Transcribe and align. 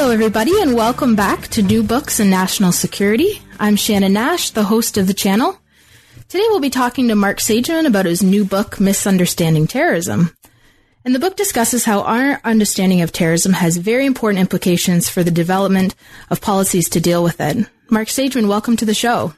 Hello, 0.00 0.12
everybody, 0.12 0.58
and 0.62 0.74
welcome 0.74 1.14
back 1.14 1.48
to 1.48 1.62
New 1.62 1.82
Books 1.82 2.20
and 2.20 2.30
National 2.30 2.72
Security. 2.72 3.42
I'm 3.58 3.76
Shannon 3.76 4.14
Nash, 4.14 4.48
the 4.48 4.64
host 4.64 4.96
of 4.96 5.06
the 5.06 5.12
channel. 5.12 5.58
Today 6.26 6.44
we'll 6.48 6.58
be 6.58 6.70
talking 6.70 7.08
to 7.08 7.14
Mark 7.14 7.36
Sageman 7.36 7.86
about 7.86 8.06
his 8.06 8.22
new 8.22 8.46
book, 8.46 8.80
Misunderstanding 8.80 9.66
Terrorism. 9.66 10.34
And 11.04 11.14
the 11.14 11.18
book 11.18 11.36
discusses 11.36 11.84
how 11.84 12.00
our 12.00 12.40
understanding 12.44 13.02
of 13.02 13.12
terrorism 13.12 13.52
has 13.52 13.76
very 13.76 14.06
important 14.06 14.40
implications 14.40 15.10
for 15.10 15.22
the 15.22 15.30
development 15.30 15.94
of 16.30 16.40
policies 16.40 16.88
to 16.88 17.00
deal 17.00 17.22
with 17.22 17.38
it. 17.38 17.68
Mark 17.90 18.08
Sageman, 18.08 18.48
welcome 18.48 18.78
to 18.78 18.86
the 18.86 18.94
show. 18.94 19.34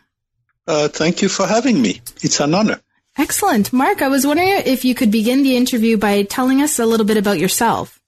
Uh, 0.69 0.87
thank 0.87 1.23
you 1.23 1.29
for 1.29 1.45
having 1.45 1.83
me. 1.83 2.01
It's 2.23 2.39
an 2.39 2.55
honor. 2.55 2.81
Excellent. 3.19 3.73
Mark, 3.73 4.01
I 4.01 4.07
was 4.07 4.25
wondering 4.25 4.51
if 4.65 4.85
you 4.85 4.95
could 4.95 5.11
begin 5.11 5.43
the 5.43 5.57
interview 5.57 5.99
by 5.99 6.23
telling 6.23 6.63
us 6.63 6.79
a 6.79 6.87
little 6.87 7.05
bit 7.05 7.17
about 7.17 7.41
yourself. 7.41 7.99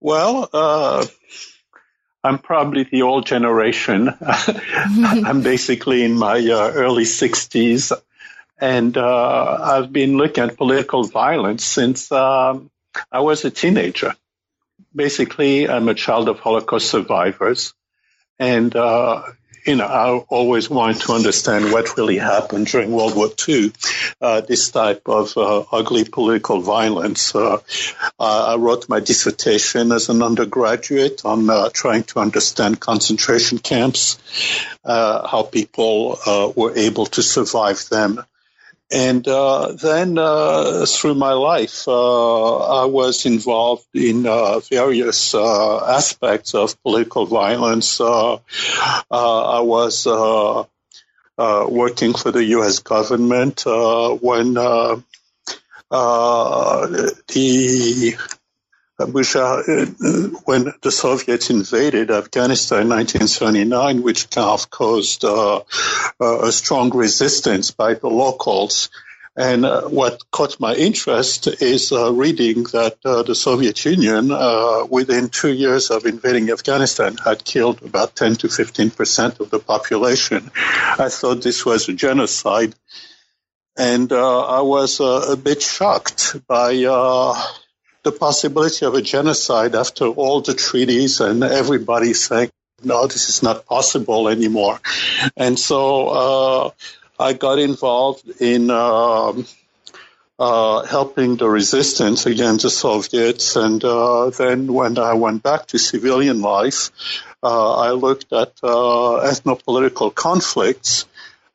Well, 0.00 0.48
uh, 0.54 1.04
I'm 2.22 2.38
probably 2.38 2.84
the 2.84 3.02
old 3.02 3.26
generation. 3.26 4.10
I'm 4.20 5.42
basically 5.42 6.04
in 6.04 6.18
my 6.18 6.38
uh, 6.38 6.72
early 6.74 7.04
60s, 7.04 7.92
and 8.60 8.96
uh, 8.96 9.58
I've 9.62 9.92
been 9.92 10.16
looking 10.18 10.44
at 10.44 10.56
political 10.56 11.04
violence 11.04 11.64
since 11.64 12.12
um, 12.12 12.70
I 13.10 13.20
was 13.20 13.44
a 13.44 13.50
teenager. 13.50 14.14
Basically, 14.94 15.68
I'm 15.68 15.88
a 15.88 15.94
child 15.94 16.28
of 16.28 16.40
Holocaust 16.40 16.90
survivors, 16.90 17.72
and 18.38 18.74
uh, 18.76 19.22
you 19.70 19.76
know, 19.76 19.86
I 19.86 20.18
always 20.28 20.68
wanted 20.68 21.02
to 21.02 21.12
understand 21.12 21.72
what 21.72 21.96
really 21.96 22.18
happened 22.18 22.66
during 22.66 22.90
World 22.90 23.14
War 23.14 23.28
II, 23.48 23.70
uh, 24.20 24.40
this 24.40 24.68
type 24.72 25.02
of 25.06 25.36
uh, 25.36 25.62
ugly 25.70 26.02
political 26.02 26.60
violence. 26.60 27.32
Uh, 27.32 27.58
I 28.18 28.56
wrote 28.56 28.88
my 28.88 28.98
dissertation 28.98 29.92
as 29.92 30.08
an 30.08 30.24
undergraduate 30.24 31.24
on 31.24 31.48
uh, 31.48 31.68
trying 31.72 32.02
to 32.10 32.18
understand 32.18 32.80
concentration 32.80 33.58
camps, 33.58 34.18
uh, 34.84 35.28
how 35.28 35.44
people 35.44 36.18
uh, 36.26 36.50
were 36.56 36.76
able 36.76 37.06
to 37.06 37.22
survive 37.22 37.88
them, 37.90 38.24
and 38.90 39.26
uh, 39.28 39.72
then 39.72 40.18
uh, 40.18 40.84
through 40.84 41.14
my 41.14 41.32
life, 41.32 41.86
uh, 41.86 42.82
I 42.82 42.86
was 42.86 43.24
involved 43.24 43.86
in 43.94 44.26
uh, 44.26 44.58
various 44.58 45.32
uh, 45.32 45.86
aspects 45.86 46.54
of 46.54 46.82
political 46.82 47.26
violence. 47.26 48.00
Uh, 48.00 48.38
I 49.10 49.60
was 49.60 50.06
working 51.38 52.14
for 52.14 52.32
the 52.32 52.44
U.S. 52.56 52.80
government 52.80 53.62
when 53.64 54.54
the 54.54 55.02
uh, 59.00 59.62
when 60.44 60.72
the 60.82 60.92
Soviets 60.92 61.50
invaded 61.50 62.10
Afghanistan 62.10 62.82
in 62.82 62.88
1979, 62.88 64.02
which 64.02 64.30
kind 64.30 64.50
of 64.50 64.70
caused 64.70 65.24
uh, 65.24 65.58
uh, 66.20 66.40
a 66.42 66.52
strong 66.52 66.90
resistance 66.94 67.70
by 67.70 67.94
the 67.94 68.08
locals. 68.08 68.90
And 69.36 69.64
uh, 69.64 69.82
what 69.82 70.30
caught 70.30 70.60
my 70.60 70.74
interest 70.74 71.46
is 71.46 71.92
uh, 71.92 72.12
reading 72.12 72.64
that 72.72 72.98
uh, 73.04 73.22
the 73.22 73.34
Soviet 73.34 73.84
Union, 73.84 74.28
within 74.90 75.28
two 75.28 75.52
years 75.52 75.90
of 75.90 76.04
invading 76.04 76.50
Afghanistan, 76.50 77.16
had 77.16 77.44
killed 77.44 77.82
about 77.82 78.16
10 78.16 78.36
to 78.36 78.48
15 78.48 78.90
percent 78.90 79.40
of 79.40 79.50
the 79.50 79.60
population. 79.60 80.50
I 80.54 81.08
thought 81.08 81.42
this 81.42 81.64
was 81.64 81.88
a 81.88 81.94
genocide. 81.94 82.74
And 83.78 84.12
I 84.12 84.60
was 84.60 85.00
a 85.00 85.36
bit 85.36 85.62
shocked 85.62 86.36
by 86.46 86.84
the 88.02 88.12
possibility 88.12 88.86
of 88.86 88.94
a 88.94 89.02
genocide 89.02 89.74
after 89.74 90.06
all 90.06 90.40
the 90.40 90.54
treaties 90.54 91.20
and 91.20 91.42
everybody 91.44 92.14
saying, 92.14 92.50
no, 92.82 93.06
this 93.06 93.28
is 93.28 93.42
not 93.42 93.66
possible 93.66 94.28
anymore. 94.28 94.80
And 95.36 95.58
so 95.58 96.08
uh, 96.08 96.70
I 97.18 97.34
got 97.34 97.58
involved 97.58 98.40
in 98.40 98.70
um, 98.70 99.46
uh, 100.38 100.86
helping 100.86 101.36
the 101.36 101.48
resistance 101.48 102.24
against 102.24 102.62
the 102.62 102.70
Soviets. 102.70 103.56
And 103.56 103.84
uh, 103.84 104.30
then 104.30 104.72
when 104.72 104.98
I 104.98 105.12
went 105.14 105.42
back 105.42 105.66
to 105.66 105.78
civilian 105.78 106.40
life, 106.40 106.90
uh, 107.42 107.74
I 107.74 107.90
looked 107.90 108.32
at 108.32 108.52
uh, 108.62 109.20
ethnopolitical 109.28 110.14
conflicts 110.14 111.06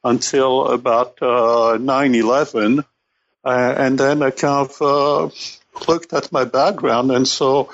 until 0.03 0.67
about 0.67 1.19
uh, 1.21 1.77
9 1.81 2.15
11. 2.15 2.83
and 3.43 3.99
then 3.99 4.21
I 4.21 4.29
kind 4.29 4.69
of 4.69 5.31
looked 5.87 6.13
at 6.13 6.31
my 6.31 6.45
background 6.45 7.11
and 7.11 7.27
so 7.27 7.69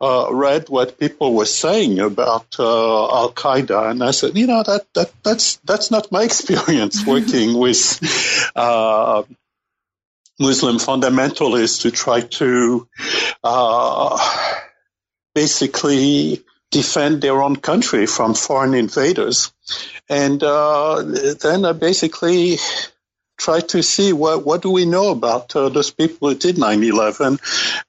uh, 0.00 0.28
read 0.30 0.68
what 0.68 0.98
people 0.98 1.34
were 1.34 1.44
saying 1.44 1.98
about 1.98 2.56
uh, 2.58 3.16
Al 3.16 3.32
Qaeda, 3.32 3.90
and 3.90 4.02
I 4.02 4.12
said, 4.12 4.36
you 4.36 4.46
know, 4.46 4.62
that 4.62 4.86
that 4.94 5.12
that's 5.24 5.56
that's 5.64 5.90
not 5.90 6.12
my 6.12 6.22
experience 6.30 7.04
working 7.04 7.58
with 7.58 7.98
uh, 8.54 9.22
Muslim 10.38 10.76
fundamentalists 10.76 11.82
to 11.82 11.90
try 11.90 12.20
to 12.20 12.86
uh, 13.42 14.18
basically 15.34 16.44
defend 16.70 17.22
their 17.22 17.42
own 17.42 17.56
country 17.56 18.06
from 18.06 18.34
foreign 18.34 18.74
invaders, 18.74 19.52
and 20.08 20.42
uh, 20.42 21.02
then 21.40 21.64
I 21.64 21.72
basically 21.72 22.58
try 23.38 23.60
to 23.60 23.82
see 23.82 24.12
what, 24.12 24.44
what 24.44 24.62
do 24.62 24.70
we 24.70 24.84
know 24.84 25.10
about 25.10 25.54
uh, 25.56 25.68
those 25.68 25.90
people 25.90 26.28
who 26.28 26.34
did 26.34 26.56
9-11. 26.56 27.38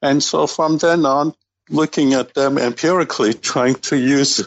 And 0.01 0.23
so 0.23 0.47
from 0.47 0.77
then 0.77 1.05
on, 1.05 1.33
looking 1.69 2.13
at 2.13 2.33
them 2.33 2.57
empirically, 2.57 3.33
trying 3.33 3.75
to 3.75 3.97
use 3.97 4.45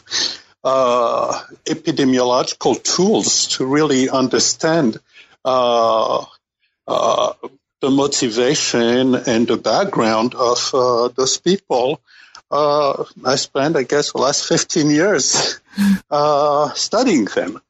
uh, 0.63 1.41
epidemiological 1.65 2.81
tools 2.81 3.47
to 3.47 3.65
really 3.65 4.09
understand 4.09 4.97
uh, 5.45 6.25
uh 6.87 7.33
the 7.81 7.89
motivation 7.91 9.13
and 9.13 9.45
the 9.45 9.57
background 9.57 10.35
of 10.35 10.71
uh, 10.73 11.09
those 11.09 11.37
people. 11.37 11.99
Uh, 12.49 13.03
I 13.25 13.35
spent, 13.35 13.75
I 13.75 13.83
guess, 13.83 14.13
the 14.13 14.19
last 14.19 14.47
15 14.47 14.89
years 14.89 15.59
studying 16.75 17.25
them. 17.25 17.61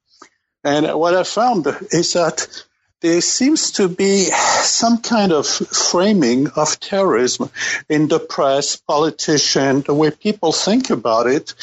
And 0.64 0.94
what 0.94 1.16
I 1.16 1.24
found 1.24 1.66
is 1.90 2.14
that 2.14 2.64
there 3.04 3.20
seems 3.20 3.72
to 3.74 3.90
be 3.90 4.30
some 4.64 4.98
kind 5.00 5.34
of 5.34 5.46
framing 5.46 6.48
of 6.56 6.80
terrorism 6.80 7.52
in 7.90 8.08
the 8.08 8.18
press, 8.18 8.78
politician, 8.78 9.82
the 9.82 9.94
way 9.94 10.10
people 10.10 10.54
think 10.54 10.90
about 10.90 11.28
it, 11.28 11.54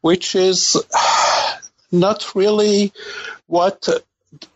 which 0.00 0.34
is 0.34 0.76
not 1.92 2.34
really 2.34 2.92
what 3.46 3.88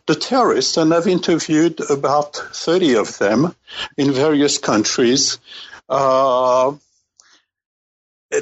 the 0.06 0.14
terrorists, 0.16 0.76
and 0.76 0.92
I've 0.92 1.06
interviewed 1.06 1.80
about 1.88 2.34
30 2.34 2.96
of 2.96 3.18
them 3.18 3.54
in 3.96 4.10
various 4.10 4.58
countries, 4.58 5.38
uh, 5.88 6.72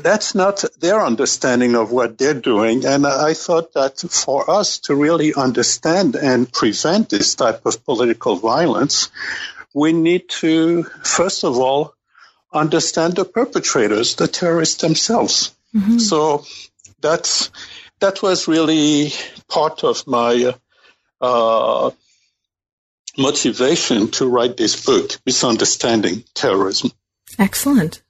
that's 0.03 0.35
not 0.35 0.65
their 0.79 1.01
understanding 1.01 1.75
of 1.75 1.91
what 1.91 2.17
they're 2.17 2.35
doing. 2.35 2.87
And 2.87 3.07
I 3.07 3.35
thought 3.35 3.73
that 3.75 3.99
for 3.99 4.49
us 4.49 4.79
to 4.81 4.95
really 4.95 5.35
understand 5.35 6.15
and 6.15 6.51
prevent 6.51 7.09
this 7.09 7.35
type 7.35 7.67
of 7.67 7.85
political 7.85 8.37
violence, 8.37 9.11
we 9.75 9.93
need 9.93 10.29
to, 10.29 10.85
first 11.03 11.45
of 11.45 11.59
all, 11.59 11.95
understand 12.53 13.17
the 13.17 13.25
perpetrators, 13.25 14.15
the 14.15 14.29
terrorists 14.29 14.81
themselves. 14.81 15.55
Mm-hmm. 15.75 15.99
So 15.99 16.45
that's, 17.01 17.51
that 18.01 18.23
was 18.23 18.49
really 18.49 19.13
part 19.49 19.85
of 19.85 20.07
my 20.07 20.55
uh, 21.21 21.91
motivation 23.19 24.11
to 24.13 24.29
write 24.29 24.57
this 24.57 24.85
book, 24.85 25.19
Misunderstanding 25.27 26.25
Terrorism. 26.35 26.91
Excellent. 27.39 28.03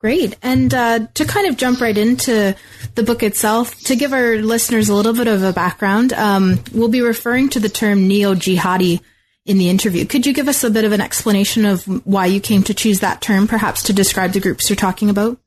Great. 0.00 0.36
And 0.42 0.72
uh, 0.72 1.08
to 1.14 1.24
kind 1.24 1.48
of 1.48 1.56
jump 1.56 1.80
right 1.80 1.96
into 1.96 2.54
the 2.94 3.02
book 3.02 3.24
itself, 3.24 3.74
to 3.84 3.96
give 3.96 4.12
our 4.12 4.36
listeners 4.36 4.88
a 4.88 4.94
little 4.94 5.12
bit 5.12 5.26
of 5.26 5.42
a 5.42 5.52
background, 5.52 6.12
um, 6.12 6.60
we'll 6.72 6.88
be 6.88 7.00
referring 7.00 7.48
to 7.50 7.60
the 7.60 7.68
term 7.68 8.06
neo 8.06 8.34
jihadi 8.34 9.00
in 9.44 9.58
the 9.58 9.68
interview. 9.68 10.04
Could 10.04 10.24
you 10.24 10.32
give 10.32 10.46
us 10.46 10.62
a 10.62 10.70
bit 10.70 10.84
of 10.84 10.92
an 10.92 11.00
explanation 11.00 11.64
of 11.64 11.84
why 12.06 12.26
you 12.26 12.40
came 12.40 12.62
to 12.64 12.74
choose 12.74 13.00
that 13.00 13.20
term, 13.20 13.48
perhaps 13.48 13.84
to 13.84 13.92
describe 13.92 14.32
the 14.32 14.40
groups 14.40 14.70
you're 14.70 14.76
talking 14.76 15.10
about? 15.10 15.38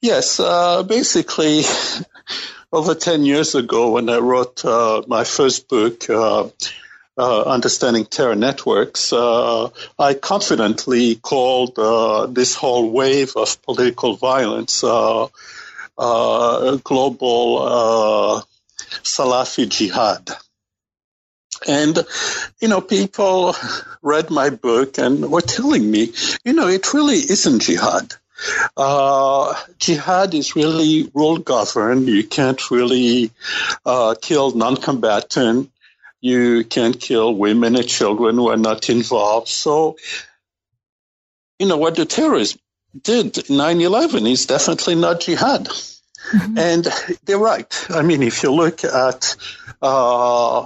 Yes, 0.00 0.38
uh, 0.38 0.84
basically, 0.84 1.62
over 2.72 2.94
10 2.94 3.24
years 3.24 3.56
ago, 3.56 3.90
when 3.90 4.08
I 4.08 4.18
wrote 4.18 4.64
uh, 4.64 5.02
my 5.08 5.24
first 5.24 5.68
book, 5.68 6.08
uh, 7.16 7.42
uh 7.42 7.42
Understanding 7.42 8.06
Terror 8.06 8.34
Networks, 8.34 9.12
uh, 9.12 9.68
I 9.98 10.14
confidently 10.14 11.16
called 11.16 11.78
uh, 11.78 12.26
this 12.26 12.54
whole 12.54 12.90
wave 12.90 13.36
of 13.36 13.62
political 13.62 14.16
violence 14.16 14.82
global 16.84 18.44
Salafi 19.02 19.68
jihad. 19.68 20.30
And, 21.66 21.98
you 22.60 22.68
know, 22.68 22.80
people 22.80 23.54
read 24.02 24.30
my 24.30 24.50
book 24.50 24.98
and 24.98 25.30
were 25.30 25.40
telling 25.40 25.90
me, 25.90 26.12
you 26.44 26.52
know, 26.52 26.68
it 26.68 26.92
really 26.92 27.16
isn't 27.16 27.60
jihad. 27.60 28.14
Uh, 28.76 29.54
jihad 29.78 30.34
is 30.34 30.56
really 30.56 31.10
rule 31.14 31.38
governed. 31.38 32.08
You 32.08 32.24
can't 32.24 32.70
really 32.70 33.30
uh, 33.86 34.14
kill 34.20 34.50
non 34.52 34.76
combatant. 34.76 35.70
You 36.24 36.64
can't 36.64 36.98
kill 36.98 37.34
women 37.34 37.76
and 37.76 37.86
children 37.86 38.36
who 38.36 38.48
are 38.48 38.56
not 38.56 38.88
involved. 38.88 39.48
So, 39.48 39.98
you 41.58 41.66
know, 41.66 41.76
what 41.76 41.96
the 41.96 42.06
terrorists 42.06 42.56
did 42.98 43.50
9 43.50 43.80
11 43.82 44.26
is 44.26 44.46
definitely 44.46 44.94
not 44.94 45.20
jihad. 45.20 45.66
Mm-hmm. 45.66 46.56
And 46.56 46.88
they're 47.26 47.36
right. 47.36 47.86
I 47.90 48.00
mean, 48.00 48.22
if 48.22 48.42
you 48.42 48.52
look 48.52 48.84
at 48.84 49.36
uh, 49.82 50.60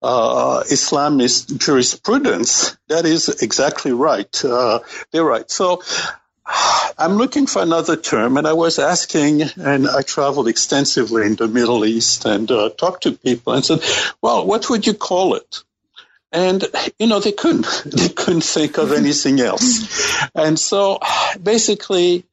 uh, 0.00 0.62
Islamist 0.62 1.58
jurisprudence, 1.58 2.74
that 2.88 3.04
is 3.04 3.28
exactly 3.42 3.92
right. 3.92 4.42
Uh, 4.42 4.78
they're 5.10 5.22
right. 5.22 5.50
So 5.50 5.82
I'm 6.46 7.14
looking 7.16 7.46
for 7.46 7.62
another 7.62 7.96
term, 7.96 8.36
and 8.36 8.46
I 8.46 8.52
was 8.52 8.78
asking, 8.78 9.42
and 9.42 9.88
I 9.88 10.02
traveled 10.02 10.48
extensively 10.48 11.26
in 11.26 11.36
the 11.36 11.48
Middle 11.48 11.84
East 11.84 12.24
and 12.24 12.50
uh, 12.50 12.70
talked 12.70 13.04
to 13.04 13.12
people 13.12 13.52
and 13.54 13.64
said, 13.64 13.82
well, 14.20 14.46
what 14.46 14.68
would 14.70 14.86
you 14.86 14.94
call 14.94 15.34
it? 15.34 15.62
And, 16.32 16.64
you 16.98 17.06
know, 17.06 17.20
they 17.20 17.32
couldn't. 17.32 17.66
They 17.84 18.08
couldn't 18.08 18.44
think 18.44 18.78
of 18.78 18.92
anything 18.92 19.40
else. 19.40 20.24
And 20.34 20.58
so 20.58 20.98
basically, 21.42 22.24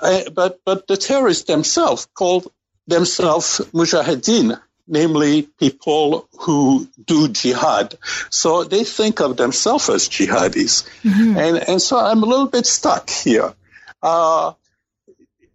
I, 0.00 0.26
but, 0.32 0.60
but 0.64 0.86
the 0.86 0.96
terrorists 0.96 1.44
themselves 1.44 2.06
called 2.14 2.50
themselves 2.86 3.60
mujahideen 3.72 4.60
namely 4.86 5.42
people 5.42 6.28
who 6.40 6.88
do 7.02 7.28
jihad. 7.28 7.94
So 8.30 8.64
they 8.64 8.84
think 8.84 9.20
of 9.20 9.36
themselves 9.36 9.88
as 9.88 10.08
jihadis. 10.08 10.88
Mm-hmm. 11.02 11.38
And, 11.38 11.56
and 11.68 11.82
so 11.82 11.98
I'm 11.98 12.22
a 12.22 12.26
little 12.26 12.48
bit 12.48 12.66
stuck 12.66 13.08
here. 13.08 13.54
Uh, 14.02 14.52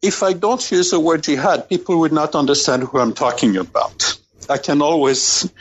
if 0.02 0.24
I 0.24 0.34
don't 0.34 0.72
use 0.72 0.92
the 0.92 1.00
word 1.00 1.24
jihad, 1.24 1.70
people 1.70 2.00
would 2.00 2.14
not 2.14 2.34
understand 2.34 2.84
who 2.84 3.00
I'm 3.00 3.14
talking 3.14 3.58
about. 3.58 4.18
I 4.50 4.58
can 4.58 4.82
always, 4.82 5.52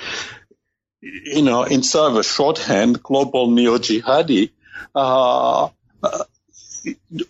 you 1.02 1.42
know, 1.42 1.64
instead 1.64 2.04
of 2.04 2.16
a 2.16 2.22
shorthand, 2.22 3.02
global 3.02 3.50
neo-jihadi, 3.50 4.50
uh, 4.94 5.68
uh, 6.02 6.24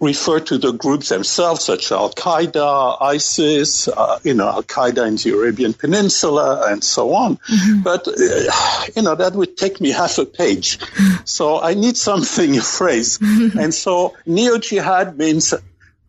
refer 0.01 0.41
to 0.41 0.59
the 0.59 0.73
groups 0.73 1.09
themselves, 1.09 1.65
such 1.65 1.87
as 1.87 1.93
Al 1.93 2.11
Qaeda, 2.11 2.99
ISIS, 3.01 3.89
uh, 3.89 4.19
you 4.23 4.35
know, 4.35 4.49
Al 4.49 4.63
Qaeda 4.63 5.07
in 5.07 5.17
the 5.17 5.37
Arabian 5.39 5.73
Peninsula, 5.73 6.71
and 6.71 6.83
so 6.83 7.15
on. 7.15 7.37
Mm-hmm. 7.37 7.83
But 7.83 8.09
uh, 8.09 8.85
you 8.97 9.03
know, 9.03 9.15
that 9.15 9.33
would 9.35 9.57
take 9.57 9.81
me 9.81 9.91
half 10.03 10.19
a 10.19 10.27
page. 10.27 10.79
So 11.25 11.61
I 11.61 11.75
need 11.75 11.97
something, 11.97 12.57
a 12.57 12.61
phrase, 12.79 13.19
mm-hmm. 13.19 13.59
and 13.59 13.75
so 13.75 14.17
neo 14.27 14.59
jihad 14.59 15.19
means 15.19 15.55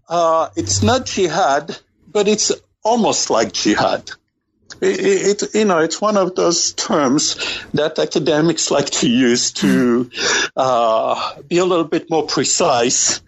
uh, 0.08 0.50
it's 0.56 0.84
not 0.84 1.06
jihad, 1.06 1.78
but 2.12 2.28
it's 2.28 2.52
almost 2.84 3.30
like 3.30 3.54
jihad. 3.54 4.12
It, 4.82 5.42
it, 5.44 5.56
you 5.56 5.66
know, 5.66 5.80
it's 5.80 6.00
one 6.00 6.18
of 6.18 6.36
those 6.36 6.74
terms 6.74 7.36
that 7.74 8.00
academics 8.00 8.72
like 8.72 8.90
to 8.90 9.10
use 9.10 9.52
to 9.54 10.10
uh, 10.56 11.42
be 11.42 11.58
a 11.58 11.66
little 11.66 11.86
bit 11.86 12.10
more 12.10 12.26
precise, 12.26 13.22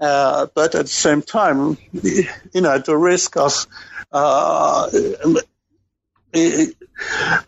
uh, 0.00 0.46
but 0.54 0.74
at 0.74 0.86
the 0.86 0.90
same 0.90 1.22
time, 1.22 1.78
you 1.92 2.60
know, 2.60 2.74
at 2.74 2.86
the 2.86 2.96
risk 2.96 3.36
of 3.36 3.66
uh, 4.12 4.90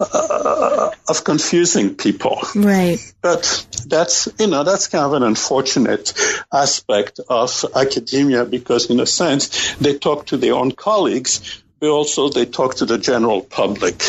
uh, 0.01 0.91
of 1.09 1.25
confusing 1.25 1.95
people. 1.95 2.41
Right. 2.55 2.99
But 3.21 3.67
that's, 3.87 4.29
you 4.39 4.47
know, 4.47 4.65
that's 4.65 4.89
kind 4.89 5.05
of 5.05 5.13
an 5.15 5.23
unfortunate 5.23 6.13
aspect 6.53 7.21
of 7.29 7.65
academia 7.75 8.45
because 8.45 8.91
in 8.91 9.01
a 9.01 9.07
sense, 9.07 9.75
they 9.77 9.99
talk 9.99 10.27
to 10.27 10.37
their 10.37 10.55
own 10.55 10.73
colleagues, 10.73 11.63
but 11.81 11.91
also 11.91 12.29
they 12.29 12.47
talk 12.47 12.77
to 12.77 12.87
the 12.87 12.99
general 12.99 13.43
public. 13.43 14.03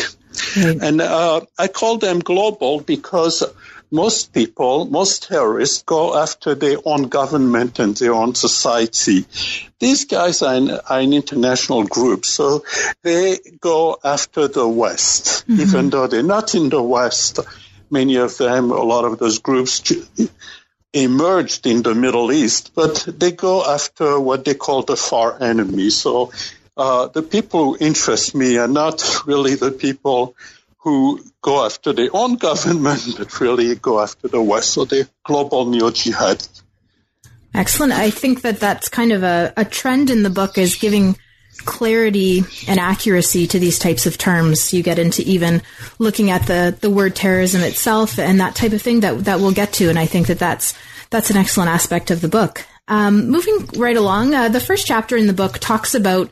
Right. 0.56 0.78
And 0.80 1.00
uh, 1.00 1.42
I 1.58 1.68
call 1.68 1.98
them 1.98 2.20
global 2.20 2.80
because 2.80 3.42
most 3.90 4.32
people, 4.32 4.86
most 4.86 5.28
terrorists 5.28 5.82
go 5.82 6.16
after 6.16 6.54
their 6.54 6.78
own 6.84 7.08
government 7.08 7.78
and 7.78 7.96
their 7.96 8.14
own 8.14 8.34
society. 8.34 9.24
These 9.80 10.04
guys 10.04 10.42
are, 10.42 10.54
in, 10.54 10.70
are 10.70 11.00
an 11.00 11.12
international 11.12 11.84
group, 11.84 12.24
so 12.24 12.64
they 13.02 13.38
go 13.60 13.98
after 14.02 14.46
the 14.46 14.68
West, 14.68 15.44
mm-hmm. 15.48 15.60
even 15.60 15.90
though 15.90 16.06
they're 16.06 16.22
not 16.22 16.54
in 16.54 16.68
the 16.68 16.82
West. 16.82 17.40
Many 17.90 18.16
of 18.16 18.38
them, 18.38 18.70
a 18.70 18.82
lot 18.82 19.04
of 19.04 19.18
those 19.18 19.40
groups 19.40 19.92
emerged 20.92 21.66
in 21.66 21.82
the 21.82 21.94
Middle 21.94 22.30
East, 22.30 22.72
but 22.74 23.08
they 23.18 23.32
go 23.32 23.64
after 23.64 24.20
what 24.20 24.44
they 24.44 24.54
call 24.54 24.82
the 24.82 24.96
far 24.96 25.42
enemy. 25.42 25.90
So 25.90 26.30
uh, 26.80 27.08
the 27.08 27.22
people 27.22 27.64
who 27.64 27.76
interest 27.78 28.34
me 28.34 28.56
are 28.56 28.66
not 28.66 29.22
really 29.26 29.54
the 29.54 29.70
people 29.70 30.34
who 30.78 31.22
go 31.42 31.66
after 31.66 31.92
their 31.92 32.08
own 32.14 32.36
government, 32.48 33.02
but 33.18 33.38
really 33.38 33.74
go 33.76 34.00
after 34.00 34.28
the 34.28 34.40
West, 34.40 34.70
so 34.70 34.86
the 34.86 35.06
global 35.22 35.66
neo-jihad. 35.66 36.46
Excellent. 37.52 37.92
I 37.92 38.08
think 38.10 38.42
that 38.42 38.60
that's 38.60 38.88
kind 38.88 39.12
of 39.12 39.22
a, 39.22 39.52
a 39.58 39.64
trend 39.64 40.08
in 40.08 40.22
the 40.22 40.30
book 40.30 40.56
is 40.56 40.76
giving 40.76 41.16
clarity 41.66 42.44
and 42.66 42.80
accuracy 42.80 43.46
to 43.48 43.58
these 43.58 43.78
types 43.78 44.06
of 44.06 44.16
terms. 44.16 44.72
You 44.72 44.82
get 44.82 44.98
into 44.98 45.20
even 45.22 45.60
looking 45.98 46.30
at 46.30 46.46
the, 46.46 46.74
the 46.80 46.88
word 46.88 47.14
terrorism 47.14 47.60
itself 47.60 48.18
and 48.18 48.40
that 48.40 48.54
type 48.54 48.72
of 48.72 48.80
thing 48.80 49.00
that, 49.00 49.24
that 49.24 49.40
we'll 49.40 49.52
get 49.52 49.74
to. 49.74 49.90
And 49.90 49.98
I 49.98 50.06
think 50.06 50.28
that 50.28 50.38
that's, 50.38 50.72
that's 51.10 51.28
an 51.28 51.36
excellent 51.36 51.70
aspect 51.70 52.10
of 52.10 52.22
the 52.22 52.28
book. 52.28 52.64
Um, 52.88 53.28
moving 53.28 53.66
right 53.76 53.96
along, 53.96 54.32
uh, 54.32 54.48
the 54.48 54.60
first 54.60 54.86
chapter 54.86 55.16
in 55.16 55.26
the 55.26 55.34
book 55.34 55.58
talks 55.58 55.94
about 55.94 56.30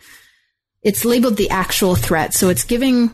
it's 0.82 1.04
labeled 1.04 1.36
the 1.36 1.50
actual 1.50 1.94
threat. 1.94 2.34
So 2.34 2.48
it's 2.48 2.64
giving 2.64 3.12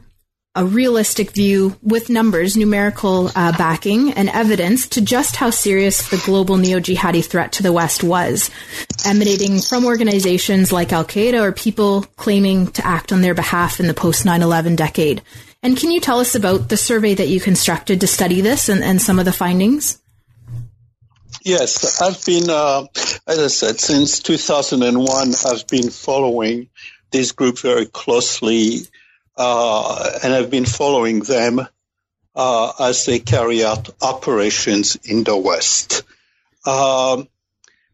a 0.56 0.64
realistic 0.64 1.33
view 1.33 1.76
with 1.83 2.09
numbers, 2.09 2.56
numerical 2.56 3.28
uh, 3.35 3.56
backing, 3.59 4.12
and 4.12 4.28
evidence 4.28 4.88
to 4.88 5.00
just 5.00 5.35
how 5.35 5.50
serious 5.50 6.11
the 6.11 6.23
global 6.25 6.56
neo 6.56 6.78
jihadi 6.78 7.25
threat 7.25 7.52
to 7.52 7.64
the 7.64 7.73
West 7.73 8.04
was, 8.04 8.50
emanating 9.04 9.61
from 9.61 9.85
organizations 9.85 10.71
like 10.71 10.92
Al 10.92 11.04
Qaeda 11.04 11.42
or 11.42 11.50
people 11.50 12.02
claiming 12.16 12.68
to 12.68 12.87
act 12.87 13.12
on 13.12 13.21
their 13.21 13.35
behalf 13.35 13.80
in 13.80 13.88
the 13.88 13.94
post 13.94 14.25
9 14.25 14.42
11 14.42 14.76
decade. 14.76 15.23
And 15.61 15.76
can 15.76 15.90
you 15.90 16.00
tell 16.00 16.21
us 16.21 16.37
about 16.37 16.68
the 16.68 16.76
survey 16.76 17.14
that 17.14 17.28
you 17.28 17.40
constructed 17.40 18.02
to 18.02 18.06
study 18.06 18.40
this 18.40 18.68
and, 18.68 18.85
and 18.85 19.02
some 19.02 19.18
of 19.18 19.25
the 19.25 19.33
findings? 19.33 19.99
Yes, 21.42 22.00
I've 22.00 22.25
been, 22.25 22.49
uh, 22.49 22.87
as 23.26 23.38
I 23.38 23.49
said, 23.49 23.80
since 23.80 24.21
2001, 24.21 25.35
I've 25.47 25.66
been 25.66 25.90
following 25.90 26.68
this 27.14 27.30
group 27.30 27.61
very 27.61 27.87
closely, 27.87 28.80
uh, 29.37 30.18
and 30.23 30.35
I've 30.35 30.50
been 30.50 30.66
following 30.66 31.21
them 31.21 31.64
uh, 32.35 32.73
as 32.80 33.06
they 33.06 33.21
carry 33.21 33.64
out 33.64 33.88
operations 34.02 34.97
in 34.97 35.23
the 35.23 35.37
West. 35.37 36.02
Um, 36.66 37.28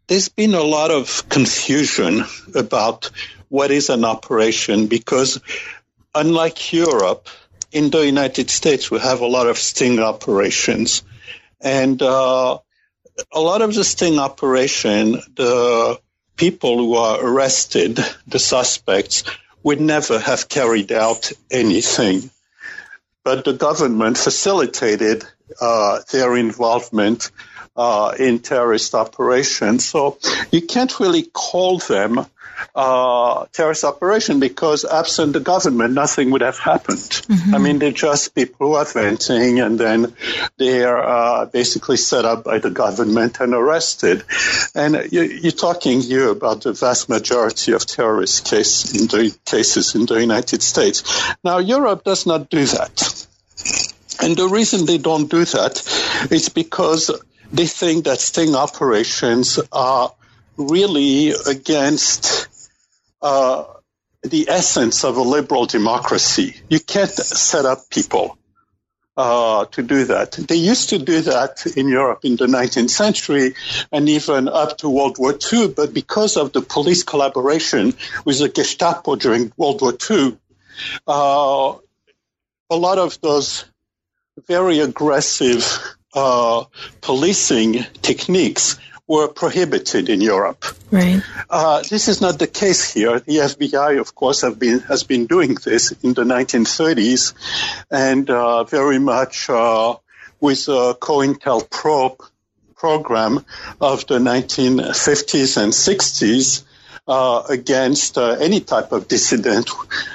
there's 0.07 0.31
been 0.31 0.55
a 0.55 0.63
lot 0.63 0.91
of 0.91 1.29
confusion 1.29 2.25
about 2.55 3.11
what 3.51 3.71
is 3.71 3.91
an 3.91 4.07
operation 4.07 4.87
because, 4.87 5.39
unlike 6.15 6.73
Europe, 6.73 7.29
in 7.73 7.91
the 7.91 8.05
United 8.05 8.49
States, 8.49 8.91
we 8.91 9.01
have 9.01 9.21
a 9.21 9.27
lot 9.27 9.47
of 9.49 9.59
sting 9.59 9.99
operations. 10.01 11.03
And 11.61 12.01
uh, 12.01 12.59
a 13.31 13.41
lot 13.41 13.61
of 13.61 13.75
the 13.75 13.85
sting 13.85 14.19
operation, 14.19 15.21
the 15.37 16.01
people 16.41 16.79
who 16.79 16.95
are 16.95 17.23
arrested, 17.23 17.99
the 18.27 18.39
suspects, 18.39 19.25
would 19.63 19.79
never 19.79 20.19
have 20.19 20.49
carried 20.49 20.91
out 20.91 21.33
anything. 21.51 22.31
But 23.23 23.45
the 23.45 23.53
government 23.53 24.17
facilitated 24.17 25.23
uh, 25.61 26.01
their 26.11 26.35
involvement 26.39 27.31
uh, 27.77 28.15
in 28.19 28.39
terrorist 28.39 28.95
operations. 28.95 29.87
So 29.87 30.17
you 30.51 30.63
can't 30.63 30.99
really 30.99 31.25
call 31.25 31.79
them 31.79 32.25
uh, 32.75 33.47
terrorist 33.53 33.85
operation 33.85 34.41
because 34.41 34.85
absent 34.85 35.33
the 35.33 35.41
government, 35.41 35.95
nothing 35.95 36.31
would 36.31 36.41
have 36.41 36.59
happened. 36.59 36.99
Mm-hmm. 36.99 37.55
I 37.55 37.59
mean, 37.59 37.79
they're 37.79 37.93
just 37.93 38.35
people 38.35 38.69
who 38.69 38.75
are 38.75 38.85
venting 38.85 39.61
and 39.61 39.79
then 39.79 40.15
they're 40.57 41.03
uh, 41.03 41.47
basically 41.47 41.97
set 41.97 42.25
up 42.25 42.45
by 42.45 42.59
the 42.59 42.71
government 42.71 43.41
and 43.41 43.55
arrested. 43.55 44.25
And 44.75 45.13
you, 45.13 45.49
are 45.49 45.51
talking 45.51 46.01
here 46.01 46.29
about 46.31 46.63
the 46.63 46.73
vast 46.73 47.09
majority 47.09 47.73
of 47.73 47.87
terrorist 47.87 48.47
case 48.47 48.95
in 48.95 49.07
the 49.07 49.37
cases 49.45 49.95
in 49.95 50.07
the 50.07 50.21
United 50.21 50.63
States. 50.63 51.03
Now, 51.45 51.59
Europe 51.59 52.05
does 52.05 52.27
not 52.27 52.51
do 52.51 52.65
that. 52.65 53.27
And 54.23 54.37
the 54.37 54.49
reason 54.49 54.87
they 54.87 54.99
don't 54.99 55.31
do 55.31 55.45
that 55.45 55.83
is 56.31 56.49
because 56.51 57.11
they 57.53 57.67
think 57.67 58.05
that 58.05 58.21
sting 58.21 58.55
operations 58.55 59.59
are 59.73 60.13
really 60.57 61.33
against 61.47 62.49
uh, 63.23 63.65
the 64.23 64.47
essence 64.49 65.05
of 65.05 65.17
a 65.17 65.23
liberal 65.23 65.67
democracy. 65.67 66.57
You 66.69 66.81
can't 66.81 67.11
set 67.11 67.65
up 67.65 67.89
people 67.91 68.39
uh, 69.17 69.65
to 69.67 69.83
do 69.83 70.05
that. 70.05 70.33
They 70.33 70.57
used 70.57 70.91
to 70.91 70.99
do 70.99 71.21
that 71.23 71.67
in 71.77 71.89
Europe 71.89 72.25
in 72.25 72.37
the 72.37 72.47
19th 72.47 72.91
century 72.91 73.55
and 73.93 74.09
even 74.09 74.49
up 74.49 74.79
to 74.79 74.89
World 74.89 75.19
War 75.19 75.35
II, 75.53 75.69
but 75.69 75.93
because 75.93 76.37
of 76.37 76.53
the 76.53 76.63
police 76.63 77.03
collaboration 77.03 77.95
with 78.25 78.39
the 78.39 78.49
Gestapo 78.49 79.17
during 79.17 79.53
World 79.57 79.83
War 79.83 79.95
II, 80.11 80.39
uh, 81.07 81.75
a 82.71 82.77
lot 82.77 82.99
of 82.99 83.21
those 83.21 83.65
very 84.47 84.79
aggressive 84.79 85.79
uh, 86.15 86.65
policing 87.01 87.85
techniques 88.03 88.79
were 89.11 89.27
prohibited 89.27 90.09
in 90.09 90.21
Europe. 90.21 90.65
Right. 90.93 91.21
Uh, 91.51 91.83
this 91.83 92.07
is 92.07 92.21
not 92.21 92.39
the 92.39 92.47
case 92.47 92.95
here. 92.95 93.19
The 93.19 93.39
FBI, 93.39 93.99
of 93.99 94.15
course, 94.15 94.43
have 94.43 94.57
been 94.57 94.79
has 94.87 95.03
been 95.03 95.27
doing 95.27 95.57
this 95.57 95.91
in 96.05 96.15
the 96.15 96.23
1930s, 96.23 97.35
and 97.91 98.31
uh, 98.31 98.63
very 98.63 99.01
much 99.01 99.51
uh, 99.51 99.97
with 100.41 100.67
the 100.67 100.95
COINTELPRO 100.95 102.19
program 102.77 103.45
of 103.81 104.07
the 104.07 104.21
1950s 104.21 105.57
and 105.61 105.73
60s. 105.73 106.65
Uh, 107.09 107.43
against 107.49 108.19
uh, 108.19 108.37
any 108.39 108.61
type 108.61 108.93
of 108.93 109.09
dissident, 109.09 109.69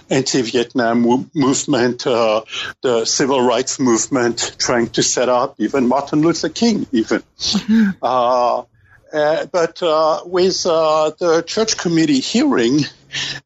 anti-Vietnam 0.10 1.02
mo- 1.02 1.26
movement, 1.34 2.08
uh, 2.08 2.42
the 2.84 3.04
civil 3.04 3.42
rights 3.42 3.80
movement, 3.82 4.56
trying 4.58 4.88
to 4.88 5.04
set 5.04 5.28
up 5.28 5.56
even 5.58 5.90
Martin 5.90 6.22
Luther 6.22 6.48
King, 6.48 6.88
even. 6.94 7.22
Mm-hmm. 7.38 8.06
Uh, 9.16 9.46
but 9.46 9.82
uh, 9.82 10.22
with 10.26 10.66
uh, 10.66 11.12
the 11.18 11.42
church 11.42 11.78
committee 11.78 12.20
hearing, 12.20 12.82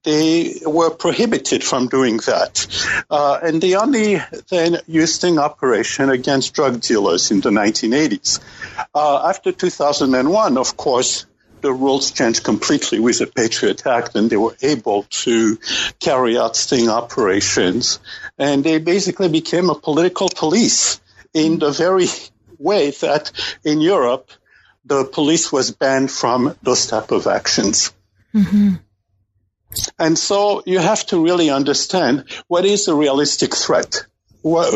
they 0.03 0.55
were 0.65 0.89
prohibited 0.89 1.63
from 1.63 1.87
doing 1.87 2.17
that. 2.17 2.65
Uh, 3.07 3.39
and 3.43 3.61
they 3.61 3.75
only 3.75 4.19
then 4.49 4.79
used 4.87 5.15
sting 5.15 5.37
operation 5.37 6.09
against 6.09 6.55
drug 6.55 6.81
dealers 6.81 7.29
in 7.29 7.41
the 7.41 7.51
1980s. 7.51 8.39
Uh, 8.95 9.27
after 9.27 9.51
2001, 9.51 10.57
of 10.57 10.75
course, 10.75 11.27
the 11.61 11.71
rules 11.71 12.11
changed 12.11 12.43
completely 12.43 12.99
with 12.99 13.19
the 13.19 13.27
Patriot 13.27 13.85
Act, 13.85 14.15
and 14.15 14.29
they 14.29 14.37
were 14.37 14.55
able 14.63 15.03
to 15.03 15.59
carry 15.99 16.35
out 16.35 16.55
sting 16.55 16.89
operations. 16.89 17.99
And 18.39 18.63
they 18.63 18.79
basically 18.79 19.29
became 19.29 19.69
a 19.69 19.75
political 19.75 20.29
police 20.29 20.99
in 21.31 21.59
the 21.59 21.71
very 21.71 22.07
way 22.57 22.89
that 22.91 23.31
in 23.63 23.81
Europe, 23.81 24.31
the 24.85 25.05
police 25.05 25.51
was 25.51 25.71
banned 25.71 26.11
from 26.11 26.55
those 26.63 26.87
type 26.87 27.11
of 27.11 27.27
actions. 27.27 27.93
Mm-hmm. 28.33 28.75
And 29.97 30.17
so 30.17 30.63
you 30.65 30.79
have 30.79 31.05
to 31.07 31.23
really 31.23 31.49
understand 31.49 32.25
what 32.47 32.65
is 32.65 32.87
a 32.87 32.95
realistic 32.95 33.55
threat. 33.55 34.05
What, 34.41 34.73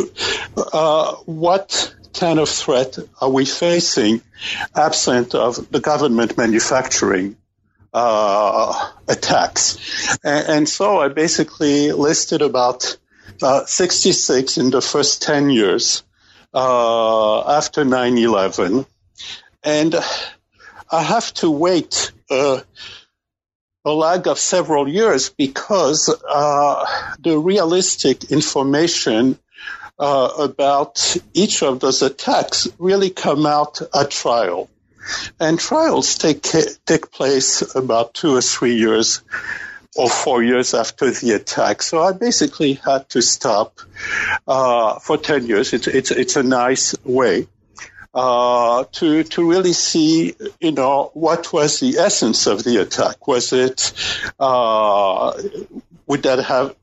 uh, 0.55 1.15
what 1.25 1.95
kind 2.13 2.39
of 2.39 2.49
threat 2.49 2.97
are 3.19 3.29
we 3.29 3.45
facing 3.45 4.21
absent 4.75 5.33
of 5.33 5.71
the 5.71 5.79
government 5.79 6.37
manufacturing 6.37 7.37
uh, 7.93 8.91
attacks? 9.07 10.17
And, 10.23 10.47
and, 10.47 10.69
so 10.69 10.99
I 10.99 11.07
basically 11.07 11.91
listed 11.91 12.41
about 12.41 12.97
uh, 13.41 13.65
66 13.65 14.57
in 14.57 14.69
the 14.69 14.81
first 14.81 15.21
10 15.23 15.49
years 15.49 16.03
uh, 16.53 17.57
after 17.57 17.83
9 17.83 18.17
11 18.17 18.85
and 19.63 19.95
I 20.91 21.01
have 21.01 21.33
to 21.35 21.49
wait 21.49 22.11
uh, 22.29 22.61
a 23.85 23.91
lag 23.91 24.27
of 24.27 24.39
several 24.39 24.87
years 24.87 25.29
because 25.29 26.09
uh, 26.09 26.85
the 27.19 27.37
realistic 27.37 28.31
information 28.31 29.39
uh, 29.99 30.29
about 30.39 31.17
each 31.33 31.63
of 31.63 31.79
those 31.79 32.01
attacks 32.01 32.67
really 32.77 33.09
come 33.09 33.45
out 33.45 33.81
at 33.93 34.11
trial. 34.11 34.69
And 35.39 35.59
trials 35.59 36.17
take 36.17 36.43
take 36.85 37.11
place 37.11 37.75
about 37.75 38.13
two 38.13 38.35
or 38.35 38.41
three 38.41 38.75
years 38.75 39.21
or 39.95 40.09
four 40.09 40.41
years 40.41 40.73
after 40.73 41.11
the 41.11 41.31
attack. 41.33 41.81
So 41.81 42.01
I 42.01 42.13
basically 42.13 42.73
had 42.73 43.09
to 43.09 43.21
stop 43.21 43.79
uh, 44.47 44.99
for 44.99 45.17
10 45.17 45.45
years. 45.45 45.73
It's, 45.73 45.87
it's, 45.87 46.11
it's 46.11 46.35
a 46.35 46.43
nice 46.43 46.95
way 47.03 47.47
uh, 48.13 48.83
to 48.91 49.23
to 49.23 49.49
really 49.49 49.73
see, 49.73 50.35
you 50.59 50.71
know, 50.71 51.11
what 51.13 51.51
was 51.51 51.79
the 51.79 51.97
essence 51.97 52.47
of 52.47 52.63
the 52.63 52.77
attack. 52.77 53.27
Was 53.27 53.53
it 53.53 53.93
uh, 54.39 55.33
would 56.05 56.23
that 56.23 56.39
have 56.39 56.75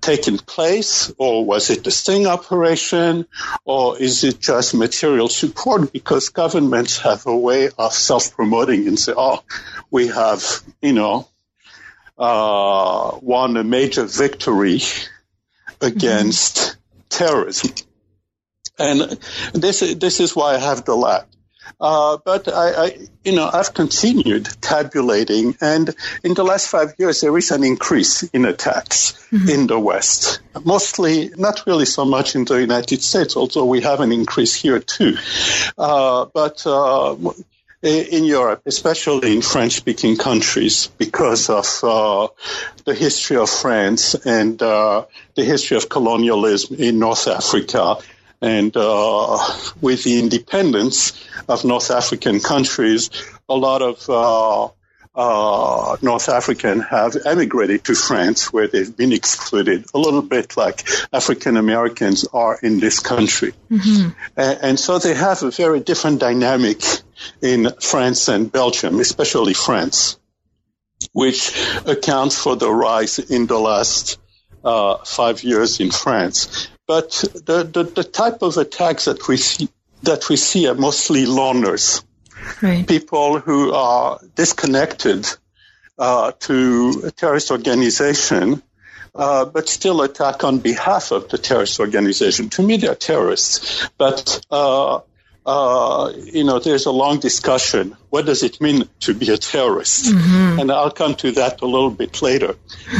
taken 0.00 0.38
place, 0.38 1.12
or 1.18 1.44
was 1.44 1.70
it 1.70 1.86
a 1.86 1.90
sting 1.90 2.26
operation, 2.26 3.26
or 3.64 3.98
is 3.98 4.24
it 4.24 4.38
just 4.38 4.74
material 4.74 5.28
support? 5.28 5.92
Because 5.92 6.28
governments 6.28 6.98
have 6.98 7.26
a 7.26 7.36
way 7.36 7.70
of 7.78 7.92
self-promoting 7.92 8.86
and 8.86 8.98
say, 8.98 9.14
"Oh, 9.16 9.42
we 9.90 10.08
have, 10.08 10.44
you 10.82 10.92
know, 10.92 11.28
uh, 12.18 13.18
won 13.22 13.56
a 13.56 13.64
major 13.64 14.04
victory 14.04 14.82
against 15.80 16.56
mm-hmm. 16.56 17.00
terrorism." 17.08 17.87
And 18.78 19.18
this 19.52 19.80
this 19.80 20.20
is 20.20 20.34
why 20.34 20.54
I 20.54 20.58
have 20.58 20.84
the 20.84 20.96
lag. 20.96 21.24
Uh, 21.80 22.18
but 22.24 22.48
I, 22.48 22.86
I, 22.86 22.98
you 23.24 23.36
know, 23.36 23.48
I've 23.52 23.74
continued 23.74 24.48
tabulating, 24.60 25.56
and 25.60 25.94
in 26.24 26.34
the 26.34 26.42
last 26.42 26.68
five 26.68 26.94
years, 26.98 27.20
there 27.20 27.36
is 27.36 27.50
an 27.50 27.62
increase 27.62 28.22
in 28.22 28.44
attacks 28.46 29.12
mm-hmm. 29.30 29.48
in 29.48 29.66
the 29.66 29.78
West. 29.78 30.40
Mostly, 30.64 31.30
not 31.36 31.64
really 31.66 31.84
so 31.84 32.04
much 32.04 32.34
in 32.34 32.44
the 32.44 32.60
United 32.60 33.02
States, 33.02 33.36
although 33.36 33.66
we 33.66 33.82
have 33.82 34.00
an 34.00 34.12
increase 34.12 34.54
here 34.54 34.80
too. 34.80 35.16
Uh, 35.76 36.26
but 36.32 36.66
uh, 36.66 37.14
in 37.82 38.24
Europe, 38.24 38.62
especially 38.66 39.36
in 39.36 39.42
French-speaking 39.42 40.16
countries, 40.16 40.88
because 40.98 41.48
of 41.48 41.84
uh, 41.84 42.28
the 42.84 42.94
history 42.94 43.36
of 43.36 43.48
France 43.48 44.14
and 44.14 44.60
uh, 44.62 45.04
the 45.36 45.44
history 45.44 45.76
of 45.76 45.88
colonialism 45.88 46.76
in 46.76 46.98
North 46.98 47.28
Africa 47.28 47.98
and 48.40 48.76
uh, 48.76 49.38
with 49.80 50.04
the 50.04 50.18
independence 50.18 51.24
of 51.48 51.64
North 51.64 51.90
African 51.90 52.40
countries, 52.40 53.10
a 53.48 53.54
lot 53.54 53.82
of 53.82 54.08
uh, 54.08 54.68
uh, 55.18 55.96
North 56.00 56.28
African 56.28 56.80
have 56.80 57.16
emigrated 57.26 57.82
to 57.84 57.94
France, 57.96 58.52
where 58.52 58.68
they've 58.68 58.96
been 58.96 59.12
excluded, 59.12 59.86
a 59.92 59.98
little 59.98 60.22
bit 60.22 60.56
like 60.56 60.88
African 61.12 61.56
Americans 61.56 62.24
are 62.32 62.56
in 62.62 62.78
this 62.78 63.00
country. 63.00 63.52
Mm-hmm. 63.68 64.10
And, 64.36 64.58
and, 64.62 64.80
so 64.80 65.00
they 65.00 65.14
have 65.14 65.42
a 65.42 65.50
very 65.50 65.80
different 65.80 66.20
dynamic 66.20 66.82
in 67.42 67.68
France 67.80 68.28
and 68.28 68.50
Belgium, 68.50 69.00
especially 69.00 69.54
France, 69.54 70.18
which 71.12 71.52
accounts 71.84 72.40
for 72.40 72.54
the 72.54 72.70
rise 72.70 73.18
in 73.18 73.46
the 73.46 73.58
last 73.58 74.20
uh, 74.64 74.98
five 75.04 75.42
years 75.42 75.80
in 75.80 75.90
France. 75.90 76.68
But 76.88 77.10
the, 77.34 77.68
the, 77.70 77.84
the 77.84 78.02
type 78.02 78.40
of 78.40 78.56
attacks 78.56 79.04
that 79.04 79.28
we 79.28 79.36
see, 79.36 79.68
that 80.04 80.28
we 80.30 80.36
see 80.36 80.66
are 80.68 80.74
mostly 80.74 81.26
loners, 81.26 82.02
right. 82.62 82.88
people 82.88 83.38
who 83.38 83.74
are 83.74 84.18
disconnected 84.34 85.26
uh, 85.98 86.32
to 86.40 87.02
a 87.04 87.10
terrorist 87.10 87.50
organization, 87.50 88.62
uh, 89.14 89.44
but 89.44 89.68
still 89.68 90.00
attack 90.00 90.44
on 90.44 90.60
behalf 90.60 91.12
of 91.12 91.28
the 91.28 91.36
terrorist 91.36 91.78
organization. 91.78 92.48
To 92.50 92.62
me, 92.62 92.78
they're 92.78 92.94
terrorists, 92.94 93.86
but 93.98 94.40
uh, 94.50 95.00
uh, 95.44 96.12
you 96.16 96.44
know, 96.44 96.58
there's 96.58 96.86
a 96.86 96.90
long 96.90 97.20
discussion. 97.20 97.96
What 98.08 98.24
does 98.24 98.42
it 98.42 98.62
mean 98.62 98.88
to 99.00 99.12
be 99.12 99.30
a 99.30 99.36
terrorist? 99.36 100.06
Mm-hmm. 100.06 100.60
And 100.60 100.72
I'll 100.72 100.90
come 100.90 101.16
to 101.16 101.32
that 101.32 101.60
a 101.60 101.66
little 101.66 101.90
bit 101.90 102.22
later. 102.22 102.54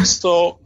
So 0.05 0.59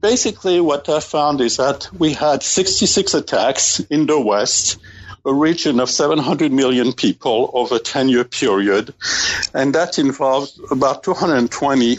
basically 0.00 0.60
what 0.60 0.88
I 0.88 1.00
found 1.00 1.40
is 1.40 1.56
that 1.56 1.88
we 1.98 2.12
had 2.12 2.42
66 2.42 3.14
attacks 3.14 3.80
in 3.80 4.06
the 4.06 4.20
West 4.20 4.78
a 5.24 5.34
region 5.34 5.80
of 5.80 5.90
700 5.90 6.52
million 6.52 6.92
people 6.92 7.50
over 7.52 7.76
a 7.76 7.78
10 7.78 8.08
year 8.08 8.24
period. 8.24 8.94
And 9.52 9.74
that 9.74 9.98
involves 9.98 10.58
about 10.70 11.02
220 11.02 11.98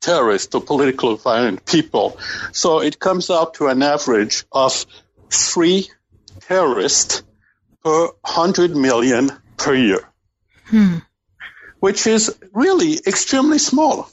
terrorists 0.00 0.54
or 0.54 0.60
political 0.60 1.16
violent 1.16 1.64
people. 1.64 2.18
So 2.52 2.80
it 2.80 2.98
comes 2.98 3.30
out 3.30 3.54
to 3.54 3.68
an 3.68 3.82
average 3.82 4.44
of 4.50 4.84
three 5.30 5.88
terrorists 6.40 7.22
per 7.84 8.06
100 8.06 8.76
million 8.76 9.30
per 9.56 9.74
year, 9.74 10.08
hmm. 10.66 10.98
which 11.80 12.06
is 12.06 12.36
really 12.52 12.98
extremely 13.06 13.58
small 13.58 14.08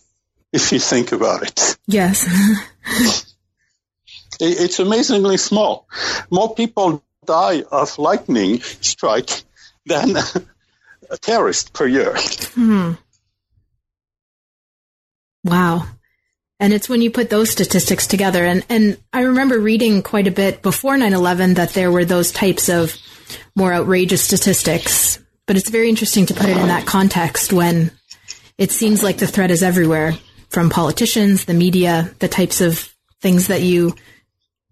if 0.51 0.71
you 0.71 0.79
think 0.79 1.11
about 1.11 1.43
it. 1.43 1.77
Yes. 1.87 2.27
it's 4.39 4.79
amazingly 4.79 5.37
small. 5.37 5.87
More 6.29 6.53
people 6.55 7.03
die 7.25 7.63
of 7.71 7.97
lightning 7.99 8.61
strike 8.61 9.43
than 9.85 10.15
a 11.09 11.17
terrorist 11.17 11.73
per 11.73 11.87
year. 11.87 12.15
Hmm. 12.55 12.93
Wow. 15.43 15.85
And 16.59 16.73
it's 16.73 16.89
when 16.89 17.01
you 17.01 17.09
put 17.09 17.29
those 17.29 17.49
statistics 17.49 18.07
together. 18.07 18.43
And, 18.43 18.65
and 18.67 18.97
I 19.13 19.21
remember 19.21 19.59
reading 19.59 20.03
quite 20.03 20.27
a 20.27 20.31
bit 20.31 20.61
before 20.61 20.97
9 20.97 21.13
11 21.13 21.53
that 21.53 21.69
there 21.69 21.91
were 21.91 22.05
those 22.05 22.31
types 22.31 22.67
of 22.67 22.95
more 23.55 23.73
outrageous 23.73 24.23
statistics. 24.23 25.19
But 25.45 25.55
it's 25.55 25.69
very 25.69 25.89
interesting 25.89 26.25
to 26.27 26.33
put 26.33 26.49
it 26.49 26.57
in 26.57 26.67
that 26.67 26.85
context 26.85 27.53
when 27.53 27.91
it 28.57 28.71
seems 28.71 29.01
like 29.01 29.17
the 29.17 29.27
threat 29.27 29.51
is 29.51 29.63
everywhere 29.63 30.13
from 30.49 30.69
politicians, 30.69 31.45
the 31.45 31.53
media, 31.53 32.11
the 32.19 32.27
types 32.27 32.61
of 32.61 32.93
things 33.21 33.47
that 33.47 33.61
you 33.61 33.95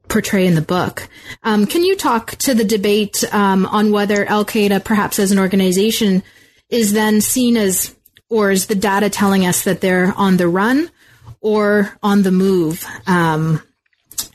portray 0.07 0.47
in 0.47 0.55
the 0.55 0.61
book. 0.61 1.07
Um, 1.43 1.65
can 1.65 1.83
you 1.83 1.95
talk 1.95 2.31
to 2.37 2.53
the 2.53 2.63
debate 2.63 3.23
um, 3.33 3.65
on 3.65 3.91
whether 3.91 4.25
Al 4.25 4.45
Qaeda, 4.45 4.83
perhaps 4.83 5.19
as 5.19 5.31
an 5.31 5.39
organization, 5.39 6.23
is 6.69 6.93
then 6.93 7.21
seen 7.21 7.57
as, 7.57 7.95
or 8.29 8.51
is 8.51 8.67
the 8.67 8.75
data 8.75 9.09
telling 9.09 9.45
us 9.45 9.63
that 9.63 9.81
they're 9.81 10.13
on 10.17 10.37
the 10.37 10.47
run 10.47 10.89
or 11.41 11.97
on 12.01 12.23
the 12.23 12.31
move? 12.31 12.85
Um, 13.05 13.61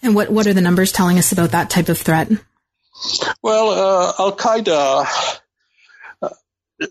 and 0.03 0.15
what, 0.15 0.31
what 0.31 0.47
are 0.47 0.55
the 0.55 0.61
numbers 0.61 0.93
telling 0.93 1.19
us 1.19 1.33
about 1.33 1.53
that 1.53 1.71
type 1.71 1.89
of 1.89 1.99
threat? 1.99 2.31
Well, 3.43 3.71
uh, 3.71 4.13
Al 4.19 4.37
Qaeda, 4.37 5.07
uh, 6.23 6.29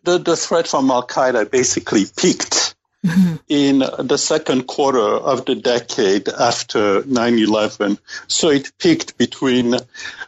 the, 0.03 0.17
the 0.17 0.35
threat 0.35 0.67
from 0.67 0.91
Al 0.91 1.07
Qaeda 1.07 1.49
basically 1.49 2.05
peaked 2.17 2.70
mm-hmm. 3.05 3.35
in 3.47 3.79
the 3.79 4.17
second 4.17 4.67
quarter 4.67 4.99
of 4.99 5.45
the 5.45 5.55
decade 5.55 6.29
after 6.29 7.03
9 7.05 7.39
11. 7.39 7.97
So 8.27 8.49
it 8.49 8.71
peaked 8.77 9.17
between 9.17 9.75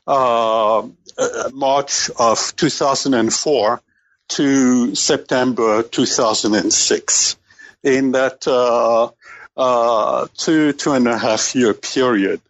uh, 0.08 0.88
uh 1.15 1.50
March 1.53 2.10
of 2.18 2.56
2004 2.56 3.82
to 4.30 4.96
September 4.96 5.84
2006. 5.84 7.38
In 7.84 8.13
that 8.13 8.48
uh, 8.48 9.10
uh, 9.58 10.27
two, 10.36 10.74
two 10.74 10.94
and 10.94 11.08
a 11.08 11.18
half 11.18 11.53
year 11.53 11.74
period, 11.74 12.42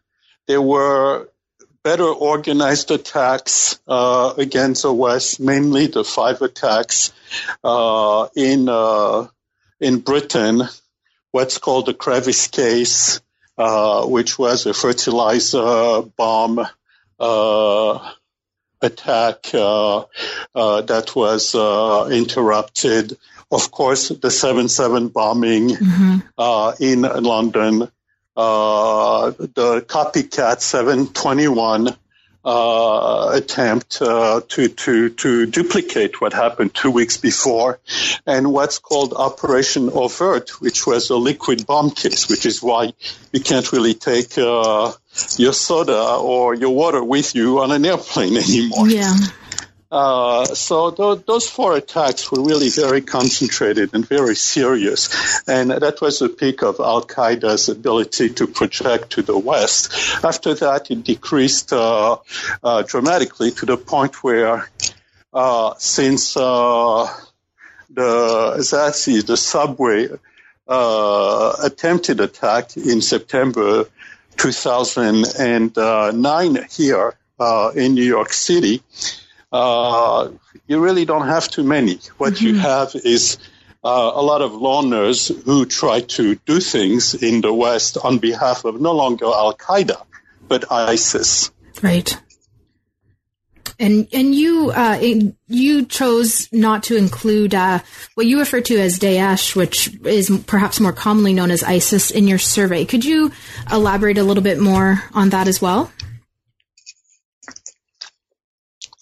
there 0.48 0.62
were 0.62 1.28
better 1.84 2.06
organized 2.06 2.92
attacks 2.92 3.80
uh, 3.88 4.34
against 4.38 4.84
the 4.84 4.94
West, 4.94 5.40
mainly 5.40 5.88
the 5.88 6.04
five 6.04 6.42
attacks 6.42 7.12
uh, 7.64 8.28
in 8.36 8.70
uh, 8.70 9.28
in 9.84 10.00
Britain, 10.00 10.64
what's 11.32 11.58
called 11.58 11.86
the 11.86 11.94
Crevice 11.94 12.48
case, 12.48 13.22
uh, 13.58 14.06
which 14.06 14.40
was 14.40 14.66
a 14.66 14.74
fertilizer 14.74 16.02
bomb 16.18 16.66
uh, 17.20 18.12
attack 18.82 19.54
uh, 19.54 20.04
that 20.54 21.12
was 21.16 21.56
interrupted. 22.12 23.18
Of 23.52 23.70
course, 23.70 24.10
the 24.10 24.30
7-7 24.30 25.14
bombing 25.14 25.70
mm-hmm. 25.70 26.84
in 26.84 27.02
London 27.02 27.92
uh, 28.36 29.32
the 29.32 29.86
copycat 29.88 30.62
721 30.62 31.96
uh, 32.46 33.32
attempt 33.34 34.02
uh, 34.02 34.42
to 34.50 34.68
to 34.68 35.10
to 35.10 35.46
duplicate 35.46 36.20
what 36.20 36.34
happened 36.34 36.74
two 36.74 36.92
weeks 36.92 37.18
before, 37.18 37.80
and 38.26 38.52
what's 38.52 38.80
called 38.80 39.14
Operation 39.14 39.90
Overt, 39.90 40.62
which 40.62 40.86
was 40.86 41.10
a 41.10 41.16
liquid 41.16 41.66
bomb 41.66 41.92
case, 41.92 42.30
which 42.30 42.46
is 42.46 42.62
why 42.62 42.94
you 43.32 43.40
can't 43.40 43.72
really 43.72 43.94
take 43.94 44.38
uh, 44.38 44.92
your 45.38 45.54
soda 45.54 46.16
or 46.16 46.54
your 46.54 46.72
water 46.72 47.04
with 47.04 47.36
you 47.36 47.60
on 47.62 47.72
an 47.72 47.86
airplane 47.86 48.38
anymore. 48.38 48.88
Yeah. 48.88 49.16
Uh, 49.94 50.44
so 50.46 50.90
th- 50.90 51.24
those 51.28 51.48
four 51.48 51.78
attacks 51.78 52.32
were 52.32 52.42
really 52.42 52.70
very 52.70 53.00
concentrated 53.00 53.94
and 53.94 54.08
very 54.08 54.36
serious, 54.36 55.08
and 55.48 55.70
that 55.70 56.02
was 56.02 56.18
the 56.18 56.30
peak 56.30 56.64
of 56.64 56.80
Al 56.80 57.04
Qaeda's 57.04 57.70
ability 57.70 58.30
to 58.30 58.48
project 58.48 59.12
to 59.12 59.22
the 59.22 59.38
West. 59.38 59.94
After 60.24 60.56
that, 60.56 60.90
it 60.90 61.04
decreased 61.04 61.72
uh, 61.72 62.18
uh, 62.64 62.82
dramatically 62.82 63.52
to 63.52 63.68
the 63.68 63.78
point 63.78 64.24
where, 64.24 64.68
uh, 65.32 65.76
since 65.78 66.36
uh, 66.38 67.08
the 67.92 68.56
Zazi, 68.62 69.24
the 69.24 69.38
subway 69.38 70.10
attempted 70.68 72.20
attack 72.20 72.76
in 72.78 73.00
September 73.00 73.86
2009 74.38 76.68
here 76.72 77.16
in 77.76 77.94
New 77.94 78.04
York 78.04 78.34
City 78.34 78.82
uh, 79.54 80.32
you 80.68 80.80
really 80.80 81.06
don't 81.06 81.28
have 81.28 81.48
too 81.48 81.64
many. 81.64 82.00
What 82.18 82.34
mm-hmm. 82.34 82.46
you 82.48 82.56
have 82.56 82.96
is 82.96 83.38
uh, 83.84 84.12
a 84.16 84.22
lot 84.22 84.42
of 84.42 84.52
loners 84.54 85.32
who 85.44 85.66
try 85.66 86.02
to 86.02 86.36
do 86.36 86.60
things 86.60 87.14
in 87.14 87.42
the 87.42 87.54
West 87.54 87.98
on 88.04 88.18
behalf 88.18 88.66
of 88.66 88.82
no 88.82 88.94
longer 88.94 89.26
Al 89.26 89.54
Qaeda, 89.54 90.04
but 90.48 90.72
ISIS. 90.72 91.52
Right. 91.82 92.20
And 93.80 94.08
and 94.14 94.34
you 94.34 94.72
uh, 94.72 95.00
you 95.48 95.86
chose 95.86 96.48
not 96.54 96.84
to 96.84 96.96
include 96.96 97.54
uh, 97.54 97.80
what 98.14 98.26
you 98.26 98.40
refer 98.40 98.62
to 98.62 98.80
as 98.80 99.00
Daesh, 99.00 99.56
which 99.56 99.94
is 100.06 100.32
perhaps 100.46 100.80
more 100.80 100.94
commonly 100.94 101.34
known 101.34 101.52
as 101.52 101.64
ISIS, 101.64 102.12
in 102.12 102.28
your 102.28 102.38
survey. 102.38 102.86
Could 102.86 103.04
you 103.04 103.32
elaborate 103.72 104.18
a 104.18 104.24
little 104.24 104.44
bit 104.44 104.60
more 104.60 105.04
on 105.14 105.30
that 105.30 105.48
as 105.48 105.62
well? 105.62 105.92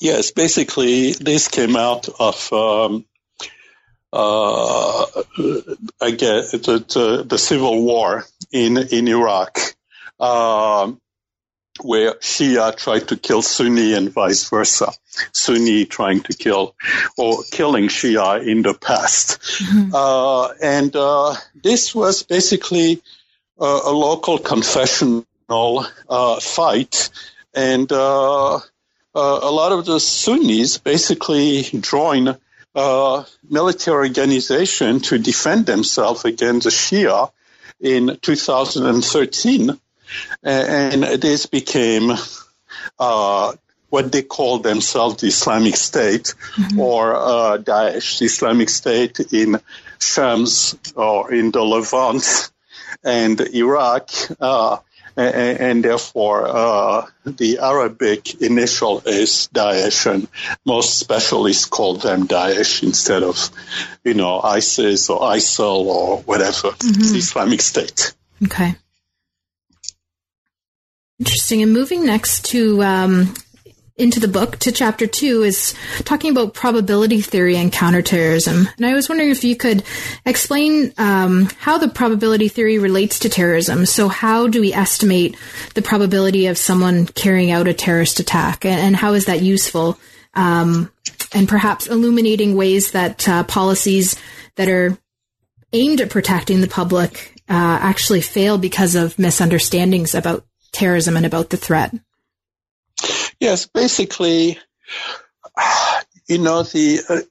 Yes, 0.01 0.31
basically, 0.31 1.11
this 1.11 1.47
came 1.47 1.75
out 1.75 2.09
of, 2.19 2.51
um, 2.51 3.05
uh, 4.11 5.05
I 6.01 6.09
guess, 6.09 6.53
the, 6.53 6.57
the, 6.57 7.23
the, 7.23 7.37
civil 7.37 7.83
war 7.83 8.25
in 8.51 8.79
in 8.79 9.07
Iraq, 9.07 9.59
um, 10.19 10.99
where 11.83 12.15
Shia 12.15 12.75
tried 12.75 13.09
to 13.09 13.15
kill 13.15 13.43
Sunni 13.43 13.93
and 13.93 14.11
vice 14.11 14.49
versa. 14.49 14.91
Sunni 15.33 15.85
trying 15.85 16.21
to 16.21 16.33
kill 16.33 16.75
or 17.15 17.43
killing 17.51 17.87
Shia 17.87 18.43
in 18.43 18.63
the 18.63 18.73
past, 18.73 19.39
mm-hmm. 19.39 19.93
uh, 19.93 20.47
and 20.63 20.95
uh, 20.95 21.35
this 21.53 21.93
was 21.93 22.23
basically 22.23 23.03
a, 23.59 23.65
a 23.65 23.91
local 23.91 24.39
confessional 24.39 25.85
uh, 26.09 26.39
fight, 26.39 27.11
and 27.53 27.91
uh, 27.91 28.55
uh, 28.55 28.59
a 29.13 29.51
lot 29.51 29.71
of 29.71 29.85
the 29.85 29.99
Sunnis 29.99 30.77
basically 30.77 31.63
join 31.63 32.37
uh, 32.73 33.23
military 33.49 34.07
organization 34.07 34.99
to 35.01 35.17
defend 35.17 35.65
themselves 35.65 36.25
against 36.25 36.63
the 36.63 36.69
Shia 36.69 37.31
in 37.79 38.17
2013, 38.21 39.79
and 40.43 41.03
this 41.03 41.45
became 41.47 42.11
uh, 42.99 43.53
what 43.89 44.11
they 44.11 44.21
call 44.21 44.59
themselves 44.59 45.21
the 45.21 45.27
Islamic 45.27 45.75
State 45.75 46.33
mm-hmm. 46.55 46.79
or 46.79 47.15
uh, 47.15 47.57
Daesh, 47.57 48.19
the 48.19 48.25
Islamic 48.25 48.69
State 48.69 49.19
in 49.33 49.59
Shams 49.99 50.77
or 50.95 51.33
in 51.33 51.51
the 51.51 51.61
Levant 51.61 52.51
and 53.03 53.39
Iraq. 53.41 54.09
Uh, 54.39 54.77
and, 55.15 55.59
and 55.59 55.85
therefore 55.85 56.47
uh, 56.47 57.05
the 57.25 57.59
Arabic 57.59 58.41
initial 58.41 59.01
is 59.05 59.49
Daesh, 59.53 60.11
and 60.11 60.27
most 60.65 60.99
specialists 60.99 61.65
call 61.65 61.95
them 61.95 62.27
Daesh 62.27 62.83
instead 62.83 63.23
of, 63.23 63.49
you 64.03 64.13
know, 64.13 64.39
ISIS 64.41 65.09
or 65.09 65.19
ISIL 65.21 65.85
or 65.85 66.17
whatever, 66.19 66.69
mm-hmm. 66.69 67.15
Islamic 67.15 67.61
State. 67.61 68.13
Okay. 68.43 68.75
Interesting. 71.19 71.61
And 71.61 71.71
moving 71.71 72.05
next 72.05 72.45
to 72.45 72.81
um, 72.81 73.33
into 73.97 74.19
the 74.19 74.27
book 74.27 74.57
to 74.59 74.71
chapter 74.71 75.05
two 75.05 75.43
is 75.43 75.75
talking 76.05 76.31
about 76.31 76.53
probability 76.53 77.21
theory 77.21 77.57
and 77.57 77.71
counterterrorism. 77.71 78.67
And 78.77 78.85
I 78.85 78.93
was 78.93 79.09
wondering 79.09 79.29
if 79.29 79.43
you 79.43 79.55
could 79.55 79.83
explain 80.25 80.93
um, 80.97 81.49
how 81.59 81.77
the 81.77 81.87
probability 81.87 82.47
theory 82.47 82.79
relates 82.79 83.19
to 83.19 83.29
terrorism. 83.29 83.85
So, 83.85 84.07
how 84.07 84.47
do 84.47 84.61
we 84.61 84.73
estimate 84.73 85.37
the 85.75 85.81
probability 85.81 86.47
of 86.47 86.57
someone 86.57 87.05
carrying 87.05 87.51
out 87.51 87.67
a 87.67 87.73
terrorist 87.73 88.19
attack, 88.19 88.65
and, 88.65 88.79
and 88.79 88.95
how 88.95 89.13
is 89.13 89.25
that 89.25 89.41
useful? 89.41 89.99
Um, 90.33 90.91
and 91.33 91.47
perhaps 91.47 91.87
illuminating 91.87 92.55
ways 92.55 92.91
that 92.91 93.27
uh, 93.27 93.43
policies 93.43 94.19
that 94.55 94.69
are 94.69 94.97
aimed 95.73 96.01
at 96.01 96.09
protecting 96.09 96.61
the 96.61 96.67
public 96.67 97.33
uh, 97.49 97.79
actually 97.81 98.21
fail 98.21 98.57
because 98.57 98.95
of 98.95 99.17
misunderstandings 99.19 100.15
about 100.15 100.45
terrorism 100.71 101.17
and 101.17 101.25
about 101.25 101.49
the 101.49 101.57
threat. 101.57 101.93
Yes, 103.39 103.65
basically, 103.65 104.59
you 106.27 106.37
know, 106.37 106.63
the 106.63 106.99
uh, 107.09 107.21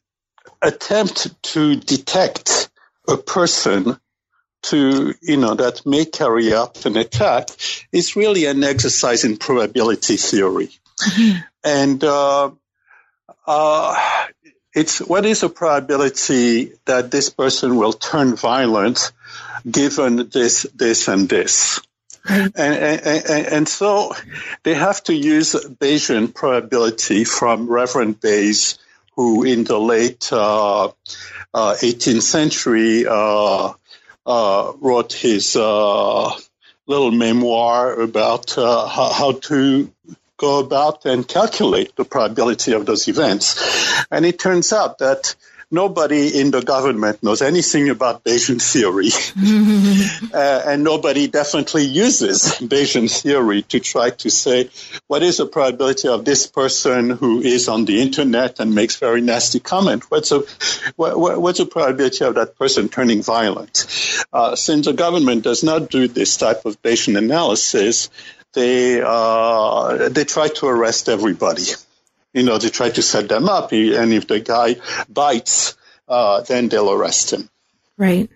attempt 0.63 1.43
to 1.43 1.77
detect 1.77 2.71
a 3.09 3.17
person 3.17 3.99
to, 4.63 5.15
you 5.23 5.37
know, 5.37 5.55
that 5.55 5.87
may 5.87 6.05
carry 6.05 6.53
out 6.53 6.85
an 6.85 6.97
attack 6.97 7.49
is 7.93 8.17
really 8.17 8.45
an 8.45 8.63
exercise 8.63 9.25
in 9.25 9.37
probability 9.37 10.17
theory. 10.17 10.69
Mm-hmm. 11.01 11.39
And 11.65 12.05
uh, 12.05 12.51
uh, 13.47 14.27
it's 14.75 15.01
what 15.01 15.25
is 15.25 15.41
the 15.41 15.49
probability 15.49 16.73
that 16.85 17.11
this 17.11 17.31
person 17.31 17.77
will 17.77 17.93
turn 17.93 18.37
violent 18.37 19.13
given 19.71 20.29
this, 20.29 20.67
this, 20.75 21.09
and 21.09 21.29
this. 21.29 21.81
And, 22.29 22.53
and, 22.57 23.47
and, 23.47 23.69
so 23.69 24.15
they 24.63 24.75
have 24.75 25.03
to 25.05 25.15
use 25.15 25.55
Bayesian 25.55 26.35
probability 26.35 27.25
from 27.25 27.67
Reverend 27.67 28.21
Bayes, 28.21 28.79
who 29.17 29.45
in 29.45 29.65
the 29.65 29.79
late 29.79 30.31
uh, 30.33 30.89
uh, 30.89 31.75
18th 31.81 32.23
century 32.23 33.07
uh, 33.09 33.73
uh, 34.27 34.73
wrote 34.81 35.13
his 35.13 35.57
uh, 35.57 36.31
little 36.87 37.11
memoir 37.11 38.01
about 38.01 38.57
uh, 38.59 38.87
how, 38.87 39.13
how, 39.13 39.33
to 39.33 39.91
go 40.37 40.61
about 40.61 41.05
and 41.07 41.27
calculate 41.27 41.95
the 41.97 42.05
probability 42.05 42.73
of 42.73 42.87
those 42.87 43.09
events. 43.09 44.05
And 44.11 44.25
it 44.25 44.39
turns 44.39 44.73
out 44.73 44.99
that 44.99 45.35
nobody 45.71 46.41
in 46.41 46.51
the 46.51 46.63
government 46.63 47.23
knows 47.23 47.43
anything 47.43 47.89
about 47.91 48.25
Bayesian 48.25 48.61
theory, 48.61 49.11
uh, 50.35 50.63
and 50.67 50.83
nobody 50.83 51.29
definitely 51.29 51.85
uses 51.85 52.43
Bayesian 52.61 53.11
theory 53.11 53.63
to 53.63 53.81
try 53.81 54.11
to 54.11 54.31
say 54.31 54.71
what 55.07 55.23
is 55.23 55.39
the 55.39 55.47
probability 55.47 56.09
of 56.09 56.25
this 56.25 56.47
person 56.47 57.11
who 57.11 57.41
is 57.41 57.69
on 57.69 57.85
the 57.85 58.01
internet 58.01 58.61
and 58.61 58.75
makes 58.75 58.97
very 58.97 59.21
nasty 59.21 59.61
comment. 59.61 60.11
What's 60.11 60.33
a 60.33 60.43
what, 60.97 61.41
what's 61.41 61.59
the 61.59 61.67
probability 61.67 62.25
of 62.25 62.35
that 62.35 62.57
person 62.57 62.89
turning 62.89 63.23
violent? 63.23 63.87
Uh, 64.33 64.57
since 64.57 64.87
the 64.87 64.93
government 64.93 65.45
does 65.45 65.63
not 65.63 65.91
do 65.91 66.09
this 66.09 66.37
type 66.37 66.65
of 66.65 66.81
Bayesian 66.83 67.17
analysis, 67.17 68.11
they 68.53 69.01
uh, 69.05 70.09
they 70.09 70.25
try 70.25 70.49
to 70.49 70.67
arrest 70.67 71.09
everybody 71.09 71.65
you 72.33 72.43
know, 72.43 72.59
they 72.59 72.69
try 72.69 72.91
to 72.91 73.03
set 73.03 73.29
them 73.29 73.49
up. 73.49 73.73
And 73.73 74.13
if 74.13 74.27
the 74.27 74.41
guy 74.41 74.77
bites, 75.09 75.77
uh, 76.09 76.43
then 76.43 76.69
they'll 76.69 76.91
arrest 76.91 77.33
him. 77.33 77.49
Right. 77.97 78.31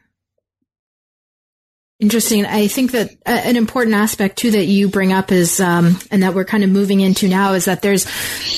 Interesting. 2.01 2.45
I 2.45 2.67
think 2.67 2.91
that 2.91 3.11
uh, 3.25 3.31
an 3.45 3.57
important 3.57 3.95
aspect 3.95 4.39
too 4.39 4.51
that 4.51 4.65
you 4.65 4.89
bring 4.89 5.13
up 5.13 5.31
is, 5.31 5.61
um, 5.61 5.97
and 6.11 6.23
that 6.23 6.35
we're 6.35 6.45
kind 6.45 6.65
of 6.65 6.71
moving 6.71 7.01
into 7.01 7.29
now 7.29 7.53
is 7.53 7.67
that 7.67 7.83
there's 7.83 8.07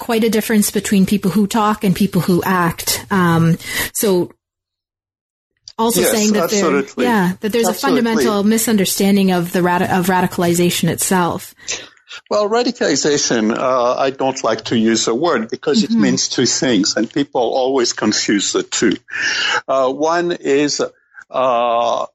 quite 0.00 0.24
a 0.24 0.30
difference 0.30 0.70
between 0.70 1.06
people 1.06 1.30
who 1.30 1.46
talk 1.46 1.84
and 1.84 1.94
people 1.94 2.22
who 2.22 2.42
act. 2.42 3.04
Um, 3.10 3.58
so 3.92 4.32
also 5.78 6.00
yes, 6.00 6.10
saying 6.10 6.32
that 6.32 6.50
there, 6.50 7.04
yeah, 7.04 7.34
that 7.40 7.52
there's 7.52 7.68
absolutely. 7.68 8.00
a 8.00 8.04
fundamental 8.04 8.42
misunderstanding 8.42 9.32
of 9.32 9.52
the 9.52 9.60
radi- 9.60 9.96
of 9.96 10.06
radicalization 10.06 10.88
itself. 10.88 11.54
Well, 12.30 12.48
radicalization, 12.48 13.56
uh, 13.56 13.96
I 13.96 14.10
don't 14.10 14.42
like 14.44 14.66
to 14.66 14.78
use 14.78 15.08
a 15.08 15.14
word 15.14 15.50
because 15.50 15.82
mm-hmm. 15.82 15.96
it 15.96 16.00
means 16.00 16.28
two 16.28 16.46
things, 16.46 16.96
and 16.96 17.12
people 17.12 17.40
always 17.40 17.92
confuse 17.92 18.52
the 18.52 18.62
two. 18.62 18.96
Uh, 19.66 19.92
one 19.92 20.32
is 20.32 20.82
uh, 21.30 22.06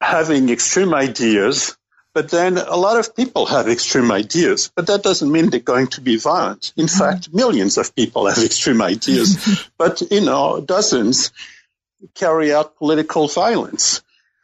having 0.00 0.48
extreme 0.48 0.94
ideas, 0.94 1.76
but 2.14 2.30
then 2.30 2.56
a 2.58 2.76
lot 2.76 2.98
of 2.98 3.14
people 3.14 3.46
have 3.46 3.68
extreme 3.68 4.10
ideas, 4.10 4.72
but 4.74 4.86
that 4.86 5.02
doesn't 5.02 5.30
mean 5.30 5.50
they're 5.50 5.60
going 5.60 5.88
to 5.88 6.00
be 6.00 6.16
violent. 6.16 6.72
In 6.76 6.86
mm-hmm. 6.86 6.98
fact, 6.98 7.32
millions 7.32 7.78
of 7.78 7.94
people 7.94 8.26
have 8.26 8.42
extreme 8.42 8.82
ideas, 8.82 9.68
but 9.78 10.00
you 10.10 10.22
know, 10.22 10.60
dozens 10.60 11.32
carry 12.14 12.52
out 12.52 12.76
political 12.76 13.28
violence. 13.28 14.02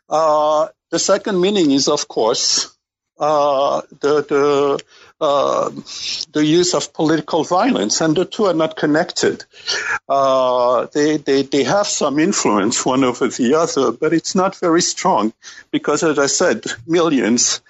Uh, 0.09 0.68
the 0.90 0.98
second 0.98 1.40
meaning 1.40 1.70
is, 1.70 1.88
of 1.88 2.07
course, 2.09 2.73
uh, 3.18 3.83
the 4.00 4.22
the 4.22 4.85
uh, 5.20 5.70
the 6.33 6.44
use 6.44 6.74
of 6.74 6.92
political 6.92 7.44
violence, 7.44 8.00
and 8.00 8.16
the 8.16 8.24
two 8.24 8.46
are 8.46 8.55
not 8.55 8.77
connected. 8.77 9.44
Uh, 10.09 10.87
they, 10.92 11.16
they 11.18 11.42
they 11.42 11.62
have 11.62 11.87
some 11.87 12.18
influence 12.18 12.85
one 12.85 13.05
over 13.05 13.29
the 13.29 13.55
other, 13.55 13.92
but 13.92 14.12
it's 14.12 14.35
not 14.35 14.57
very 14.57 14.83
strong 14.83 15.33
because, 15.70 16.03
as 16.03 16.18
I 16.18 16.27
said, 16.27 16.64
millions. 16.87 17.61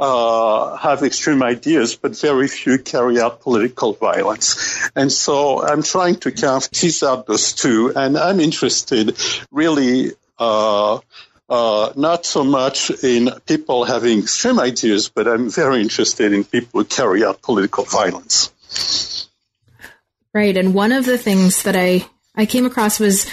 Uh, 0.00 0.76
have 0.76 1.02
extreme 1.02 1.42
ideas, 1.42 1.96
but 1.96 2.16
very 2.20 2.46
few 2.46 2.78
carry 2.78 3.20
out 3.20 3.40
political 3.40 3.94
violence. 3.94 4.88
And 4.94 5.10
so 5.10 5.60
I'm 5.60 5.82
trying 5.82 6.20
to 6.20 6.30
kind 6.30 6.62
of 6.62 6.70
tease 6.70 7.02
out 7.02 7.26
those 7.26 7.52
two, 7.52 7.92
and 7.96 8.16
I'm 8.16 8.38
interested 8.38 9.18
really 9.50 10.12
uh, 11.48 11.92
not 11.96 12.26
so 12.26 12.44
much 12.44 12.90
in 13.02 13.30
people 13.46 13.84
having 13.84 14.20
extreme 14.20 14.60
ideas, 14.60 15.08
but 15.08 15.26
I'm 15.26 15.50
very 15.50 15.80
interested 15.80 16.32
in 16.32 16.44
people 16.44 16.80
who 16.80 16.84
carry 16.84 17.24
out 17.24 17.42
political 17.42 17.84
violence. 17.84 19.28
Right, 20.34 20.56
and 20.56 20.74
one 20.74 20.92
of 20.92 21.06
the 21.06 21.18
things 21.18 21.62
that 21.62 21.74
I 21.74 22.06
I 22.34 22.46
came 22.46 22.66
across 22.66 23.00
was 23.00 23.28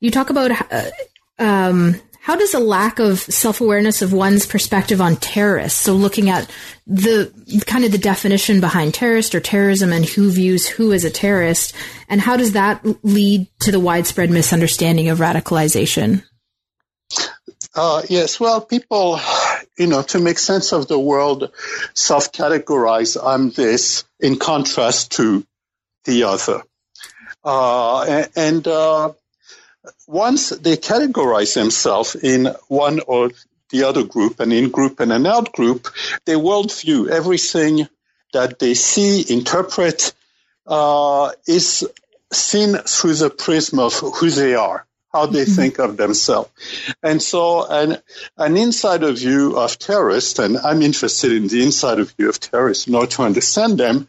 you 0.00 0.10
talk 0.10 0.30
about 0.30 0.50
uh, 0.70 0.90
um, 1.38 2.00
how 2.20 2.36
does 2.36 2.54
a 2.54 2.58
lack 2.58 2.98
of 2.98 3.18
self 3.18 3.60
awareness 3.60 4.02
of 4.02 4.12
one's 4.12 4.46
perspective 4.46 5.00
on 5.00 5.16
terrorists, 5.16 5.80
so 5.80 5.94
looking 5.94 6.28
at 6.28 6.50
the 6.86 7.32
kind 7.66 7.84
of 7.84 7.92
the 7.92 7.98
definition 7.98 8.60
behind 8.60 8.92
terrorist 8.92 9.34
or 9.34 9.40
terrorism 9.40 9.90
and 9.90 10.04
who 10.04 10.30
views 10.30 10.66
who 10.66 10.92
as 10.92 11.04
a 11.04 11.10
terrorist, 11.10 11.74
and 12.08 12.20
how 12.20 12.36
does 12.36 12.52
that 12.52 12.84
lead 13.04 13.46
to 13.60 13.72
the 13.72 13.80
widespread 13.80 14.30
misunderstanding 14.30 15.08
of 15.08 15.18
radicalization? 15.18 16.22
Uh, 17.74 18.02
yes, 18.08 18.38
well, 18.38 18.60
people, 18.60 19.18
you 19.76 19.88
know, 19.88 20.02
to 20.02 20.20
make 20.20 20.38
sense 20.38 20.72
of 20.72 20.86
the 20.86 20.98
world, 20.98 21.50
self 21.92 22.30
categorize 22.30 23.16
I'm 23.20 23.50
this 23.50 24.04
in 24.20 24.38
contrast 24.38 25.12
to 25.12 25.44
the 26.04 26.22
other. 26.24 26.62
Uh, 27.42 28.26
and 28.36 28.66
uh, 28.68 29.12
once 30.06 30.50
they 30.50 30.76
categorize 30.76 31.54
themselves 31.54 32.14
in 32.14 32.46
one 32.68 33.00
or 33.00 33.32
the 33.70 33.82
other 33.82 34.04
group, 34.04 34.38
an 34.38 34.52
in 34.52 34.70
group 34.70 35.00
and 35.00 35.12
an 35.12 35.26
out 35.26 35.52
group, 35.52 35.88
their 36.26 36.38
worldview, 36.38 37.08
everything 37.08 37.88
that 38.32 38.60
they 38.60 38.74
see, 38.74 39.24
interpret, 39.32 40.12
uh, 40.68 41.32
is 41.48 41.88
seen 42.32 42.76
through 42.76 43.14
the 43.14 43.30
prism 43.30 43.80
of 43.80 43.94
who 43.94 44.30
they 44.30 44.54
are 44.54 44.86
how 45.14 45.26
they 45.26 45.44
mm-hmm. 45.44 45.52
think 45.52 45.78
of 45.78 45.96
themselves. 45.96 46.50
And 47.02 47.22
so 47.22 47.64
an, 47.70 47.98
an 48.36 48.56
insider 48.56 49.12
view 49.12 49.56
of 49.56 49.78
terrorists, 49.78 50.40
and 50.40 50.58
I'm 50.58 50.82
interested 50.82 51.30
in 51.30 51.46
the 51.46 51.62
insider 51.62 52.02
view 52.02 52.28
of 52.28 52.40
terrorists 52.40 52.88
in 52.88 52.96
order 52.96 53.12
to 53.12 53.22
understand 53.22 53.78
them, 53.78 54.08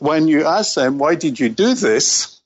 when 0.00 0.26
you 0.26 0.46
ask 0.46 0.74
them, 0.74 0.96
why 0.98 1.16
did 1.16 1.38
you 1.38 1.50
do 1.50 1.74
this? 1.74 2.40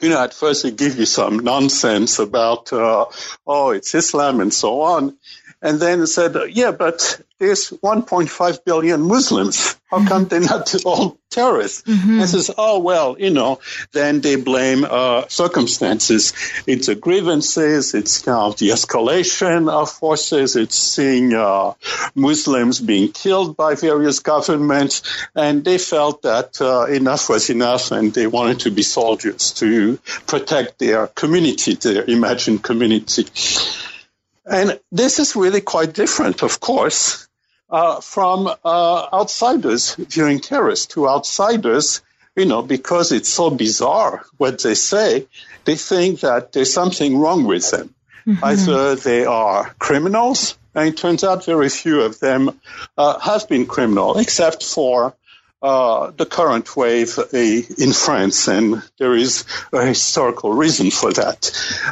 You 0.00 0.08
know, 0.08 0.20
at 0.20 0.34
first 0.34 0.64
they 0.64 0.72
give 0.72 0.98
you 0.98 1.06
some 1.06 1.38
nonsense 1.38 2.18
about, 2.18 2.72
uh, 2.72 3.04
oh, 3.46 3.70
it's 3.70 3.94
Islam 3.94 4.40
and 4.40 4.52
so 4.52 4.80
on. 4.80 5.16
And 5.62 5.78
then 5.78 6.06
said, 6.08 6.36
yeah, 6.50 6.72
but 6.72 7.20
there's 7.38 7.70
1.5 7.70 8.64
billion 8.64 9.02
Muslims. 9.02 9.76
How 9.90 10.06
come 10.06 10.24
they're 10.24 10.40
not 10.40 10.74
all 10.84 11.18
terrorists? 11.30 11.82
Mm-hmm. 11.82 12.20
And 12.20 12.28
says, 12.28 12.50
oh, 12.56 12.80
well, 12.80 13.16
you 13.18 13.30
know, 13.30 13.60
then 13.92 14.20
they 14.20 14.36
blame 14.36 14.84
uh, 14.88 15.28
circumstances. 15.28 16.32
It's 16.66 16.88
a 16.88 16.94
grievances. 16.94 17.94
It's 17.94 18.22
kind 18.22 18.38
of 18.38 18.58
the 18.58 18.70
escalation 18.70 19.70
of 19.70 19.90
forces. 19.90 20.56
It's 20.56 20.78
seeing 20.78 21.34
uh, 21.34 21.74
Muslims 22.14 22.80
being 22.80 23.12
killed 23.12 23.56
by 23.56 23.74
various 23.74 24.18
governments. 24.18 25.02
And 25.34 25.64
they 25.64 25.78
felt 25.78 26.22
that 26.22 26.60
uh, 26.60 26.86
enough 26.86 27.28
was 27.28 27.50
enough 27.50 27.92
and 27.92 28.12
they 28.14 28.26
wanted 28.26 28.60
to 28.60 28.70
be 28.70 28.82
soldiers 28.82 29.52
to 29.54 29.98
protect 30.26 30.78
their 30.78 31.06
community, 31.06 31.74
their 31.74 32.04
imagined 32.04 32.62
community. 32.62 33.26
And 34.44 34.80
this 34.90 35.18
is 35.18 35.36
really 35.36 35.60
quite 35.60 35.92
different, 35.94 36.42
of 36.42 36.60
course. 36.60 37.28
uh, 37.72 38.00
from 38.02 38.46
uh, 38.64 39.08
outsiders 39.12 39.94
viewing 39.94 40.40
terrorists 40.40 40.86
to 40.94 41.08
outsiders, 41.08 42.02
you 42.36 42.44
know, 42.44 42.62
because 42.62 43.12
it's 43.12 43.30
so 43.30 43.50
bizarre 43.50 44.24
what 44.36 44.62
they 44.62 44.74
say, 44.74 45.26
they 45.64 45.74
think 45.74 46.20
that 46.20 46.52
there's 46.52 46.72
something 46.72 47.18
wrong 47.18 47.44
with 47.44 47.70
them. 47.70 47.94
Mm-hmm. 48.26 48.44
Either 48.44 48.94
they 48.94 49.24
are 49.24 49.74
criminals, 49.78 50.56
and 50.74 50.88
it 50.88 50.96
turns 50.96 51.24
out 51.24 51.44
very 51.46 51.68
few 51.70 52.02
of 52.02 52.20
them 52.20 52.60
uh, 52.96 53.18
have 53.18 53.48
been 53.48 53.66
criminal, 53.66 54.18
except 54.18 54.62
for 54.62 55.14
uh, 55.62 56.10
the 56.10 56.26
current 56.26 56.76
wave 56.76 57.18
uh, 57.18 57.24
in 57.32 57.92
France, 57.92 58.48
and 58.48 58.82
there 58.98 59.14
is 59.14 59.44
a 59.72 59.86
historical 59.86 60.52
reason 60.52 60.90
for 60.90 61.12
that. 61.12 61.50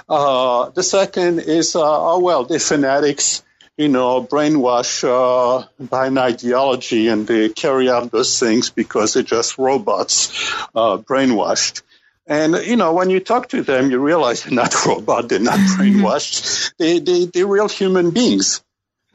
Uh, 0.09 0.71
the 0.71 0.83
second 0.83 1.39
is, 1.39 1.77
uh, 1.77 1.81
oh, 1.83 2.19
well, 2.19 2.45
the 2.45 2.59
fanatics, 2.59 3.45
you 3.77 3.89
know, 3.89 4.25
brainwash 4.25 5.05
uh, 5.05 5.67
by 5.79 6.09
an 6.09 6.19
ideology 6.19 7.07
and 7.07 7.27
they 7.27 7.49
carry 7.49 7.89
out 7.89 8.11
those 8.11 8.39
things 8.39 8.71
because 8.71 9.15
they're 9.15 9.23
just 9.23 9.57
robots 9.57 10.29
brainwashed. 10.75 11.83
And, 12.27 12.57
you 12.67 12.77
know, 12.77 12.93
when 12.93 13.09
you 13.11 13.21
talk 13.21 13.49
to 13.51 13.63
them, 13.63 13.91
you 13.91 13.99
realize 13.99 14.43
they're 14.43 14.53
not 14.53 14.75
robots, 14.87 15.29
they're 15.29 15.39
not 15.39 15.59
mm-hmm. 15.59 15.81
brainwashed, 15.81 16.75
they, 16.77 16.99
they, 16.99 17.27
they're 17.27 17.47
real 17.47 17.69
human 17.69 18.11
beings. 18.11 18.63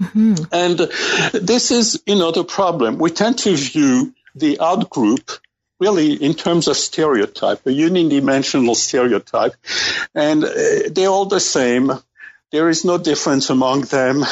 Mm-hmm. 0.02 0.46
And 0.52 0.80
this 1.46 1.72
is, 1.72 2.02
you 2.06 2.16
know, 2.16 2.32
the 2.32 2.44
problem. 2.44 2.98
We 2.98 3.12
tend 3.12 3.40
to 3.40 3.56
view 3.56 4.14
the 4.36 4.60
out 4.60 4.90
group 4.90 5.32
really 5.80 6.14
in 6.14 6.34
terms 6.34 6.68
of 6.68 6.78
stereotype, 6.78 7.66
a 7.66 7.70
unidimensional 7.70 8.76
stereotype. 8.76 9.56
And 10.14 10.44
uh, 10.44 10.50
they're 10.92 11.10
all 11.10 11.26
the 11.26 11.40
same. 11.40 11.92
There 12.52 12.70
is 12.70 12.86
no 12.86 12.98
difference 12.98 13.50
among 13.50 13.82
them. 13.82 14.24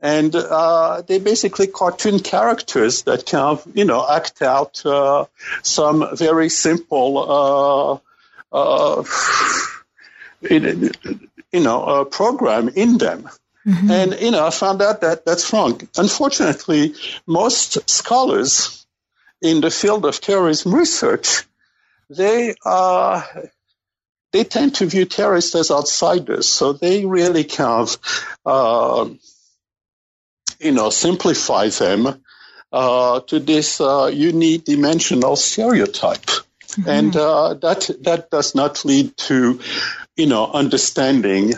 And 0.00 0.34
uh, 0.34 1.02
they're 1.06 1.20
basically 1.20 1.68
cartoon 1.68 2.18
characters 2.18 3.02
that 3.04 3.24
kind 3.24 3.44
of, 3.44 3.76
you 3.76 3.84
know, 3.84 4.04
act 4.08 4.42
out 4.42 4.84
uh, 4.84 5.26
some 5.62 6.16
very 6.16 6.48
simple, 6.48 8.02
uh, 8.52 8.56
uh, 8.56 9.04
you 10.50 11.60
know, 11.60 12.04
program 12.06 12.68
in 12.70 12.98
them. 12.98 13.28
Mm-hmm. 13.64 13.90
And, 13.92 14.20
you 14.20 14.32
know, 14.32 14.44
I 14.44 14.50
found 14.50 14.82
out 14.82 15.02
that 15.02 15.24
that's 15.24 15.52
wrong. 15.52 15.80
Unfortunately, 15.96 16.96
most 17.26 17.88
scholars 17.88 18.81
in 19.42 19.60
the 19.60 19.70
field 19.70 20.06
of 20.06 20.20
terrorism 20.20 20.74
research, 20.74 21.42
they 22.08 22.54
uh, 22.64 23.22
they 24.32 24.44
tend 24.44 24.76
to 24.76 24.86
view 24.86 25.04
terrorists 25.04 25.54
as 25.54 25.70
outsiders. 25.70 26.48
So 26.48 26.72
they 26.72 27.04
really 27.04 27.44
kind 27.44 27.88
of, 27.88 27.98
uh, 28.46 29.10
you 30.58 30.72
know, 30.72 30.90
simplify 30.90 31.68
them 31.68 32.22
uh, 32.72 33.20
to 33.20 33.38
this 33.40 33.80
uh, 33.80 34.10
unidimensional 34.10 35.36
stereotype. 35.36 36.26
Mm-hmm. 36.26 36.88
And 36.88 37.16
uh, 37.16 37.54
that 37.54 37.90
that 38.02 38.30
does 38.30 38.54
not 38.54 38.84
lead 38.84 39.16
to, 39.28 39.60
you 40.16 40.26
know, 40.26 40.50
understanding 40.50 41.54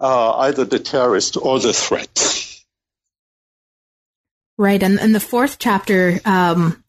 uh, 0.00 0.32
either 0.38 0.64
the 0.64 0.80
terrorist 0.80 1.36
or 1.36 1.60
the 1.60 1.72
threat. 1.72 2.44
Right, 4.56 4.82
and, 4.82 4.98
and 4.98 5.14
the 5.14 5.20
fourth 5.20 5.60
chapter 5.60 6.18
um, 6.24 6.82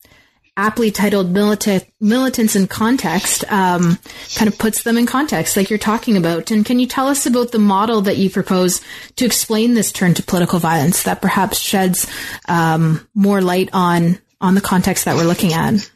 aptly 0.60 0.92
titled 0.92 1.32
Militant, 1.32 1.86
Militants 2.02 2.54
in 2.54 2.68
Context 2.68 3.46
um, 3.50 3.98
kind 4.36 4.50
of 4.50 4.58
puts 4.58 4.84
them 4.84 4.98
in 4.98 5.06
context, 5.06 5.56
like 5.56 5.70
you're 5.70 5.80
talking 5.80 6.18
about. 6.18 6.52
And 6.52 6.66
can 6.66 6.80
you 6.80 6.86
tell 6.86 7.08
us 7.08 7.26
about 7.26 7.52
the 7.52 7.60
model 7.60 8.02
that 8.02 8.18
you 8.18 8.30
propose 8.30 8.82
to 9.16 9.26
explain 9.26 9.74
this 9.74 9.94
turn 9.94 10.14
to 10.16 10.24
political 10.24 10.60
violence 10.60 11.04
that 11.04 11.22
perhaps 11.22 11.58
sheds 11.60 12.08
um, 12.50 13.08
more 13.16 13.42
light 13.42 13.70
on 13.72 14.20
on 14.42 14.54
the 14.56 14.62
context 14.62 15.06
that 15.06 15.16
we're 15.16 15.24
looking 15.24 15.54
at? 15.54 15.90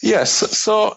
Yes. 0.00 0.30
So, 0.30 0.96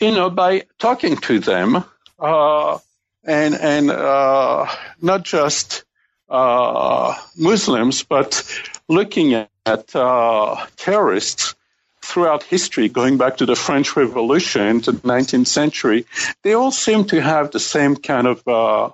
you 0.00 0.12
know, 0.12 0.30
by 0.30 0.64
talking 0.78 1.16
to 1.18 1.40
them, 1.40 1.84
uh, 2.18 2.78
and 3.22 3.54
and 3.54 3.90
uh, 3.90 4.66
not 5.02 5.24
just 5.24 5.84
uh, 6.30 7.14
Muslims, 7.36 8.02
but 8.02 8.44
looking 8.90 9.34
at 9.34 9.94
uh, 9.94 10.66
terrorists 10.76 11.54
throughout 12.02 12.42
history, 12.42 12.88
going 12.88 13.18
back 13.18 13.36
to 13.36 13.46
the 13.46 13.54
French 13.54 13.96
Revolution 13.96 14.80
to 14.80 14.92
the 14.92 15.08
19th 15.08 15.46
century, 15.46 16.06
they 16.42 16.54
all 16.54 16.72
seem 16.72 17.04
to 17.04 17.20
have 17.22 17.52
the 17.52 17.60
same 17.60 17.94
kind 17.96 18.26
of 18.26 18.46
uh, 18.48 18.90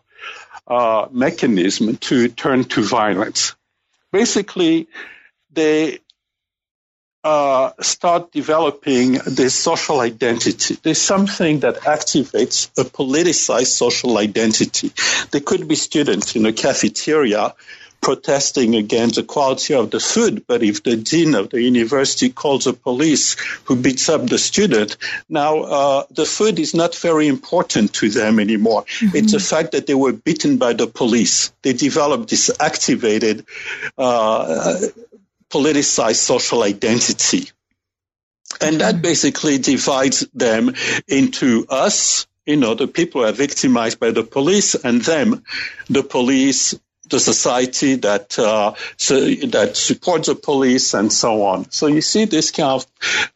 uh, 0.67 1.09
mechanism 1.11 1.97
to 1.97 2.29
turn 2.29 2.65
to 2.65 2.83
violence. 2.83 3.55
Basically, 4.13 4.87
they 5.51 6.01
uh, 7.25 7.73
start 7.81 8.33
developing 8.33 9.13
this 9.27 9.55
social 9.55 10.01
identity. 10.01 10.77
There's 10.83 11.01
something 11.01 11.61
that 11.61 11.77
activates 11.77 12.71
a 12.79 12.85
politicized 12.85 13.73
social 13.85 14.19
identity. 14.19 14.93
They 15.31 15.41
could 15.41 15.67
be 15.67 15.75
students 15.75 16.37
in 16.37 16.45
a 16.45 16.53
cafeteria 16.53 17.55
protesting 18.01 18.77
against 18.77 19.17
the 19.17 19.23
quality 19.23 19.75
of 19.75 19.91
the 19.91 20.01
food. 20.01 20.45
But 20.47 20.63
if 20.63 20.83
the 20.83 20.97
dean 20.97 21.35
of 21.35 21.51
the 21.51 21.61
university 21.61 22.31
calls 22.31 22.65
the 22.65 22.73
police 22.73 23.37
who 23.65 23.77
beats 23.77 24.09
up 24.09 24.27
the 24.27 24.39
student, 24.39 24.97
now 25.29 25.59
uh, 25.61 26.05
the 26.11 26.25
food 26.25 26.59
is 26.59 26.75
not 26.75 26.95
very 26.95 27.27
important 27.27 27.95
to 27.95 28.09
them 28.09 28.39
anymore. 28.39 28.85
Mm-hmm. 28.85 29.17
It's 29.17 29.33
the 29.33 29.41
fact 29.41 29.73
that 29.73 29.87
they 29.87 29.95
were 29.95 30.13
beaten 30.13 30.57
by 30.57 30.73
the 30.73 30.87
police. 30.87 31.53
They 31.63 31.73
developed 31.73 32.31
this 32.31 32.51
activated, 32.61 33.45
uh, 33.99 34.79
politicized 35.51 36.17
social 36.17 36.63
identity. 36.63 37.51
And 38.61 38.81
that 38.81 39.03
basically 39.03 39.59
divides 39.59 40.27
them 40.33 40.75
into 41.09 41.67
us, 41.69 42.27
you 42.47 42.57
know, 42.57 42.75
the 42.75 42.87
people 42.87 43.23
who 43.23 43.27
are 43.27 43.33
victimized 43.33 43.99
by 43.99 44.13
the 44.13 44.23
police 44.23 44.75
and 44.77 45.03
them, 45.03 45.43
the 45.91 46.05
police 46.05 46.79
the 47.09 47.21
society 47.21 47.97
that 47.97 48.39
uh, 48.39 48.75
so, 48.97 49.21
that 49.21 49.77
supports 49.77 50.29
the 50.29 50.35
police 50.35 50.95
and 50.95 51.13
so 51.13 51.45
on. 51.45 51.71
So 51.71 51.87
you 51.87 52.01
see 52.01 52.25
this 52.25 52.51
kind 52.51 52.81
of 52.81 52.87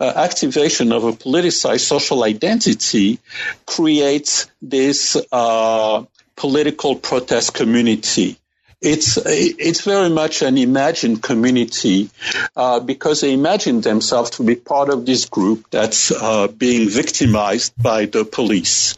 uh, 0.00 0.12
activation 0.16 0.92
of 0.92 1.04
a 1.04 1.12
politicized 1.12 1.80
social 1.80 2.24
identity 2.24 3.18
creates 3.66 4.50
this 4.62 5.16
uh, 5.32 6.04
political 6.36 6.96
protest 6.96 7.54
community. 7.54 8.36
It's 8.82 9.18
it's 9.26 9.82
very 9.82 10.08
much 10.08 10.40
an 10.40 10.56
imagined 10.56 11.22
community 11.22 12.08
uh, 12.56 12.80
because 12.80 13.20
they 13.20 13.34
imagine 13.34 13.82
themselves 13.82 14.30
to 14.30 14.42
be 14.42 14.54
part 14.54 14.88
of 14.88 15.04
this 15.04 15.26
group 15.26 15.66
that's 15.70 16.10
uh, 16.10 16.48
being 16.48 16.88
victimized 16.88 17.74
by 17.76 18.06
the 18.06 18.24
police. 18.24 18.96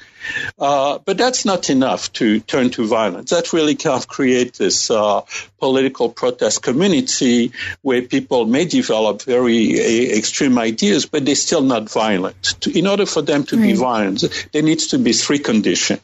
Uh, 0.59 0.99
but 1.05 1.17
that's 1.17 1.45
not 1.45 1.71
enough 1.71 2.13
to 2.13 2.41
turn 2.41 2.71
to 2.71 2.87
violence. 2.87 3.31
That 3.31 3.53
really 3.53 3.75
can't 3.75 4.07
create 4.07 4.55
this 4.55 4.91
uh, 4.91 5.23
political 5.59 6.09
protest 6.09 6.63
community 6.63 7.53
where 7.83 8.03
people 8.03 8.47
may 8.47 8.65
develop 8.65 9.23
very 9.23 9.81
uh, 9.81 10.17
extreme 10.17 10.59
ideas, 10.59 11.07
but 11.07 11.25
they're 11.25 11.35
still 11.35 11.63
not 11.63 11.91
violent. 11.91 12.43
To, 12.63 12.79
in 12.79 12.87
order 12.87 13.07
for 13.07 13.23
them 13.23 13.45
to 13.45 13.57
right. 13.57 13.69
be 13.69 13.73
violent, 13.75 14.25
there 14.53 14.63
needs 14.63 14.89
to 14.89 14.99
be 14.99 15.13
three 15.13 15.39
conditions. 15.39 16.01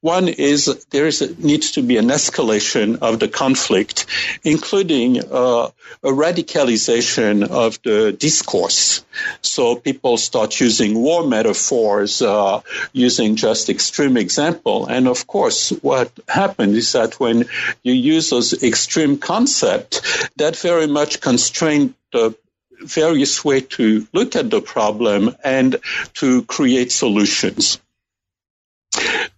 One 0.00 0.28
is 0.28 0.86
there 0.90 1.06
is 1.06 1.20
a, 1.20 1.34
needs 1.34 1.72
to 1.72 1.82
be 1.82 1.98
an 1.98 2.08
escalation 2.08 2.98
of 3.02 3.18
the 3.18 3.28
conflict, 3.28 4.06
including 4.42 5.18
uh, 5.18 5.68
a 6.02 6.08
radicalization 6.08 7.46
of 7.46 7.78
the 7.82 8.12
discourse. 8.12 9.04
So 9.42 9.76
people 9.76 10.16
start 10.16 10.58
using 10.58 10.94
war 10.94 11.26
metaphors, 11.26 12.22
uh, 12.22 12.60
using 12.92 13.36
just 13.36 13.59
extreme 13.68 14.16
example. 14.16 14.86
And 14.86 15.08
of 15.08 15.26
course, 15.26 15.70
what 15.82 16.10
happened 16.28 16.76
is 16.76 16.92
that 16.92 17.20
when 17.20 17.46
you 17.82 17.92
use 17.92 18.30
those 18.30 18.62
extreme 18.62 19.18
concepts, 19.18 20.28
that 20.36 20.56
very 20.56 20.86
much 20.86 21.20
constrained 21.20 21.94
the 22.12 22.34
various 22.82 23.44
way 23.44 23.60
to 23.60 24.06
look 24.12 24.36
at 24.36 24.50
the 24.50 24.60
problem 24.60 25.36
and 25.44 25.76
to 26.14 26.42
create 26.44 26.92
solutions. 26.92 27.78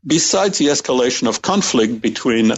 Besides 0.06 0.58
the 0.58 0.66
escalation 0.66 1.28
of 1.28 1.42
conflict 1.42 2.00
between 2.00 2.52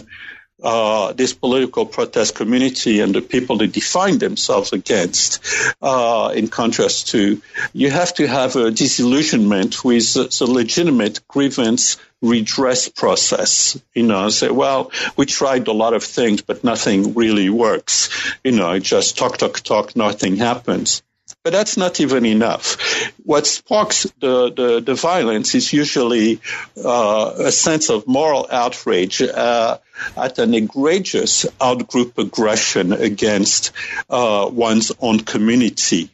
uh, 0.65 1.13
this 1.13 1.33
political 1.33 1.85
protest 1.85 2.33
community 2.33 2.99
and 2.99 3.13
the 3.13 3.21
people 3.21 3.57
they 3.57 3.67
define 3.67 4.17
themselves 4.17 4.73
against, 4.73 5.39
uh, 5.79 6.33
in 6.35 6.47
contrast 6.47 7.09
to, 7.09 7.39
you 7.71 7.91
have 7.91 8.13
to 8.15 8.27
have 8.27 8.55
a 8.55 8.71
disillusionment 8.71 9.83
with 9.83 10.11
the 10.13 10.45
legitimate 10.49 11.19
grievance 11.27 11.97
redress 12.19 12.89
process. 12.89 13.79
You 13.93 14.03
know, 14.03 14.29
say, 14.29 14.49
well, 14.49 14.91
we 15.15 15.27
tried 15.27 15.67
a 15.67 15.71
lot 15.71 15.93
of 15.93 16.03
things, 16.03 16.41
but 16.41 16.63
nothing 16.63 17.13
really 17.13 17.49
works. 17.49 18.09
You 18.43 18.53
know, 18.53 18.79
just 18.79 19.19
talk, 19.19 19.37
talk, 19.37 19.59
talk, 19.59 19.95
nothing 19.95 20.37
happens. 20.37 21.03
But 21.45 21.51
that's 21.53 21.77
not 21.77 21.99
even 21.99 22.25
enough. 22.25 22.75
What 23.23 23.45
sparks 23.45 24.11
the, 24.19 24.51
the, 24.51 24.81
the 24.81 24.95
violence 24.95 25.53
is 25.53 25.71
usually 25.71 26.41
uh, 26.83 27.33
a 27.37 27.51
sense 27.51 27.91
of 27.91 28.07
moral 28.07 28.47
outrage 28.49 29.21
uh, 29.21 29.77
at 30.17 30.39
an 30.39 30.55
egregious 30.55 31.45
outgroup 31.61 32.17
aggression 32.17 32.93
against 32.93 33.73
uh, 34.09 34.49
one's 34.51 34.91
own 34.99 35.19
community. 35.19 36.09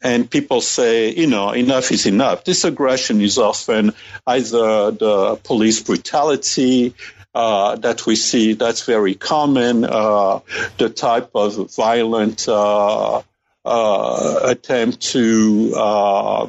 And 0.00 0.30
people 0.30 0.62
say, 0.62 1.12
you 1.14 1.26
know, 1.26 1.50
enough 1.50 1.92
is 1.92 2.06
enough. 2.06 2.44
This 2.44 2.64
aggression 2.64 3.20
is 3.20 3.36
often 3.36 3.92
either 4.26 4.92
the 4.92 5.38
police 5.44 5.82
brutality, 5.82 6.94
uh, 7.34 7.76
that 7.76 8.06
we 8.06 8.16
see. 8.16 8.54
That's 8.54 8.84
very 8.84 9.14
common. 9.14 9.84
Uh, 9.84 10.40
the 10.78 10.88
type 10.88 11.30
of 11.34 11.72
violent 11.74 12.48
uh, 12.48 13.22
uh, 13.64 14.40
attempt 14.44 15.00
to 15.00 15.72
uh, 15.76 16.46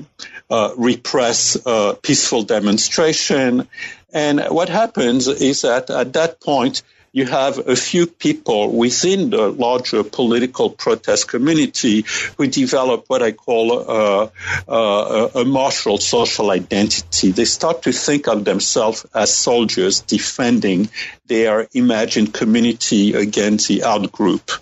uh, 0.50 0.74
repress 0.78 1.58
peaceful 2.02 2.44
demonstration. 2.44 3.68
And 4.14 4.42
what 4.50 4.70
happens 4.70 5.28
is 5.28 5.62
that 5.62 5.90
at 5.90 6.14
that 6.14 6.40
point, 6.42 6.84
you 7.14 7.26
have 7.26 7.68
a 7.68 7.76
few 7.76 8.08
people 8.08 8.72
within 8.72 9.32
the 9.32 9.50
larger 9.50 10.04
political 10.04 10.70
protest 10.70 11.28
community 11.28 12.06
who 12.38 12.48
develop 12.48 13.06
what 13.08 13.22
I 13.22 13.34
call 13.34 13.80
uh, 13.80 14.30
uh, 14.68 15.30
a 15.36 15.46
martial 15.46 15.98
social 15.98 16.52
identity. 16.52 17.32
They 17.32 17.46
start 17.46 17.84
to 17.84 17.92
think 17.92 18.28
of 18.28 18.46
themselves 18.46 19.06
as 19.14 19.36
soldiers 19.36 20.02
defending 20.02 20.90
their 21.28 21.68
imagined 21.74 22.34
community 22.34 23.14
against 23.14 23.68
the 23.68 23.80
outgroup. 23.80 24.60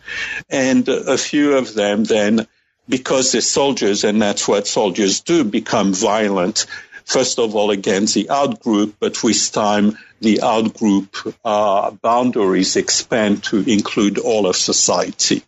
And 0.50 0.88
a 0.90 1.18
few 1.18 1.56
of 1.58 1.74
them 1.76 2.04
then, 2.04 2.48
because 2.88 3.32
they're 3.32 3.42
soldiers 3.42 4.04
and 4.04 4.20
that's 4.22 4.48
what 4.48 4.66
soldiers 4.66 5.20
do, 5.22 5.44
become 5.44 5.94
violent 5.94 6.66
first 7.06 7.40
of 7.40 7.56
all 7.56 7.72
against 7.72 8.14
the 8.14 8.26
outgroup, 8.26 8.94
but 9.00 9.24
with 9.24 9.52
time 9.52 9.98
the 10.22 10.38
outgroup 10.38 11.36
uh, 11.44 11.92
boundaries 11.92 12.76
expand 12.76 13.44
to 13.46 13.58
include 13.70 14.18
all 14.18 14.48
of 14.48 14.56
society. 14.56 15.44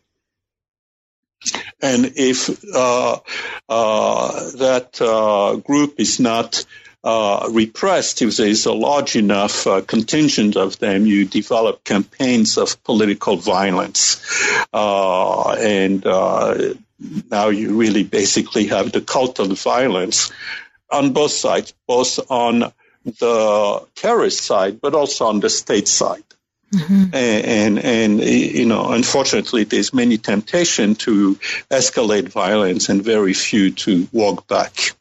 And 1.82 2.14
if 2.16 2.50
uh, 2.76 3.20
uh, 3.68 4.52
that 4.58 5.02
uh, 5.02 5.56
group 5.58 6.00
is 6.00 6.20
not 6.20 6.64
uh, 7.04 7.50
repressed, 7.52 8.22
if 8.22 8.38
there 8.38 8.48
is 8.48 8.68
a 8.68 8.74
large 8.74 9.16
enough 9.16 9.66
uh, 9.66 9.82
contingent 9.82 10.56
of 10.56 10.78
them, 10.78 11.08
you 11.08 11.26
develop 11.26 11.84
campaigns 11.84 12.58
of 12.58 12.84
political 12.84 13.38
violence. 13.38 14.22
and 14.72 16.06
now 17.32 17.50
you 17.50 17.76
really 17.76 18.04
basically 18.04 18.68
have 18.68 18.92
the 18.92 19.02
cult 19.02 19.40
of 19.40 19.60
violence 19.60 20.32
on 20.92 21.14
both 21.14 21.32
sides, 21.32 21.74
both 21.88 22.20
on 22.30 22.72
the 23.06 23.86
terrorist 23.96 24.44
side, 24.44 24.82
but 24.82 24.94
also 24.94 25.26
on 25.26 25.40
the 25.40 25.50
state 25.50 25.88
side. 25.88 26.24
Mm-hmm. 26.74 27.14
And, 27.14 27.80
and, 27.80 27.80
and 27.80 28.20
you 28.22 28.66
know, 28.66 28.92
unfortunately, 28.92 29.66
there's 29.66 29.94
many 29.94 30.18
temptation 30.18 30.96
to 30.96 31.36
escalate 31.70 32.30
violence 32.30 32.88
and 32.88 33.04
very 33.04 33.34
few 33.34 33.72
to 33.72 34.08
walk 34.14 34.48
back. 34.48 34.94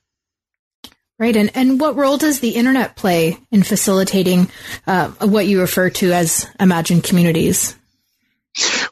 Right, 1.20 1.36
and 1.36 1.50
and 1.54 1.78
what 1.78 1.96
role 1.96 2.16
does 2.16 2.40
the 2.40 2.56
internet 2.56 2.96
play 2.96 3.36
in 3.50 3.62
facilitating 3.62 4.48
uh, 4.86 5.08
what 5.20 5.46
you 5.46 5.60
refer 5.60 5.90
to 5.90 6.12
as 6.12 6.46
imagined 6.58 7.04
communities? 7.04 7.76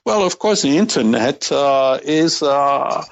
Well, 0.04 0.24
of 0.24 0.38
course, 0.38 0.60
the 0.60 0.76
internet 0.76 1.50
uh, 1.50 1.98
is 2.02 2.42
uh, 2.42 3.02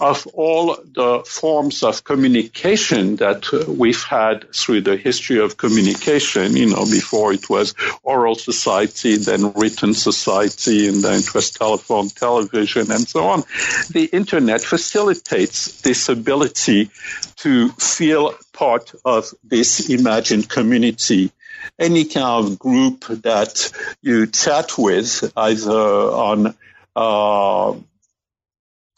of 0.00 0.26
all 0.34 0.76
the 0.76 1.22
forms 1.26 1.82
of 1.82 2.04
communication 2.04 3.16
that 3.16 3.50
we've 3.68 4.02
had 4.02 4.52
through 4.54 4.82
the 4.82 4.96
history 4.96 5.38
of 5.38 5.56
communication, 5.56 6.56
you 6.56 6.70
know, 6.70 6.84
before 6.84 7.32
it 7.32 7.48
was 7.48 7.74
oral 8.02 8.34
society, 8.34 9.16
then 9.16 9.52
written 9.52 9.94
society, 9.94 10.88
and 10.88 11.02
then 11.02 11.20
it 11.20 11.34
was 11.34 11.50
telephone, 11.50 12.08
television, 12.08 12.90
and 12.90 13.08
so 13.08 13.26
on. 13.26 13.42
The 13.90 14.08
internet 14.12 14.62
facilitates 14.62 15.80
this 15.82 16.08
ability 16.08 16.90
to 17.36 17.70
feel 17.70 18.34
part 18.52 18.92
of 19.04 19.32
this 19.44 19.88
imagined 19.88 20.48
community 20.48 21.32
any 21.78 22.04
kind 22.04 22.46
of 22.46 22.58
group 22.58 23.06
that 23.22 23.70
you 24.00 24.26
chat 24.26 24.78
with, 24.78 25.32
either 25.36 25.72
on 25.72 26.54
uh, 26.94 27.74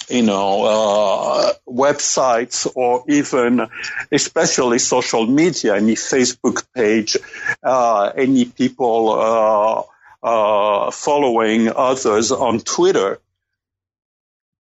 you 0.08 0.22
know, 0.22 0.64
uh, 0.64 1.52
websites 1.68 2.70
or 2.74 3.04
even, 3.08 3.68
especially 4.10 4.78
social 4.78 5.26
media, 5.26 5.76
any 5.76 5.94
Facebook 5.94 6.64
page, 6.74 7.16
uh, 7.62 8.12
any 8.16 8.44
people 8.44 9.10
uh, 9.10 9.82
uh 10.20 10.90
following 10.90 11.70
others 11.74 12.32
on 12.32 12.58
Twitter 12.58 13.20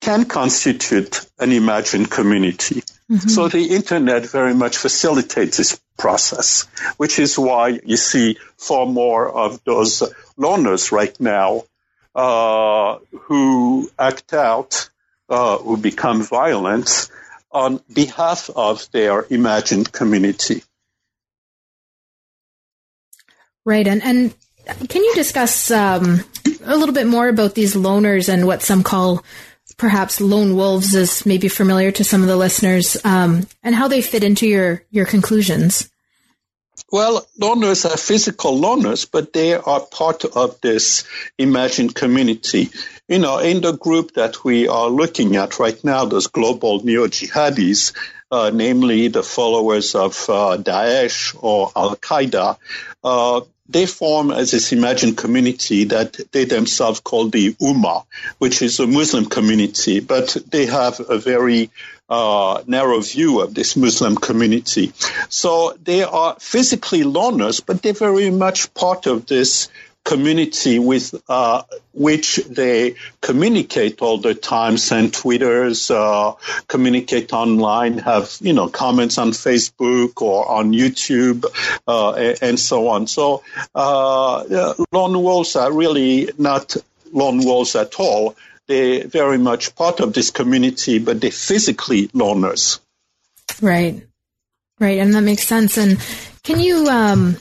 can 0.02 0.26
constitute 0.26 1.26
an 1.40 1.52
imagined 1.52 2.12
community. 2.12 2.84
Mm-hmm. 3.10 3.30
So 3.30 3.48
the 3.48 3.76
internet 3.76 4.26
very 4.26 4.54
much 4.54 4.78
facilitates 4.78 5.58
this 5.58 5.80
process, 5.98 6.68
which 6.98 7.20
is 7.20 7.40
why 7.40 7.80
you 7.84 7.98
see 7.98 8.38
far 8.58 8.86
more 8.86 9.30
of 9.30 9.64
those 9.64 10.04
loners 10.38 10.92
right 10.92 11.20
now 11.20 11.64
uh, 12.14 12.98
who 13.12 13.90
act 13.98 14.34
out 14.34 14.90
uh, 15.30 15.58
who 15.58 15.78
become 15.78 16.22
violent 16.22 17.10
on 17.52 17.80
behalf 17.94 18.50
of 18.56 18.90
their 18.92 19.26
imagined 19.30 19.92
community. 19.92 20.64
Right, 23.66 23.88
and 23.88 24.04
and 24.04 24.34
can 24.90 25.04
you 25.04 25.16
discuss 25.16 25.72
um, 25.72 26.24
a 26.66 26.78
little 26.78 26.94
bit 26.94 27.08
more 27.08 27.28
about 27.28 27.56
these 27.56 27.76
loners 27.76 28.32
and 28.32 28.46
what 28.46 28.62
some 28.62 28.84
call 28.84 29.24
perhaps 29.78 30.22
lone 30.22 30.56
wolves 30.56 30.94
is 30.94 31.26
maybe 31.26 31.48
familiar 31.48 31.92
to 31.92 32.04
some 32.04 32.22
of 32.22 32.28
the 32.28 32.38
listeners, 32.38 32.98
um, 33.04 33.48
and 33.64 33.74
how 33.76 33.88
they 33.88 34.02
fit 34.02 34.24
into 34.24 34.48
your 34.48 34.84
your 34.92 35.06
conclusions? 35.06 35.90
Well, 36.92 37.26
loners 37.40 37.90
are 37.90 37.98
physical 37.98 38.60
loners, 38.60 39.08
but 39.10 39.34
they 39.34 39.54
are 39.54 39.80
part 39.80 40.24
of 40.26 40.60
this 40.62 41.04
imagined 41.38 41.96
community. 41.96 42.70
You 43.08 43.20
know, 43.20 43.40
in 43.40 43.62
the 43.62 43.74
group 43.74 44.14
that 44.14 44.44
we 44.44 44.68
are 44.68 44.90
looking 44.90 45.36
at 45.36 45.60
right 45.60 45.82
now, 45.84 46.06
those 46.06 46.28
global 46.28 46.84
neo 46.84 47.08
jihadis, 47.08 47.94
uh, 48.32 48.52
namely 48.54 49.08
the 49.08 49.24
followers 49.24 49.96
of 49.96 50.26
uh, 50.30 50.58
Daesh 50.58 51.36
or 51.42 51.72
Al 51.76 51.96
Qaeda, 51.96 52.58
uh, 53.04 53.42
they 53.68 53.86
form 53.86 54.32
as 54.32 54.52
this 54.52 54.72
imagined 54.72 55.18
community 55.18 55.86
that 55.86 56.20
they 56.32 56.46
themselves 56.46 57.00
call 57.00 57.30
the 57.30 57.54
Ummah, 57.56 58.06
which 58.38 58.62
is 58.62 58.80
a 58.80 58.86
Muslim 58.88 59.26
community, 59.26 60.00
but 60.00 60.38
they 60.50 60.68
have 60.68 61.00
a 61.00 61.18
very 61.18 61.72
uh, 62.10 62.64
narrow 62.68 63.02
view 63.02 63.42
of 63.42 63.54
this 63.54 63.76
Muslim 63.76 64.16
community. 64.16 64.94
So 65.30 65.76
they 65.84 66.04
are 66.04 66.36
physically 66.40 67.04
loners, 67.04 67.62
but 67.66 67.82
they're 67.82 67.94
very 67.94 68.30
much 68.30 68.74
part 68.74 69.08
of 69.08 69.26
this 69.26 69.70
community 70.06 70.78
with 70.78 71.16
uh, 71.28 71.64
which 71.94 72.36
they 72.48 72.96
communicate 73.22 74.02
all 74.02 74.20
the 74.20 74.36
time, 74.36 74.78
send 74.78 75.14
twitters, 75.14 75.90
uh, 75.90 76.34
communicate 76.68 77.34
online, 77.34 77.98
have 77.98 78.38
you 78.40 78.54
know 78.54 78.70
comments 78.70 79.18
on 79.18 79.32
Facebook 79.32 80.22
or 80.22 80.50
on 80.50 80.72
YouTube, 80.72 81.46
uh, 81.88 82.14
and 82.42 82.60
so 82.60 82.88
on. 82.88 83.08
So 83.08 83.44
uh, 83.74 84.74
lone 84.92 85.22
wolves 85.22 85.56
are 85.56 85.74
really 85.74 86.30
not 86.38 86.78
lone 87.12 87.44
wolves 87.44 87.76
at 87.76 87.96
all 88.00 88.36
they're 88.68 89.08
very 89.08 89.38
much 89.38 89.76
part 89.76 90.00
of 90.00 90.14
this 90.14 90.32
community, 90.32 91.00
but 91.00 91.22
they're 91.22 91.32
physically 91.32 92.08
loners. 92.10 92.80
Right. 93.62 94.06
Right. 94.80 95.00
And 95.00 95.14
that 95.14 95.22
makes 95.22 95.48
sense. 95.48 95.78
And 95.78 96.00
can 96.44 96.60
you 96.60 96.88
um, 96.88 97.38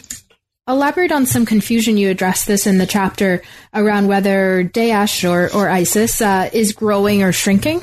elaborate 0.68 1.12
on 1.12 1.26
some 1.26 1.46
confusion 1.46 1.96
you 1.96 2.10
addressed 2.10 2.46
this 2.46 2.66
in 2.66 2.78
the 2.78 2.87
chapter 2.87 3.42
around 3.72 4.06
whether 4.06 4.64
Daesh 4.64 5.28
or, 5.28 5.52
or 5.54 5.68
ISIS 5.68 6.20
uh, 6.20 6.48
is 6.52 6.72
growing 6.72 7.22
or 7.22 7.32
shrinking? 7.32 7.82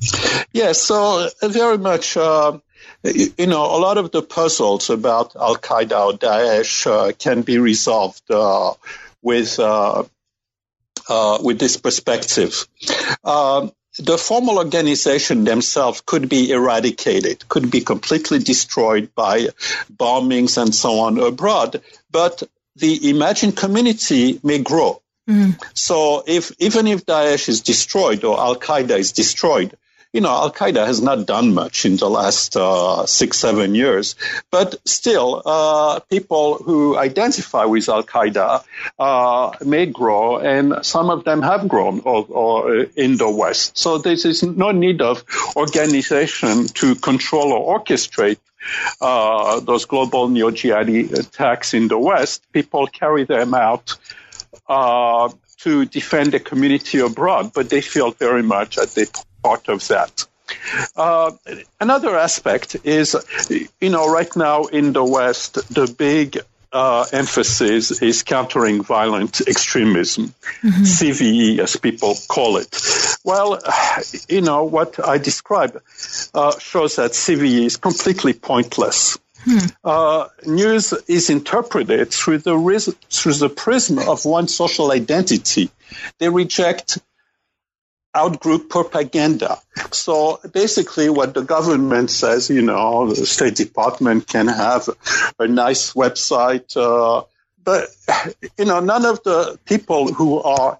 Yes. 0.00 0.46
Yeah, 0.52 0.72
so 0.72 1.28
uh, 1.42 1.48
very 1.48 1.78
much. 1.78 2.16
Uh, 2.16 2.58
you 3.04 3.46
know, 3.46 3.64
a 3.64 3.78
lot 3.78 3.98
of 3.98 4.12
the 4.12 4.22
puzzles 4.22 4.88
about 4.90 5.34
Al 5.34 5.56
Qaeda 5.56 6.06
or 6.06 6.18
Daesh 6.18 6.86
uh, 6.86 7.12
can 7.12 7.42
be 7.42 7.58
resolved 7.58 8.22
uh, 8.30 8.74
with 9.22 9.58
uh, 9.58 10.04
uh, 11.12 11.38
with 11.42 11.58
this 11.58 11.76
perspective. 11.76 12.66
Uh, 13.22 13.68
the 13.98 14.16
formal 14.16 14.56
organization 14.56 15.44
themselves 15.44 16.02
could 16.06 16.28
be 16.28 16.50
eradicated, 16.50 17.46
could 17.48 17.70
be 17.70 17.82
completely 17.82 18.38
destroyed 18.38 19.14
by 19.14 19.48
bombings 19.94 20.56
and 20.60 20.74
so 20.74 21.00
on 21.00 21.18
abroad, 21.18 21.82
but 22.10 22.42
the 22.76 23.10
imagined 23.10 23.54
community 23.54 24.40
may 24.42 24.58
grow. 24.58 25.02
Mm. 25.28 25.60
So 25.74 26.24
if 26.26 26.50
even 26.58 26.86
if 26.86 27.04
Daesh 27.04 27.48
is 27.48 27.60
destroyed 27.60 28.24
or 28.24 28.40
Al 28.40 28.56
Qaeda 28.56 28.98
is 28.98 29.12
destroyed, 29.12 29.76
you 30.12 30.20
know, 30.20 30.30
Al 30.30 30.52
Qaeda 30.52 30.86
has 30.86 31.00
not 31.00 31.26
done 31.26 31.54
much 31.54 31.86
in 31.86 31.96
the 31.96 32.08
last 32.08 32.56
uh, 32.56 33.06
six, 33.06 33.38
seven 33.38 33.74
years, 33.74 34.14
but 34.50 34.76
still, 34.86 35.42
uh, 35.44 36.00
people 36.00 36.56
who 36.56 36.96
identify 36.96 37.64
with 37.64 37.88
Al 37.88 38.02
Qaeda 38.02 38.62
uh, 38.98 39.52
may 39.64 39.86
grow, 39.86 40.38
and 40.38 40.84
some 40.84 41.08
of 41.08 41.24
them 41.24 41.40
have 41.40 41.66
grown 41.66 42.00
or, 42.04 42.26
or 42.28 42.74
in 42.96 43.16
the 43.16 43.30
West. 43.30 43.78
So 43.78 43.98
there 43.98 44.12
is 44.12 44.42
no 44.42 44.70
need 44.70 45.00
of 45.00 45.24
organization 45.56 46.66
to 46.68 46.94
control 46.94 47.52
or 47.52 47.80
orchestrate 47.80 48.38
uh, 49.00 49.60
those 49.60 49.86
global 49.86 50.28
neo 50.28 50.50
jihadi 50.50 51.12
attacks 51.18 51.74
in 51.74 51.88
the 51.88 51.98
West. 51.98 52.44
People 52.52 52.86
carry 52.86 53.24
them 53.24 53.54
out 53.54 53.96
uh, 54.68 55.30
to 55.58 55.84
defend 55.86 56.32
the 56.32 56.40
community 56.40 56.98
abroad, 56.98 57.52
but 57.54 57.70
they 57.70 57.80
feel 57.80 58.10
very 58.10 58.42
much 58.42 58.78
at 58.78 58.90
they 58.90 59.06
part 59.42 59.68
of 59.68 59.86
that. 59.88 60.26
Uh, 60.96 61.32
another 61.80 62.16
aspect 62.16 62.76
is, 62.84 63.16
you 63.80 63.90
know, 63.90 64.12
right 64.12 64.34
now 64.36 64.64
in 64.64 64.92
the 64.92 65.04
West, 65.04 65.54
the 65.72 65.86
big 65.86 66.38
uh, 66.72 67.04
emphasis 67.12 68.02
is 68.02 68.22
countering 68.22 68.82
violent 68.82 69.42
extremism, 69.46 70.34
mm-hmm. 70.62 70.82
CVE 70.82 71.58
as 71.58 71.76
people 71.76 72.16
call 72.28 72.56
it. 72.56 72.80
Well, 73.24 73.60
you 74.28 74.40
know, 74.40 74.64
what 74.64 75.06
I 75.06 75.18
describe 75.18 75.82
uh, 76.34 76.58
shows 76.58 76.96
that 76.96 77.12
CVE 77.12 77.66
is 77.66 77.76
completely 77.76 78.32
pointless. 78.32 79.18
Hmm. 79.44 79.58
Uh, 79.82 80.28
news 80.46 80.92
is 81.08 81.28
interpreted 81.28 82.12
through 82.12 82.38
the, 82.38 82.96
through 83.10 83.34
the 83.34 83.48
prism 83.48 83.98
of 83.98 84.24
one 84.24 84.46
social 84.46 84.92
identity. 84.92 85.70
They 86.18 86.28
reject 86.28 86.98
outgroup 88.14 88.68
propaganda. 88.68 89.58
So 89.90 90.40
basically, 90.52 91.08
what 91.08 91.34
the 91.34 91.42
government 91.42 92.10
says, 92.10 92.50
you 92.50 92.62
know, 92.62 93.08
the 93.08 93.26
State 93.26 93.56
Department 93.56 94.26
can 94.26 94.48
have 94.48 94.88
a 95.38 95.48
nice 95.48 95.94
website, 95.94 96.76
uh, 96.76 97.24
but 97.64 97.88
you 98.58 98.64
know, 98.64 98.80
none 98.80 99.06
of 99.06 99.22
the 99.22 99.58
people 99.64 100.12
who 100.12 100.42
are 100.42 100.78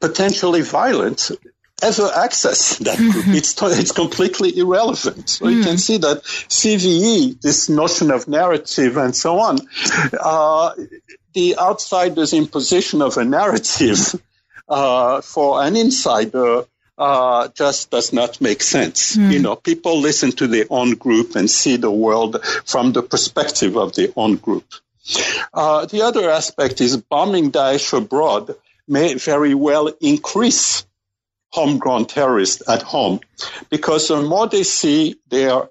potentially 0.00 0.62
violent 0.62 1.30
ever 1.82 2.10
access 2.14 2.78
that 2.78 2.96
group. 2.96 3.14
Mm-hmm. 3.14 3.34
It's, 3.34 3.60
it's 3.62 3.92
completely 3.92 4.56
irrelevant. 4.56 5.28
So 5.28 5.46
mm. 5.46 5.56
you 5.56 5.62
can 5.62 5.76
mm. 5.76 5.80
see 5.80 5.98
that 5.98 6.22
CVE, 6.22 7.40
this 7.40 7.68
notion 7.68 8.10
of 8.10 8.28
narrative 8.28 8.96
and 8.96 9.14
so 9.14 9.40
on, 9.40 9.58
uh, 10.18 10.74
the 11.34 11.58
outsider's 11.58 12.32
imposition 12.32 13.02
of 13.02 13.16
a 13.16 13.24
narrative 13.24 14.14
for 15.22 15.62
an 15.62 15.76
insider 15.76 16.64
uh, 16.98 17.48
just 17.48 17.90
does 17.90 18.12
not 18.12 18.40
make 18.40 18.62
sense. 18.62 19.16
Mm. 19.16 19.32
You 19.32 19.38
know, 19.40 19.56
people 19.56 20.00
listen 20.00 20.32
to 20.32 20.46
their 20.46 20.66
own 20.70 20.94
group 20.94 21.36
and 21.36 21.50
see 21.50 21.76
the 21.76 21.90
world 21.90 22.44
from 22.64 22.92
the 22.92 23.02
perspective 23.02 23.76
of 23.76 23.94
their 23.94 24.08
own 24.16 24.36
group. 24.36 24.64
Uh, 25.52 25.86
the 25.86 26.02
other 26.02 26.30
aspect 26.30 26.80
is 26.80 26.96
bombing 26.96 27.50
Daesh 27.50 27.92
abroad 27.96 28.54
may 28.86 29.14
very 29.14 29.54
well 29.54 29.88
increase 30.00 30.86
homegrown 31.50 32.06
terrorists 32.06 32.62
at 32.68 32.82
home 32.82 33.20
because 33.68 34.08
the 34.08 34.22
more 34.22 34.46
they 34.48 34.62
see 34.62 35.16
their 35.28 35.68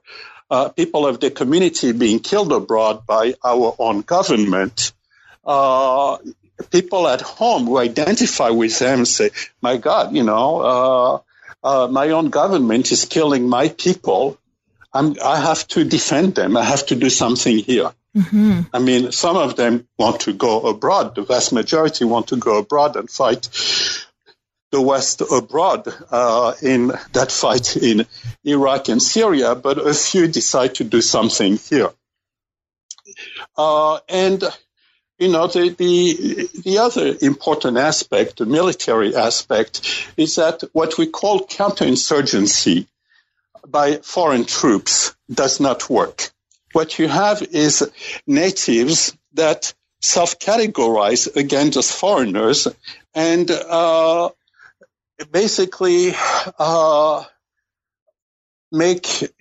uh, 0.49 0.70
people 0.70 1.08
of 1.08 1.20
the 1.20 1.32
community 1.32 1.91
being 1.93 2.20
killed 2.20 2.52
abroad 2.52 3.06
by 3.06 3.34
our 3.43 3.74
own 3.80 4.02
government, 4.02 4.91
uh, 5.45 6.18
people 6.64 7.07
at 7.07 7.22
home 7.22 7.66
who 7.66 7.78
identify 7.78 8.49
with 8.49 8.78
them 8.80 9.05
say, 9.05 9.32
my 9.62 9.78
God, 9.78 10.14
you 10.16 10.24
know, 10.24 10.59
uh, 10.62 11.20
uh, 11.64 11.88
my 11.88 12.09
own 12.09 12.30
government 12.30 12.91
is 12.91 13.05
killing 13.05 13.47
my 13.47 13.70
people. 13.70 14.38
I'm, 14.93 15.16
I 15.24 15.39
have 15.39 15.68
to 15.70 15.84
defend 15.84 16.36
them. 16.36 16.57
I 16.57 16.64
have 16.64 16.86
to 16.88 16.95
do 16.95 17.09
something 17.09 17.57
here. 17.57 17.91
Mm-hmm. 18.16 18.62
I 18.74 18.80
mean, 18.80 19.12
some 19.12 19.38
of 19.38 19.55
them 19.55 19.88
want 19.97 20.22
to 20.22 20.34
go 20.34 20.62
abroad. 20.68 21.16
The 21.16 21.22
vast 21.22 21.53
majority 21.53 22.03
want 22.03 22.28
to 22.28 22.38
go 22.38 22.57
abroad 22.57 22.95
and 22.97 23.09
fight 23.09 23.47
the 24.72 24.82
West 24.82 25.22
abroad 25.22 25.88
uh, 26.12 26.53
in 26.62 26.91
that 27.14 27.32
fight 27.32 27.78
in 27.78 28.05
Iraq 28.43 28.89
and 28.89 29.01
Syria, 29.01 29.53
but 29.55 29.78
a 29.78 29.93
few 29.93 30.28
decide 30.28 30.76
to 30.76 30.84
do 30.84 31.01
something 31.01 31.57
here. 31.57 31.89
Uh, 33.57 33.99
and 34.09 34.43
you 35.22 35.28
know, 35.28 35.45
the, 35.45 35.69
the, 35.69 36.49
the 36.63 36.80
other 36.80 37.15
important 37.22 37.78
aspect, 37.78 38.38
the 38.38 38.47
military 38.47 39.15
aspect, 39.15 40.09
is 40.17 40.36
that 40.38 40.63
what 40.74 40.97
we 40.97 41.05
call 41.05 41.45
counterinsurgency 41.45 42.88
by 43.67 43.97
foreign 43.97 44.45
troops 44.45 45.15
does 45.32 45.59
not 45.59 45.88
work. 45.91 46.32
What 46.74 46.97
you 46.97 47.07
have 47.07 47.43
is 47.43 47.88
natives 48.26 49.15
that 49.34 49.76
self-categorize 50.01 51.36
against 51.36 51.78
as 51.78 51.91
foreigners 51.91 52.67
and 53.13 53.51
uh, 53.51 54.30
basically 55.32 56.15
uh, 56.57 57.24
make 58.72 59.32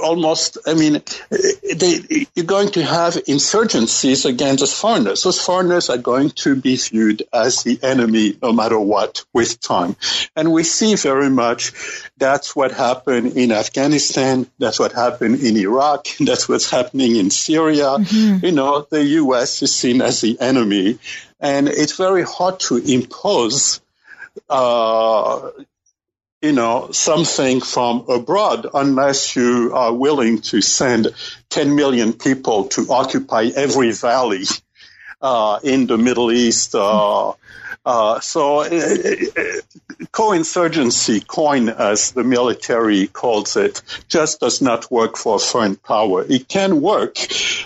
almost, 0.00 0.58
I 0.66 0.74
mean, 0.74 1.02
they, 1.30 2.26
you're 2.34 2.46
going 2.46 2.70
to 2.72 2.84
have 2.84 3.14
insurgencies 3.14 4.24
against 4.24 4.60
those 4.60 4.78
foreigners. 4.78 5.22
Those 5.22 5.40
foreigners 5.40 5.90
are 5.90 5.98
going 5.98 6.30
to 6.30 6.56
be 6.56 6.76
viewed 6.76 7.22
as 7.32 7.62
the 7.62 7.78
enemy 7.82 8.36
no 8.42 8.52
matter 8.52 8.78
what 8.78 9.24
with 9.32 9.60
time. 9.60 9.96
And 10.34 10.52
we 10.52 10.64
see 10.64 10.94
very 10.96 11.30
much 11.30 11.72
that's 12.18 12.56
what 12.56 12.72
happened 12.72 13.36
in 13.36 13.52
Afghanistan. 13.52 14.46
That's 14.58 14.78
what 14.78 14.92
happened 14.92 15.40
in 15.40 15.56
Iraq. 15.56 16.06
That's 16.20 16.48
what's 16.48 16.70
happening 16.70 17.16
in 17.16 17.30
Syria. 17.30 17.96
Mm-hmm. 17.98 18.44
You 18.44 18.52
know, 18.52 18.86
the 18.88 19.04
U.S. 19.04 19.62
is 19.62 19.74
seen 19.74 20.02
as 20.02 20.20
the 20.20 20.38
enemy. 20.40 20.98
And 21.40 21.68
it's 21.68 21.96
very 21.96 22.22
hard 22.22 22.60
to 22.60 22.76
impose 22.76 23.80
uh, 24.48 25.50
you 26.42 26.52
know, 26.52 26.90
something 26.90 27.60
from 27.60 28.04
abroad 28.08 28.66
unless 28.72 29.36
you 29.36 29.72
are 29.74 29.92
willing 29.92 30.40
to 30.40 30.60
send 30.60 31.08
10 31.50 31.74
million 31.74 32.12
people 32.12 32.64
to 32.68 32.86
occupy 32.90 33.50
every 33.54 33.92
valley 33.92 34.44
uh, 35.20 35.60
in 35.62 35.86
the 35.86 35.98
Middle 35.98 36.32
East. 36.32 36.74
Uh, 36.74 37.32
uh, 37.84 38.20
so, 38.20 38.60
uh, 38.60 38.64
uh, 38.64 39.42
co-insurgency, 40.12 41.20
coin 41.20 41.68
as 41.68 42.12
the 42.12 42.24
military 42.24 43.06
calls 43.06 43.56
it, 43.56 43.82
just 44.08 44.40
does 44.40 44.60
not 44.60 44.90
work 44.90 45.16
for 45.16 45.38
foreign 45.38 45.76
power. 45.76 46.24
It 46.28 46.48
can 46.48 46.80
work, 46.80 47.16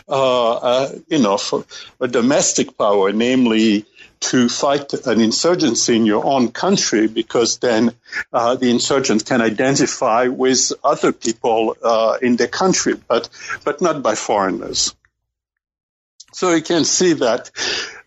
uh, 0.08 0.88
you 1.08 1.18
know, 1.18 1.36
for 1.36 1.64
a 2.00 2.08
domestic 2.08 2.76
power, 2.78 3.12
namely 3.12 3.86
to 4.30 4.48
fight 4.48 4.92
an 5.06 5.20
insurgency 5.20 5.96
in 5.96 6.06
your 6.06 6.24
own 6.24 6.50
country 6.50 7.06
because 7.06 7.58
then 7.58 7.94
uh, 8.32 8.54
the 8.56 8.70
insurgent 8.70 9.26
can 9.26 9.42
identify 9.42 10.28
with 10.28 10.72
other 10.82 11.12
people 11.12 11.76
uh, 11.82 12.16
in 12.22 12.36
the 12.36 12.48
country, 12.48 12.94
but 13.08 13.28
but 13.64 13.80
not 13.80 14.02
by 14.02 14.14
foreigners. 14.14 14.94
So 16.32 16.52
you 16.54 16.62
can 16.62 16.84
see 16.84 17.12
that 17.14 17.50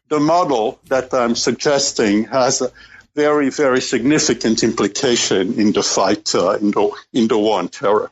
the 0.09 0.19
model 0.19 0.79
that 0.87 1.13
I'm 1.13 1.35
suggesting 1.35 2.25
has 2.25 2.61
a 2.61 2.71
very 3.15 3.49
very 3.49 3.81
significant 3.81 4.63
implication 4.63 5.59
in 5.59 5.71
the 5.71 5.83
fight 5.83 6.33
uh, 6.33 6.57
in 6.61 6.71
the 6.71 6.91
in 7.13 7.27
the 7.27 7.37
war 7.37 7.59
on 7.59 7.69
terror. 7.69 8.11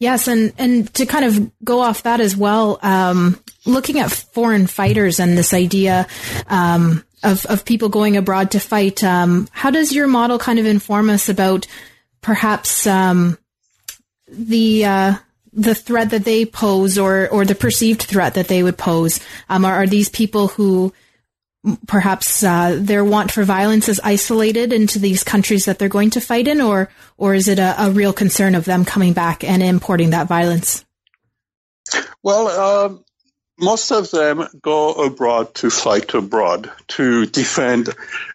Yes, 0.00 0.28
and 0.28 0.52
and 0.58 0.92
to 0.94 1.06
kind 1.06 1.24
of 1.24 1.50
go 1.64 1.80
off 1.80 2.04
that 2.04 2.20
as 2.20 2.36
well, 2.36 2.78
um, 2.82 3.38
looking 3.66 3.98
at 3.98 4.12
foreign 4.12 4.68
fighters 4.68 5.18
and 5.18 5.36
this 5.36 5.52
idea 5.52 6.06
um, 6.46 7.04
of 7.24 7.44
of 7.46 7.64
people 7.64 7.88
going 7.88 8.16
abroad 8.16 8.52
to 8.52 8.60
fight, 8.60 9.02
um, 9.02 9.48
how 9.50 9.70
does 9.70 9.92
your 9.92 10.06
model 10.06 10.38
kind 10.38 10.60
of 10.60 10.66
inform 10.66 11.10
us 11.10 11.28
about 11.28 11.66
perhaps 12.20 12.86
um, 12.86 13.38
the 14.28 14.84
uh, 14.84 15.14
the 15.52 15.74
threat 15.74 16.10
that 16.10 16.24
they 16.24 16.46
pose 16.46 16.96
or 16.96 17.28
or 17.30 17.44
the 17.44 17.56
perceived 17.56 18.02
threat 18.02 18.34
that 18.34 18.46
they 18.46 18.62
would 18.62 18.78
pose? 18.78 19.18
Um, 19.48 19.64
are, 19.64 19.82
are 19.82 19.86
these 19.88 20.08
people 20.08 20.46
who 20.46 20.92
perhaps 21.86 22.42
uh, 22.42 22.78
their 22.80 23.04
want 23.04 23.32
for 23.32 23.44
violence 23.44 23.88
is 23.88 24.00
isolated 24.02 24.72
into 24.72 24.98
these 24.98 25.24
countries 25.24 25.64
that 25.64 25.78
they're 25.78 25.88
going 25.88 26.10
to 26.10 26.20
fight 26.20 26.48
in, 26.48 26.60
or 26.60 26.90
or 27.16 27.34
is 27.34 27.48
it 27.48 27.58
a, 27.58 27.86
a 27.86 27.90
real 27.90 28.12
concern 28.12 28.54
of 28.54 28.64
them 28.64 28.84
coming 28.84 29.12
back 29.12 29.44
and 29.44 29.62
importing 29.62 30.10
that 30.10 30.28
violence? 30.28 30.84
Well, 32.22 32.48
um, 32.48 33.04
most 33.58 33.90
of 33.90 34.10
them 34.10 34.46
go 34.62 34.92
abroad 34.92 35.54
to 35.56 35.70
fight 35.70 36.14
abroad 36.14 36.70
to 36.86 37.26
defend, 37.26 37.88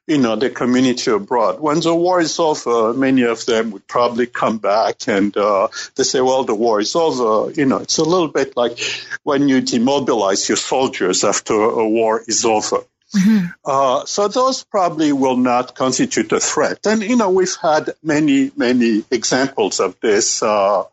you 0.05 0.17
know, 0.17 0.36
the 0.36 0.49
community 0.49 1.11
abroad. 1.11 1.61
When 1.61 1.80
the 1.80 1.95
war 1.95 2.19
is 2.19 2.38
over, 2.39 2.93
many 2.93 3.21
of 3.24 3.45
them 3.45 3.71
would 3.71 3.88
probably 3.88 4.28
come 4.28 4.57
back 4.57 5.07
and 5.07 5.36
uh, 5.38 5.69
they 5.95 6.03
say, 6.03 6.19
"Well, 6.19 6.43
the 6.43 6.55
war 6.55 6.82
is 6.82 6.95
over." 6.95 7.51
You 7.51 7.65
know, 7.65 7.78
it's 7.78 7.99
a 7.99 8.03
little 8.03 8.28
bit 8.28 8.57
like 8.57 8.80
when 9.24 9.47
you 9.47 9.61
demobilize 9.61 10.49
your 10.49 10.57
soldiers 10.57 11.24
after 11.24 11.53
a 11.53 11.88
war 11.88 12.21
is 12.28 12.43
over 12.43 12.84
Mm-hmm. 13.14 13.45
Uh, 13.64 14.05
so 14.05 14.28
those 14.28 14.64
probably 14.64 15.11
will 15.11 15.38
not 15.38 15.76
constitute 15.76 16.32
a 16.32 16.39
threat. 16.39 16.80
And, 16.88 17.03
you 17.03 17.16
know, 17.16 17.30
we've 17.30 17.55
had 17.61 17.91
many, 18.01 18.51
many 18.55 19.03
examples 19.11 19.80
of 19.80 19.99
this 19.99 20.41
uh, 20.41 20.84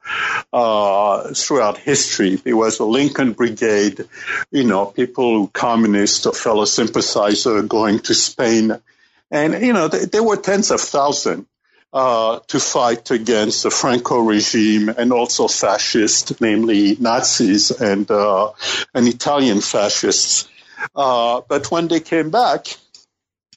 uh, 0.53 1.35
throughout 1.35 1.79
history. 1.79 2.37
There 2.37 2.57
was 2.57 2.79
the 2.79 2.85
Lincoln 2.85 3.33
Brigade, 3.33 4.07
you 4.51 4.65
know, 4.65 4.87
people, 4.87 5.49
communists 5.49 6.27
or 6.27 6.35
fellow 6.35 6.67
sympathizer 6.67 7.63
going 7.63 8.01
to 8.01 8.15
Spain. 8.15 8.73
And, 9.31 9.65
you 9.65 9.73
know, 9.73 9.89
there 9.89 10.23
were 10.23 10.37
tens 10.37 10.71
of 10.71 10.81
thousands. 10.81 11.47
Uh, 11.93 12.39
to 12.47 12.61
fight 12.61 13.11
against 13.11 13.65
the 13.65 13.71
Franco 13.71 14.21
regime 14.21 14.89
and 14.89 15.13
also 15.13 15.49
fascists, 15.49 16.41
namely 16.41 16.97
Nazis 17.01 17.73
and 17.73 18.09
uh, 18.09 18.53
and 18.95 19.09
Italian 19.09 19.61
fascists. 19.61 20.49
Uh, 20.95 21.43
but 21.49 21.71
when 21.71 21.89
they 21.89 22.01
came 22.01 22.31
back, 22.31 22.77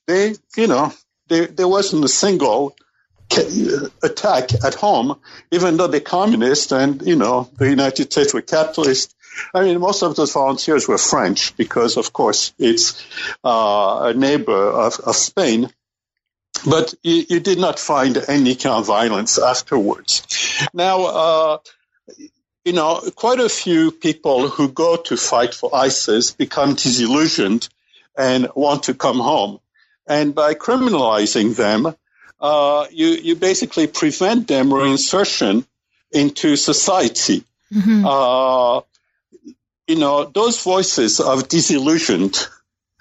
they, 0.08 0.36
you 0.58 0.68
know, 0.68 0.94
they, 1.28 1.46
there 1.46 1.68
wasn't 1.68 2.04
a 2.04 2.10
single 2.10 2.76
attack 4.04 4.54
at 4.64 4.76
home, 4.76 5.20
even 5.52 5.78
though 5.78 5.88
the 5.88 6.02
communists 6.02 6.72
and, 6.72 7.02
you 7.02 7.16
know, 7.16 7.50
the 7.58 7.70
United 7.70 8.12
States 8.12 8.34
were 8.34 8.42
capitalist. 8.42 9.16
I 9.54 9.64
mean, 9.64 9.80
most 9.80 10.04
of 10.04 10.16
those 10.16 10.34
volunteers 10.34 10.88
were 10.88 10.98
French 10.98 11.56
because, 11.58 11.98
of 11.98 12.14
course, 12.14 12.54
it's 12.60 13.04
uh, 13.44 14.12
a 14.12 14.14
neighbor 14.14 14.70
of, 14.70 15.00
of 15.00 15.16
Spain. 15.16 15.72
But 16.70 16.94
you, 17.02 17.26
you, 17.30 17.40
did 17.40 17.58
not 17.58 17.80
find 17.80 18.16
any 18.28 18.56
kind 18.56 18.76
of 18.76 18.86
violence 18.86 19.40
afterwards. 19.40 20.22
Now, 20.74 21.06
uh, 21.06 21.58
you 22.66 22.74
know, 22.74 23.02
quite 23.16 23.40
a 23.40 23.50
few 23.50 23.92
people 23.92 24.48
who 24.48 24.70
go 24.70 24.96
to 24.96 25.18
fight 25.18 25.54
for 25.54 25.76
ISIS 25.76 26.32
become 26.32 26.76
disillusioned 26.76 27.68
and 28.18 28.48
want 28.56 28.84
to 28.84 28.94
come 28.94 29.20
home. 29.20 29.60
And 30.08 30.34
by 30.34 30.54
criminalizing 30.54 31.56
them, 31.56 31.94
uh, 32.40 32.88
you, 32.92 33.08
you 33.08 33.36
basically 33.36 33.88
prevent 33.88 34.48
them 34.48 34.70
reinsertion 34.70 35.66
into 36.12 36.56
society. 36.56 37.44
Mm-hmm. 37.74 38.06
Uh, 38.06 38.82
you 39.88 39.96
know, 39.98 40.26
those 40.26 40.62
voices 40.64 41.20
of 41.20 41.48
disillusioned 41.48 42.48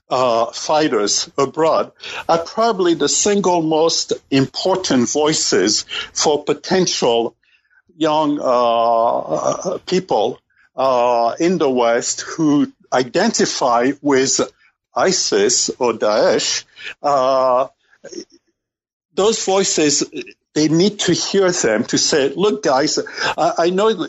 uh, 0.09 0.47
fighters 0.53 1.31
abroad 1.39 1.93
are 2.29 2.39
probably 2.39 2.95
the 2.95 3.09
single 3.09 3.63
most 3.63 4.13
important 4.31 5.09
voices 5.09 5.83
for 6.13 6.45
potential 6.45 7.37
young 7.97 8.39
uh, 8.41 9.79
people 9.87 10.41
uh, 10.77 11.35
in 11.39 11.59
the 11.59 11.71
West 11.71 12.23
who 12.23 12.73
identify 12.93 13.93
with 14.01 14.41
ISIS 14.95 15.71
or 15.79 15.93
Daesh, 15.93 16.65
uh, 17.03 17.69
those 19.15 19.45
voices, 19.45 20.05
they 20.55 20.69
need 20.69 21.01
to 21.01 21.13
hear 21.13 21.51
them 21.51 21.85
to 21.85 21.99
say, 21.99 22.29
look, 22.35 22.63
guys, 22.63 22.99
I, 23.37 23.53
I 23.59 23.71
know 23.71 24.07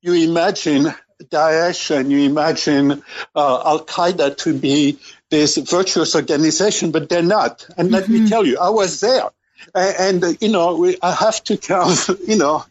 you 0.00 0.12
imagine 0.12 0.86
Daesh 1.22 1.96
and 1.96 2.10
you 2.10 2.20
imagine 2.20 3.02
uh, 3.34 3.62
Al 3.64 3.84
Qaeda 3.84 4.36
to 4.38 4.58
be 4.58 4.98
this 5.30 5.56
virtuous 5.56 6.14
organization, 6.14 6.92
but 6.92 7.08
they're 7.08 7.22
not. 7.22 7.66
And 7.76 7.88
mm-hmm. 7.88 7.94
let 7.94 8.08
me 8.08 8.18
mm-hmm. 8.18 8.28
tell 8.28 8.46
you, 8.46 8.58
I 8.58 8.70
was 8.70 9.00
there. 9.00 9.30
And, 9.74 10.22
and 10.24 10.42
you 10.42 10.48
know, 10.48 10.76
we, 10.76 10.96
I 11.02 11.12
have 11.12 11.42
to 11.44 11.74
of, 11.74 12.20
you 12.26 12.36
know, 12.36 12.64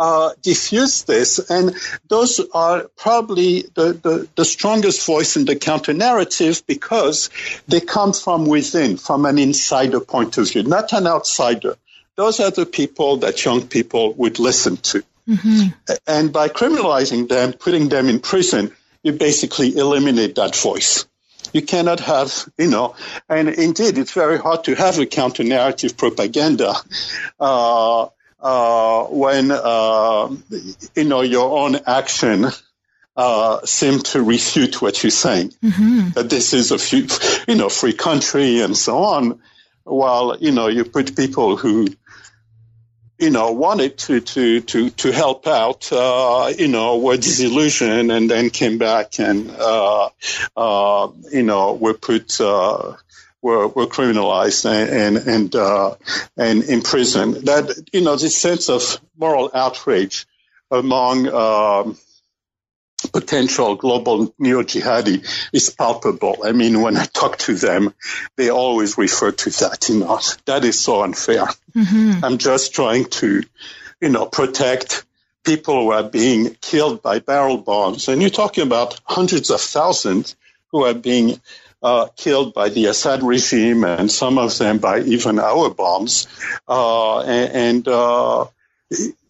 uh, 0.00 0.32
diffuse 0.40 1.04
this. 1.04 1.38
And 1.50 1.76
those 2.08 2.40
are 2.54 2.88
probably 2.96 3.62
the, 3.74 3.92
the, 3.92 4.28
the 4.34 4.46
strongest 4.46 5.06
voice 5.06 5.36
in 5.36 5.44
the 5.44 5.56
counter 5.56 5.92
narrative 5.92 6.62
because 6.66 7.28
they 7.68 7.80
come 7.80 8.14
from 8.14 8.46
within, 8.46 8.96
from 8.96 9.26
an 9.26 9.38
insider 9.38 10.00
point 10.00 10.38
of 10.38 10.50
view, 10.50 10.62
not 10.62 10.94
an 10.94 11.06
outsider. 11.06 11.76
Those 12.16 12.40
are 12.40 12.50
the 12.50 12.64
people 12.64 13.18
that 13.18 13.44
young 13.44 13.68
people 13.68 14.14
would 14.14 14.38
listen 14.38 14.78
to. 14.78 15.02
Mm-hmm. 15.28 15.92
And 16.06 16.32
by 16.32 16.48
criminalizing 16.48 17.28
them, 17.28 17.52
putting 17.52 17.90
them 17.90 18.08
in 18.08 18.20
prison, 18.20 18.72
you 19.02 19.12
basically 19.12 19.76
eliminate 19.76 20.34
that 20.36 20.56
voice. 20.56 21.04
You 21.52 21.62
cannot 21.62 22.00
have, 22.00 22.48
you 22.56 22.68
know, 22.68 22.94
and 23.28 23.48
indeed, 23.48 23.98
it's 23.98 24.12
very 24.12 24.38
hard 24.38 24.64
to 24.64 24.74
have 24.74 24.98
a 24.98 25.04
counter 25.04 25.44
narrative 25.44 25.96
propaganda 25.96 26.74
uh, 27.38 28.06
uh, 28.42 29.04
when 29.04 29.50
uh, 29.50 30.34
you 30.94 31.04
know 31.04 31.20
your 31.22 31.58
own 31.58 31.76
action 31.86 32.46
uh, 33.16 33.60
seem 33.64 34.00
to 34.00 34.22
refute 34.22 34.80
what 34.80 35.02
you're 35.02 35.10
saying. 35.10 35.50
Mm-hmm. 35.62 36.10
That 36.10 36.30
this 36.30 36.52
is 36.52 36.70
a 36.70 36.78
few, 36.78 37.06
you 37.46 37.56
know 37.56 37.68
free 37.68 37.92
country 37.92 38.60
and 38.60 38.76
so 38.76 38.98
on. 38.98 39.40
While 39.84 40.38
you 40.38 40.52
know 40.52 40.68
you 40.68 40.84
put 40.84 41.16
people 41.16 41.56
who 41.56 41.88
you 43.18 43.30
know 43.30 43.52
wanted 43.52 43.98
to 43.98 44.20
to 44.20 44.60
to 44.62 44.90
to 44.90 45.12
help 45.12 45.46
out, 45.46 45.92
uh, 45.92 46.52
you 46.56 46.68
know 46.68 46.98
were 46.98 47.16
disillusioned 47.16 48.10
and 48.10 48.30
then 48.30 48.50
came 48.50 48.78
back 48.78 49.18
and 49.18 49.50
uh, 49.50 50.08
uh, 50.56 51.08
you 51.30 51.42
know 51.42 51.74
were 51.74 51.94
put 51.94 52.40
were, 53.42 53.68
were 53.68 53.86
criminalized 53.86 54.68
and 54.68 55.16
and 55.16 55.28
and, 55.28 55.56
uh, 55.56 55.94
and 56.36 56.64
imprisoned. 56.64 57.46
That 57.46 57.88
you 57.92 58.02
know 58.02 58.16
this 58.16 58.36
sense 58.36 58.68
of 58.68 59.00
moral 59.16 59.50
outrage 59.54 60.26
among 60.70 61.28
um, 61.28 61.98
potential 63.12 63.76
global 63.76 64.34
neo 64.38 64.62
jihadi 64.62 65.26
is 65.52 65.70
palpable. 65.70 66.38
I 66.44 66.52
mean, 66.52 66.82
when 66.82 66.96
I 66.96 67.06
talk 67.06 67.38
to 67.38 67.54
them, 67.54 67.94
they 68.36 68.50
always 68.50 68.98
refer 68.98 69.32
to 69.32 69.50
that. 69.50 69.88
You 69.88 70.00
know, 70.00 70.20
that 70.46 70.64
is 70.64 70.80
so 70.80 71.02
unfair. 71.02 71.46
Mm-hmm. 71.74 72.24
I'm 72.24 72.38
just 72.38 72.74
trying 72.74 73.06
to, 73.06 73.42
you 74.00 74.08
know, 74.08 74.26
protect 74.26 75.04
people 75.44 75.84
who 75.84 75.92
are 75.92 76.02
being 76.02 76.54
killed 76.60 77.02
by 77.02 77.18
barrel 77.18 77.58
bombs, 77.58 78.08
and 78.08 78.20
you're 78.20 78.30
talking 78.30 78.64
about 78.64 79.00
hundreds 79.04 79.50
of 79.50 79.60
thousands 79.60 80.36
who 80.70 80.84
are 80.84 80.94
being 80.94 81.40
uh, 81.82 82.08
killed 82.16 82.54
by 82.54 82.68
the 82.68 82.86
Assad 82.86 83.22
regime, 83.22 83.84
and 83.84 84.10
some 84.10 84.38
of 84.38 84.56
them 84.58 84.78
by 84.78 85.00
even 85.00 85.38
our 85.38 85.70
bombs. 85.70 86.28
Uh, 86.68 87.20
and, 87.20 87.52
and 87.52 87.88
uh, 87.88 88.46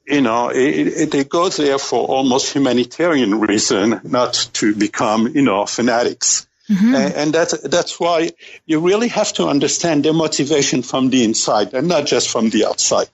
you 0.07 0.21
know, 0.21 0.49
it, 0.49 0.89
it, 0.89 1.11
they 1.13 1.25
go 1.25 1.49
there 1.49 1.79
for 1.79 2.07
almost 2.07 2.53
humanitarian 2.53 3.41
reason, 3.41 4.01
not 4.03 4.49
to 4.55 4.75
become, 4.75 5.29
you 5.29 5.43
know, 5.43 5.67
fanatics. 5.67 6.47
Mm-hmm. 6.69 6.95
And, 6.95 7.15
and 7.15 7.33
that's 7.33 7.61
that's 7.63 7.99
why 7.99 8.31
you 8.65 8.81
really 8.81 9.09
have 9.09 9.33
to 9.35 9.49
understand 9.49 10.05
their 10.05 10.13
motivation 10.13 10.83
from 10.83 11.11
the 11.11 11.25
inside 11.25 11.75
and 11.75 11.89
not 11.89 12.07
just 12.07 12.29
from 12.29 12.51
the 12.51 12.65
outside. 12.67 13.11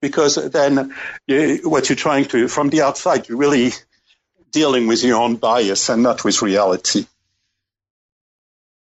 Because 0.00 0.34
then 0.34 0.94
you, 1.26 1.60
what 1.64 1.88
you're 1.88 1.96
trying 1.96 2.26
to, 2.26 2.48
from 2.48 2.68
the 2.68 2.82
outside, 2.82 3.28
you're 3.28 3.38
really 3.38 3.72
dealing 4.50 4.86
with 4.86 5.02
your 5.02 5.16
own 5.18 5.36
bias 5.36 5.88
and 5.88 6.02
not 6.02 6.22
with 6.24 6.42
reality. 6.42 7.06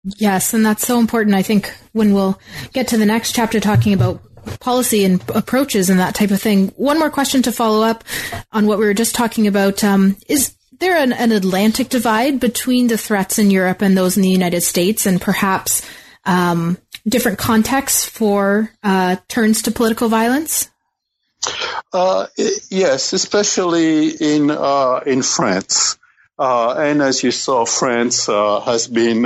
Yes, 0.03 0.53
and 0.53 0.65
that's 0.65 0.85
so 0.85 0.99
important. 0.99 1.35
I 1.35 1.43
think 1.43 1.73
when 1.93 2.13
we'll 2.13 2.39
get 2.73 2.89
to 2.89 2.97
the 2.97 3.05
next 3.05 3.33
chapter 3.33 3.59
talking 3.59 3.93
about 3.93 4.21
policy 4.59 5.05
and 5.05 5.23
approaches 5.29 5.89
and 5.89 5.99
that 5.99 6.15
type 6.15 6.31
of 6.31 6.41
thing. 6.41 6.67
One 6.75 6.99
more 6.99 7.09
question 7.09 7.41
to 7.43 7.51
follow 7.51 7.85
up 7.85 8.03
on 8.51 8.67
what 8.67 8.77
we 8.77 8.85
were 8.85 8.93
just 8.93 9.15
talking 9.15 9.47
about. 9.47 9.83
Um, 9.83 10.17
is 10.27 10.55
there 10.79 10.97
an, 10.97 11.13
an, 11.13 11.31
Atlantic 11.31 11.89
divide 11.89 12.39
between 12.39 12.87
the 12.87 12.97
threats 12.97 13.39
in 13.39 13.51
Europe 13.51 13.81
and 13.81 13.97
those 13.97 14.17
in 14.17 14.23
the 14.23 14.29
United 14.29 14.61
States, 14.61 15.05
and 15.05 15.21
perhaps 15.21 15.87
um, 16.25 16.77
different 17.07 17.37
contexts 17.37 18.05
for 18.05 18.69
uh, 18.83 19.15
turns 19.27 19.61
to 19.63 19.71
political 19.71 20.09
violence? 20.09 20.69
Uh, 21.93 22.27
yes, 22.69 23.13
especially 23.13 24.09
in 24.09 24.51
uh, 24.51 25.01
in 25.05 25.21
France. 25.21 25.97
Uh, 26.39 26.73
and 26.73 27.01
as 27.01 27.23
you 27.23 27.31
saw, 27.31 27.63
France 27.65 28.27
uh, 28.27 28.59
has 28.61 28.87
been 28.87 29.25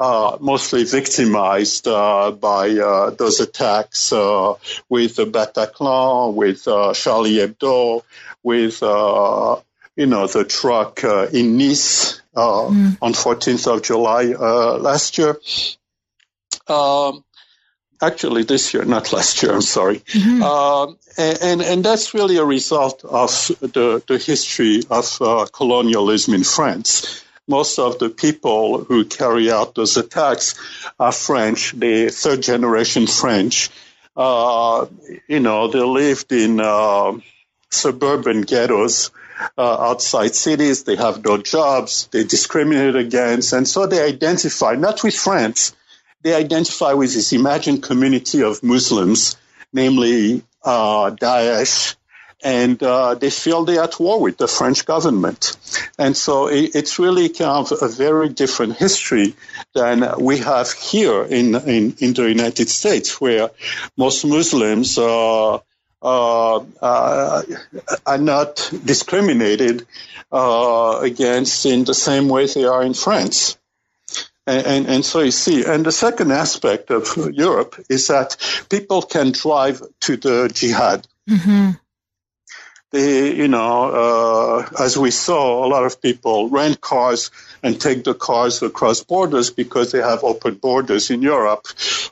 uh, 0.00 0.38
mostly 0.40 0.84
victimized 0.84 1.86
uh, 1.86 2.30
by 2.30 2.70
uh, 2.70 3.10
those 3.10 3.38
attacks 3.38 4.14
uh, 4.14 4.54
with 4.88 5.16
the 5.16 5.26
Bataclan, 5.26 6.32
with 6.32 6.66
uh, 6.66 6.94
Charlie 6.94 7.34
Hebdo, 7.34 8.02
with 8.42 8.82
uh, 8.82 9.60
you 9.96 10.06
know 10.06 10.26
the 10.26 10.44
truck 10.44 11.04
in 11.04 11.58
Nice 11.58 12.22
mm. 12.34 12.96
on 13.02 13.12
14th 13.12 13.66
of 13.70 13.82
July 13.82 14.24
last 14.78 15.18
year. 15.18 15.36
Um, 16.66 17.22
actually, 18.00 18.44
this 18.44 18.72
year, 18.72 18.86
not 18.86 19.12
last 19.12 19.42
year. 19.42 19.52
I'm 19.52 19.60
sorry. 19.60 19.98
Mm-hmm. 19.98 20.42
Um, 20.42 20.98
and, 21.18 21.38
and, 21.42 21.62
and 21.62 21.84
that's 21.84 22.14
really 22.14 22.38
a 22.38 22.44
result 22.44 23.04
of 23.04 23.30
the 23.60 24.02
the 24.08 24.16
history 24.16 24.80
of 24.88 25.52
colonialism 25.52 26.32
in 26.32 26.44
France 26.44 27.22
most 27.50 27.78
of 27.78 27.98
the 27.98 28.08
people 28.08 28.84
who 28.84 29.04
carry 29.04 29.50
out 29.50 29.74
those 29.74 29.96
attacks 29.96 30.54
are 30.98 31.12
French, 31.12 31.72
the 31.72 32.08
third 32.08 32.40
generation 32.42 33.06
French. 33.06 33.70
Uh, 34.16 34.86
you 35.28 35.40
know, 35.40 35.68
they 35.68 35.80
lived 35.80 36.30
in 36.32 36.60
uh, 36.60 37.12
suburban 37.70 38.42
ghettos 38.42 39.10
uh, 39.58 39.90
outside 39.90 40.34
cities. 40.34 40.84
They 40.84 40.96
have 40.96 41.24
no 41.24 41.38
jobs. 41.38 42.08
They 42.12 42.24
discriminate 42.24 42.96
against. 42.96 43.52
And 43.52 43.66
so 43.66 43.86
they 43.86 44.02
identify, 44.02 44.76
not 44.76 45.02
with 45.02 45.14
France, 45.14 45.74
they 46.22 46.34
identify 46.34 46.92
with 46.92 47.14
this 47.14 47.32
imagined 47.32 47.82
community 47.82 48.42
of 48.42 48.62
Muslims, 48.62 49.36
namely 49.72 50.44
uh, 50.62 51.10
Daesh, 51.10 51.96
and 52.42 52.82
uh, 52.82 53.14
they 53.14 53.30
feel 53.30 53.64
they're 53.64 53.82
at 53.82 54.00
war 54.00 54.20
with 54.20 54.38
the 54.38 54.48
French 54.48 54.86
government. 54.86 55.56
And 55.98 56.16
so 56.16 56.46
it, 56.48 56.74
it's 56.74 56.98
really 56.98 57.28
kind 57.28 57.70
of 57.70 57.82
a 57.82 57.88
very 57.88 58.28
different 58.28 58.76
history 58.76 59.34
than 59.74 60.04
we 60.18 60.38
have 60.38 60.72
here 60.72 61.22
in, 61.24 61.54
in, 61.54 61.96
in 61.98 62.14
the 62.14 62.28
United 62.28 62.68
States, 62.68 63.20
where 63.20 63.50
most 63.96 64.24
Muslims 64.24 64.96
uh, 64.96 65.58
uh, 66.02 66.64
uh 66.80 67.42
are 68.06 68.18
not 68.18 68.70
discriminated 68.84 69.86
uh, 70.32 70.98
against 71.02 71.66
in 71.66 71.84
the 71.84 71.92
same 71.94 72.28
way 72.28 72.46
they 72.46 72.64
are 72.64 72.82
in 72.82 72.94
France. 72.94 73.58
And, 74.46 74.66
and, 74.66 74.86
and, 74.86 75.04
so 75.04 75.20
you 75.20 75.30
see, 75.30 75.64
and 75.66 75.84
the 75.84 75.92
second 75.92 76.32
aspect 76.32 76.90
of 76.90 77.14
Europe 77.32 77.76
is 77.90 78.06
that 78.08 78.36
people 78.70 79.02
can 79.02 79.32
drive 79.32 79.82
to 80.00 80.16
the 80.16 80.50
jihad. 80.52 81.06
Mm-hmm 81.28 81.72
they, 82.90 83.34
you 83.34 83.48
know, 83.48 83.84
uh, 83.84 84.82
as 84.82 84.98
we 84.98 85.10
saw, 85.10 85.64
a 85.64 85.68
lot 85.68 85.84
of 85.84 86.02
people 86.02 86.48
rent 86.48 86.80
cars 86.80 87.30
and 87.62 87.80
take 87.80 88.04
the 88.04 88.14
cars 88.14 88.62
across 88.62 89.02
borders 89.02 89.50
because 89.50 89.92
they 89.92 90.00
have 90.00 90.24
open 90.24 90.54
borders 90.56 91.10
in 91.10 91.22
Europe, 91.22 91.66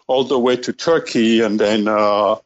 all 0.06 0.24
the 0.24 0.38
way 0.38 0.56
to 0.56 0.72
Turkey 0.72 1.40
and 1.40 1.58
then 1.58 1.88
uh, 1.88 2.36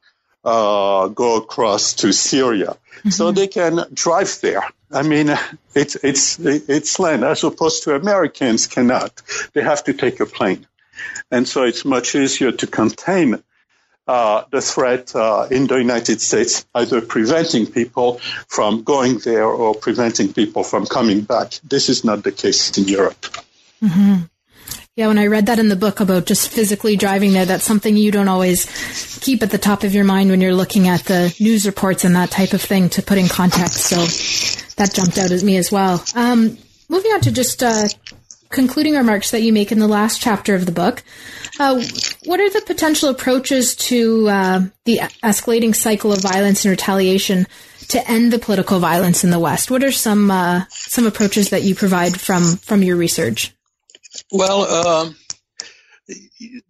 uh, 0.44 1.08
go 1.08 1.36
across 1.36 1.94
to 1.94 2.12
Syria. 2.12 2.76
Mm-hmm. 2.98 3.10
So 3.10 3.32
they 3.32 3.48
can 3.48 3.84
drive 3.92 4.40
there. 4.40 4.64
I 4.90 5.02
mean, 5.02 5.36
it's 5.74 5.96
it's 5.96 6.38
it's 6.38 6.98
land 6.98 7.24
as 7.24 7.44
opposed 7.44 7.84
to 7.84 7.94
Americans 7.94 8.66
cannot. 8.66 9.20
They 9.52 9.62
have 9.62 9.84
to 9.84 9.92
take 9.92 10.20
a 10.20 10.26
plane, 10.26 10.66
and 11.30 11.46
so 11.46 11.64
it's 11.64 11.84
much 11.84 12.14
easier 12.14 12.52
to 12.52 12.66
contain 12.66 13.42
uh, 14.06 14.44
the 14.50 14.60
threat 14.60 15.14
uh, 15.14 15.46
in 15.50 15.66
the 15.66 15.76
United 15.76 16.20
States, 16.20 16.66
either 16.74 17.00
preventing 17.00 17.66
people 17.66 18.18
from 18.48 18.82
going 18.82 19.18
there 19.18 19.46
or 19.46 19.74
preventing 19.74 20.32
people 20.32 20.64
from 20.64 20.86
coming 20.86 21.22
back. 21.22 21.52
This 21.64 21.88
is 21.88 22.04
not 22.04 22.24
the 22.24 22.32
case 22.32 22.76
in 22.76 22.84
Europe. 22.84 23.26
Mm-hmm. 23.82 24.22
Yeah, 24.94 25.08
when 25.08 25.18
I 25.18 25.26
read 25.26 25.46
that 25.46 25.58
in 25.58 25.70
the 25.70 25.76
book 25.76 26.00
about 26.00 26.26
just 26.26 26.50
physically 26.50 26.96
driving 26.96 27.32
there, 27.32 27.46
that's 27.46 27.64
something 27.64 27.96
you 27.96 28.10
don't 28.10 28.28
always 28.28 28.66
keep 29.20 29.42
at 29.42 29.50
the 29.50 29.56
top 29.56 29.84
of 29.84 29.94
your 29.94 30.04
mind 30.04 30.28
when 30.28 30.42
you're 30.42 30.54
looking 30.54 30.86
at 30.86 31.04
the 31.04 31.34
news 31.40 31.64
reports 31.64 32.04
and 32.04 32.14
that 32.14 32.30
type 32.30 32.52
of 32.52 32.60
thing 32.60 32.90
to 32.90 33.00
put 33.00 33.16
in 33.16 33.26
context. 33.26 33.86
So 33.86 33.96
that 34.76 34.92
jumped 34.92 35.16
out 35.16 35.30
at 35.32 35.42
me 35.42 35.56
as 35.56 35.72
well. 35.72 36.04
Um, 36.14 36.58
moving 36.90 37.10
on 37.12 37.22
to 37.22 37.32
just 37.32 37.62
uh, 37.62 37.88
concluding 38.52 38.94
remarks 38.94 39.30
that 39.32 39.42
you 39.42 39.52
make 39.52 39.72
in 39.72 39.78
the 39.78 39.88
last 39.88 40.20
chapter 40.20 40.54
of 40.54 40.66
the 40.66 40.72
book. 40.72 41.02
Uh, 41.58 41.82
what 42.24 42.40
are 42.40 42.50
the 42.50 42.62
potential 42.62 43.08
approaches 43.08 43.74
to 43.76 44.28
uh, 44.28 44.60
the 44.84 44.98
escalating 45.22 45.74
cycle 45.74 46.12
of 46.12 46.22
violence 46.22 46.64
and 46.64 46.70
retaliation 46.70 47.46
to 47.88 48.10
end 48.10 48.32
the 48.32 48.38
political 48.38 48.78
violence 48.78 49.24
in 49.24 49.30
the 49.30 49.38
West? 49.38 49.70
What 49.70 49.82
are 49.82 49.92
some 49.92 50.30
uh, 50.30 50.64
some 50.70 51.06
approaches 51.06 51.50
that 51.50 51.62
you 51.62 51.74
provide 51.74 52.20
from 52.20 52.56
from 52.56 52.82
your 52.82 52.96
research? 52.96 53.52
Well, 54.30 54.62
um, 54.62 55.16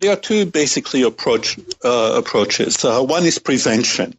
there 0.01 0.13
are 0.13 0.17
two 0.17 0.47
basically 0.47 1.03
approach 1.03 1.59
uh, 1.85 2.15
approaches. 2.17 2.85
Uh, 2.85 3.03
one 3.03 3.25
is 3.25 3.39
prevention. 3.39 4.17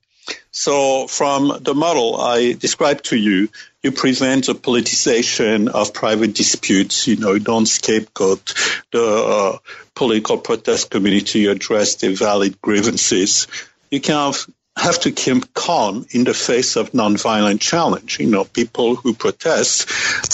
So, 0.52 1.08
from 1.08 1.60
the 1.62 1.74
model 1.74 2.20
I 2.20 2.54
described 2.54 3.06
to 3.06 3.18
you, 3.18 3.50
you 3.84 3.92
prevent 3.92 4.48
the 4.48 4.56
politicization 4.56 5.68
of 5.68 5.94
private 5.94 6.34
disputes. 6.34 7.06
You 7.06 7.18
know, 7.18 7.34
you 7.34 7.40
don't 7.40 7.66
scapegoat 7.66 8.54
the 8.92 9.04
uh, 9.04 9.58
political 9.94 10.38
protest 10.38 10.90
community, 10.90 11.40
You 11.40 11.52
address 11.52 11.96
the 11.96 12.14
valid 12.14 12.62
grievances. 12.62 13.48
You 13.92 14.00
kind 14.00 14.34
of 14.34 14.50
have 14.76 15.02
to 15.02 15.12
keep 15.12 15.54
calm 15.54 16.08
in 16.12 16.24
the 16.24 16.34
face 16.34 16.78
of 16.78 16.94
nonviolent 16.94 17.60
challenge. 17.60 18.20
You 18.20 18.28
know, 18.28 18.46
people 18.46 18.96
who 18.96 19.14
protest 19.14 19.88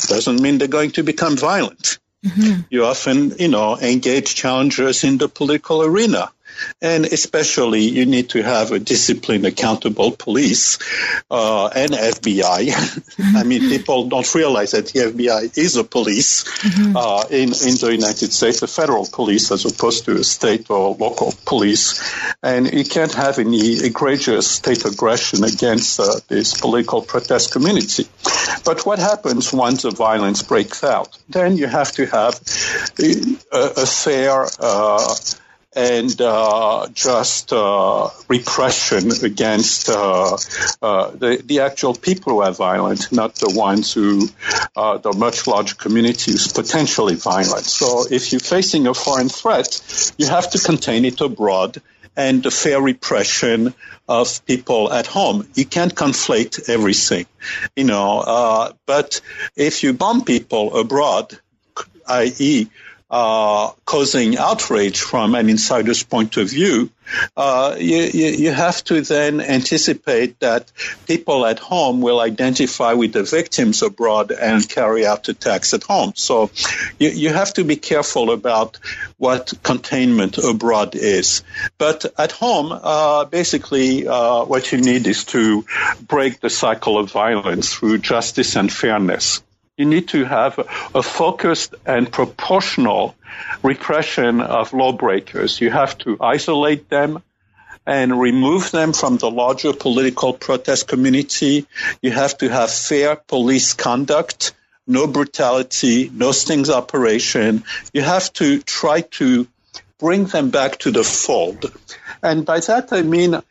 doesn't 0.07 0.41
mean 0.41 0.59
they're 0.59 0.67
going 0.67 0.91
to 0.91 1.03
become 1.03 1.35
violent. 1.35 1.97
Mm-hmm. 2.23 2.61
You 2.69 2.85
often, 2.85 3.31
you 3.39 3.47
know, 3.47 3.77
engage 3.77 4.35
challengers 4.35 5.03
in 5.03 5.17
the 5.17 5.27
political 5.27 5.83
arena. 5.83 6.31
And 6.81 7.05
especially, 7.05 7.81
you 7.81 8.05
need 8.05 8.29
to 8.29 8.43
have 8.43 8.71
a 8.71 8.79
disciplined, 8.79 9.45
accountable 9.45 10.11
police 10.11 10.79
uh, 11.29 11.67
and 11.67 11.91
FBI. 11.91 13.35
I 13.35 13.43
mean, 13.43 13.69
people 13.69 14.07
don't 14.07 14.33
realize 14.35 14.71
that 14.71 14.87
the 14.87 14.99
FBI 14.99 15.57
is 15.57 15.75
a 15.75 15.83
police 15.83 16.43
mm-hmm. 16.43 16.95
uh, 16.95 17.23
in, 17.29 17.49
in 17.49 17.75
the 17.79 17.89
United 17.91 18.31
States, 18.33 18.61
a 18.61 18.67
federal 18.67 19.07
police 19.11 19.51
as 19.51 19.65
opposed 19.65 20.05
to 20.05 20.15
a 20.15 20.23
state 20.23 20.69
or 20.69 20.95
local 20.95 21.33
police. 21.45 22.01
And 22.43 22.71
you 22.71 22.85
can't 22.85 23.13
have 23.13 23.39
any 23.39 23.79
egregious 23.83 24.49
state 24.49 24.85
aggression 24.85 25.43
against 25.43 25.99
uh, 25.99 26.19
this 26.27 26.59
political 26.59 27.01
protest 27.01 27.51
community. 27.51 28.07
But 28.65 28.85
what 28.85 28.99
happens 28.99 29.51
once 29.53 29.83
the 29.83 29.91
violence 29.91 30.43
breaks 30.43 30.83
out? 30.83 31.17
Then 31.29 31.57
you 31.57 31.67
have 31.67 31.91
to 31.93 32.05
have 32.05 32.39
a, 32.99 33.37
a 33.51 33.85
fair 33.85 34.45
uh, 34.59 35.15
and 35.79 36.19
uh, 36.19 36.87
just 36.93 37.53
uh, 37.53 38.09
repression 38.27 39.11
against 39.23 39.87
uh, 39.87 40.37
uh, 40.81 41.11
the, 41.11 41.41
the 41.45 41.61
actual 41.61 41.93
people 41.93 42.33
who 42.33 42.41
are 42.41 42.51
violent, 42.51 43.09
not 43.13 43.35
the 43.35 43.49
ones 43.55 43.93
who, 43.93 44.27
uh, 44.75 44.97
the 44.97 45.13
much 45.13 45.47
larger 45.47 45.75
community 45.75 46.33
who's 46.33 46.51
potentially 46.51 47.15
violent. 47.15 47.63
So 47.63 48.05
if 48.11 48.33
you're 48.33 48.41
facing 48.41 48.87
a 48.87 48.93
foreign 48.93 49.29
threat, 49.29 50.13
you 50.17 50.27
have 50.27 50.49
to 50.51 50.59
contain 50.59 51.05
it 51.05 51.21
abroad 51.21 51.81
and 52.17 52.43
the 52.43 52.51
fair 52.51 52.81
repression 52.81 53.73
of 54.09 54.45
people 54.45 54.91
at 54.91 55.07
home. 55.07 55.47
You 55.55 55.65
can't 55.65 55.95
conflate 55.95 56.67
everything, 56.67 57.25
you 57.77 57.85
know. 57.85 58.19
Uh, 58.19 58.73
but 58.85 59.21
if 59.55 59.83
you 59.83 59.93
bomb 59.93 60.25
people 60.25 60.77
abroad, 60.77 61.39
i.e., 62.05 62.67
uh, 63.09 63.71
causing 63.85 64.37
outrage 64.37 65.01
from 65.01 65.33
an 65.33 65.49
insider's 65.49 66.03
point 66.03 66.37
of 66.37 66.49
view, 66.49 66.91
uh, 67.35 67.75
you, 67.79 68.03
you, 68.03 68.51
have 68.51 68.83
to 68.83 69.01
then 69.01 69.41
anticipate 69.41 70.39
that 70.41 70.71
people 71.07 71.43
at 71.43 71.57
home 71.57 72.01
will 72.01 72.19
identify 72.19 72.93
with 72.93 73.13
the 73.13 73.23
victims 73.23 73.81
abroad 73.81 74.31
and 74.31 74.69
carry 74.69 75.07
out 75.07 75.27
attacks 75.27 75.73
at 75.73 75.81
home. 75.81 76.13
So 76.15 76.51
you, 76.99 77.09
you 77.09 77.29
have 77.33 77.51
to 77.55 77.63
be 77.63 77.77
careful 77.77 78.29
about 78.31 78.77
what 79.17 79.53
containment 79.63 80.37
abroad 80.37 80.93
is. 80.93 81.41
But 81.79 82.05
at 82.15 82.31
home, 82.31 82.71
uh, 82.71 83.25
basically, 83.25 84.07
uh, 84.07 84.45
what 84.45 84.71
you 84.71 84.77
need 84.77 85.07
is 85.07 85.25
to 85.25 85.65
break 85.99 86.41
the 86.41 86.51
cycle 86.51 86.99
of 86.99 87.11
violence 87.11 87.73
through 87.73 87.97
justice 87.99 88.55
and 88.55 88.71
fairness 88.71 89.41
you 89.79 89.85
need 89.85 90.09
to 90.09 90.25
have 90.25 90.59
a 90.93 91.01
focused 91.01 91.73
and 91.85 92.11
proportional 92.11 93.15
repression 93.63 94.41
of 94.41 94.73
lawbreakers. 94.73 95.61
You 95.61 95.71
have 95.71 95.97
to 95.99 96.17
isolate 96.19 96.89
them 96.89 97.23
and 97.87 98.19
remove 98.19 98.71
them 98.71 98.91
from 98.91 99.15
the 99.15 99.31
larger 99.31 99.71
political 99.71 100.33
protest 100.33 100.89
community. 100.89 101.65
You 102.01 102.11
have 102.11 102.37
to 102.39 102.49
have 102.49 102.69
fair 102.69 103.15
police 103.15 103.73
conduct, 103.73 104.53
no 104.85 105.07
brutality, 105.07 106.11
no 106.13 106.33
stings 106.33 106.69
operation. 106.69 107.63
You 107.93 108.01
have 108.01 108.33
to 108.33 108.61
try 108.61 109.01
to 109.19 109.47
bring 109.97 110.25
them 110.25 110.49
back 110.49 110.79
to 110.79 110.91
the 110.91 111.05
fold. 111.05 111.71
And 112.21 112.45
by 112.45 112.59
that 112.59 112.91
I 112.91 113.03
mean 113.03 113.41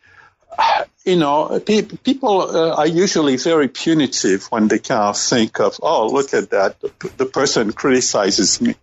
you 1.09 1.17
know, 1.17 1.59
pe- 1.65 1.83
people 1.83 2.43
uh, 2.43 2.75
are 2.77 2.87
usually 2.87 3.37
very 3.37 3.69
punitive 3.69 4.45
when 4.51 4.69
they 4.69 4.79
kind 4.79 5.09
of 5.09 5.17
think 5.17 5.59
of, 5.59 5.81
oh, 5.83 6.09
look 6.09 6.35
at 6.35 6.51
that, 6.51 6.79
the, 7.17 7.25
person 7.25 7.73
criticizes 7.73 8.61
me. 8.61 8.75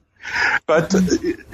But 0.66 0.96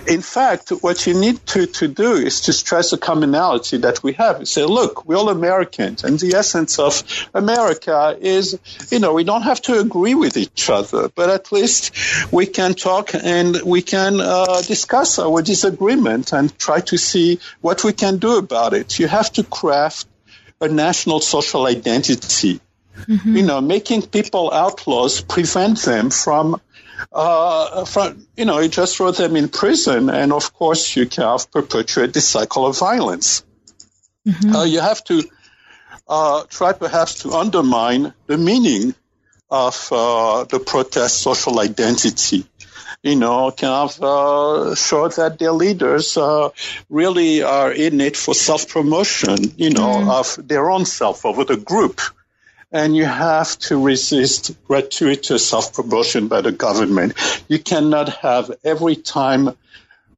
in 0.08 0.22
fact, 0.22 0.70
what 0.70 1.06
you 1.06 1.14
need 1.14 1.46
to, 1.48 1.66
to 1.66 1.90
do 1.90 2.14
is 2.14 2.40
to 2.42 2.54
stress 2.54 2.92
the 2.92 2.98
commonality 2.98 3.78
that 3.80 4.02
we 4.02 4.14
have. 4.14 4.48
say, 4.48 4.64
look, 4.64 5.06
we're 5.06 5.18
all 5.18 5.28
Americans, 5.28 6.06
and 6.06 6.18
the 6.18 6.36
essence 6.36 6.80
of 6.80 7.04
America 7.34 8.18
is, 8.22 8.58
you 8.90 9.00
know, 9.00 9.14
we 9.14 9.26
don't 9.26 9.42
have 9.42 9.62
to 9.64 9.78
agree 9.78 10.16
with 10.16 10.38
each 10.38 10.70
other, 10.70 11.10
but 11.10 11.30
at 11.30 11.52
least 11.52 11.92
we 12.32 12.46
can 12.46 12.74
talk 12.76 13.12
and 13.14 13.62
we 13.66 13.82
can 13.82 14.22
uh, 14.22 14.62
discuss 14.62 15.20
our 15.20 15.42
disagreement 15.42 16.32
and 16.32 16.58
try 16.58 16.80
to 16.80 16.98
see 16.98 17.40
what 17.60 17.84
we 17.84 17.92
can 17.92 18.20
do 18.20 18.38
about 18.38 18.74
it. 18.74 19.00
You 19.00 19.10
have 19.10 19.34
to 19.34 19.44
craft 19.44 20.08
a 20.62 20.68
national 20.68 21.20
social 21.20 21.66
identity. 21.66 22.62
Mm-hmm. 22.96 23.36
You 23.36 23.44
know, 23.44 23.62
making 23.62 24.04
people 24.04 24.52
outlaws 24.54 25.22
prevent 25.22 25.80
them 25.80 26.12
from, 26.12 26.62
uh, 27.12 27.86
from, 27.86 28.28
you 28.38 28.46
know, 28.46 28.60
you 28.60 28.70
just 28.70 28.96
throw 28.96 29.12
them 29.12 29.36
in 29.36 29.50
prison, 29.50 30.10
and 30.10 30.32
of 30.32 30.54
course 30.54 30.96
you 30.96 31.08
can 31.08 31.38
perpetuate 31.52 32.14
the 32.14 32.22
cycle 32.22 32.68
of 32.68 32.78
violence. 32.78 33.44
Mm-hmm. 34.28 34.56
Uh, 34.56 34.64
you 34.66 34.82
have 34.82 35.04
to 35.06 35.24
uh, 36.08 36.44
try 36.48 36.74
perhaps 36.74 37.24
to 37.24 37.32
undermine 37.32 38.14
the 38.28 38.38
meaning 38.38 38.94
of 39.50 39.90
uh, 39.92 40.44
the 40.46 40.60
protest 40.60 41.22
social 41.22 41.60
identity 41.60 42.46
you 43.04 43.16
know, 43.16 43.52
kind 43.52 43.90
of 43.90 44.02
uh, 44.04 44.76
show 44.76 45.08
that 45.08 45.40
their 45.40 45.52
leaders 45.52 46.18
uh, 46.18 46.50
really 46.90 47.42
are 47.42 47.72
in 47.72 48.00
it 48.00 48.16
for 48.16 48.34
self 48.34 48.68
promotion, 48.68 49.38
you 49.58 49.72
know, 49.72 49.90
mm. 49.90 50.10
of 50.10 50.48
their 50.48 50.70
own 50.70 50.86
self 50.86 51.26
over 51.26 51.44
the 51.44 51.58
group. 51.58 52.02
And 52.72 52.96
you 52.96 53.06
have 53.06 53.58
to 53.60 53.84
resist 53.84 54.56
gratuitous 54.66 55.48
self 55.48 55.74
promotion 55.74 56.28
by 56.28 56.42
the 56.42 56.52
government. 56.52 57.14
You 57.48 57.60
cannot 57.60 58.10
have 58.18 58.52
every 58.64 58.96
time, 58.96 59.58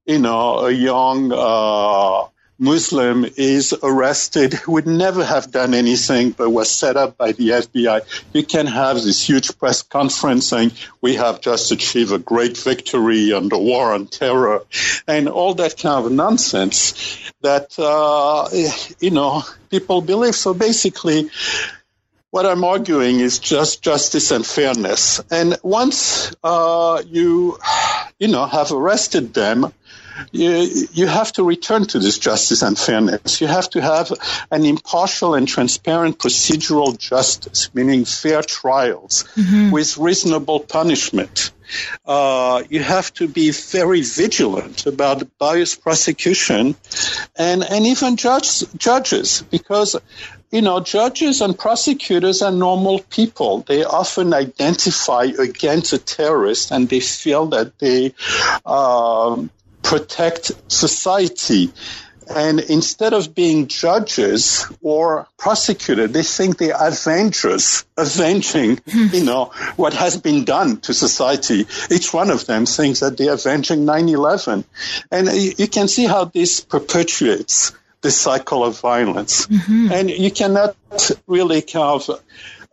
you 0.05 0.19
know, 0.19 0.65
a 0.65 0.71
young 0.71 1.31
uh, 1.31 2.27
Muslim 2.63 3.25
is 3.35 3.75
arrested 3.83 4.53
who 4.53 4.71
would 4.73 4.87
never 4.87 5.23
have 5.25 5.51
done 5.51 5.73
anything 5.73 6.31
but 6.31 6.49
was 6.49 6.71
set 6.71 6.95
up 6.95 7.17
by 7.17 7.33
the 7.33 7.49
FBI. 7.49 8.01
You 8.31 8.43
can 8.43 8.67
have 8.67 8.95
this 8.95 9.21
huge 9.21 9.57
press 9.57 9.81
conference 9.81 10.47
saying, 10.47 10.71
we 11.01 11.15
have 11.15 11.41
just 11.41 11.71
achieved 11.73 12.13
a 12.13 12.19
great 12.19 12.57
victory 12.57 13.33
on 13.33 13.49
the 13.49 13.57
war 13.57 13.93
on 13.93 14.07
terror 14.07 14.63
and 15.07 15.27
all 15.27 15.53
that 15.55 15.77
kind 15.77 16.05
of 16.05 16.11
nonsense 16.11 17.31
that, 17.41 17.77
uh, 17.77 18.47
you 19.01 19.11
know, 19.11 19.43
people 19.69 20.01
believe. 20.01 20.35
So 20.35 20.53
basically, 20.53 21.29
what 22.31 22.45
I'm 22.45 22.63
arguing 22.63 23.19
is 23.19 23.39
just 23.39 23.83
justice 23.83 24.31
and 24.31 24.45
fairness. 24.45 25.21
And 25.29 25.57
once 25.63 26.33
uh, 26.43 27.03
you, 27.05 27.59
you 28.19 28.29
know, 28.29 28.45
have 28.45 28.71
arrested 28.71 29.33
them, 29.33 29.73
you, 30.31 30.87
you 30.91 31.07
have 31.07 31.31
to 31.33 31.43
return 31.43 31.85
to 31.85 31.99
this 31.99 32.17
justice 32.17 32.61
and 32.61 32.77
fairness. 32.77 33.41
You 33.41 33.47
have 33.47 33.69
to 33.71 33.81
have 33.81 34.11
an 34.51 34.65
impartial 34.65 35.35
and 35.35 35.47
transparent 35.47 36.17
procedural 36.17 36.97
justice, 36.97 37.73
meaning 37.73 38.05
fair 38.05 38.41
trials 38.41 39.25
mm-hmm. 39.35 39.71
with 39.71 39.97
reasonable 39.97 40.59
punishment. 40.59 41.51
Uh, 42.05 42.63
you 42.69 42.83
have 42.83 43.11
to 43.13 43.27
be 43.27 43.51
very 43.51 44.01
vigilant 44.01 44.85
about 44.85 45.37
bias 45.39 45.75
prosecution 45.75 46.75
and, 47.35 47.63
and 47.63 47.85
even 47.87 48.15
judge, 48.15 48.63
judges 48.77 49.41
because 49.49 49.95
you 50.53 50.61
know, 50.61 50.81
judges 50.81 51.41
and 51.41 51.57
prosecutors 51.57 52.43
are 52.43 52.51
normal 52.51 52.99
people. 52.99 53.61
They 53.61 53.83
often 53.83 54.35
identify 54.35 55.23
against 55.23 55.93
a 55.93 55.97
terrorist 55.97 56.69
and 56.69 56.87
they 56.87 56.99
feel 56.99 57.47
that 57.47 57.79
they 57.79 58.13
um, 58.63 59.49
protect 59.83 60.51
society. 60.67 61.71
And 62.33 62.61
instead 62.61 63.11
of 63.11 63.35
being 63.35 63.67
judges 63.67 64.65
or 64.81 65.27
prosecuted, 65.37 66.13
they 66.13 66.23
think 66.23 66.57
they 66.57 66.71
are 66.71 66.87
avengers, 66.87 67.83
avenging, 67.97 68.79
you 68.85 69.25
know, 69.25 69.51
what 69.75 69.93
has 69.93 70.15
been 70.15 70.45
done 70.45 70.79
to 70.81 70.93
society. 70.93 71.67
Each 71.91 72.13
one 72.13 72.29
of 72.29 72.45
them 72.45 72.65
thinks 72.65 73.01
that 73.01 73.17
they're 73.17 73.33
avenging 73.33 73.85
9-11. 73.85 74.63
And 75.11 75.27
you 75.59 75.67
can 75.67 75.89
see 75.89 76.05
how 76.05 76.23
this 76.23 76.61
perpetuates 76.61 77.73
the 77.99 78.11
cycle 78.11 78.63
of 78.63 78.79
violence. 78.79 79.45
Mm-hmm. 79.47 79.91
And 79.91 80.09
you 80.09 80.31
cannot 80.31 80.77
really 81.27 81.61
kind 81.61 82.01
of 82.07 82.23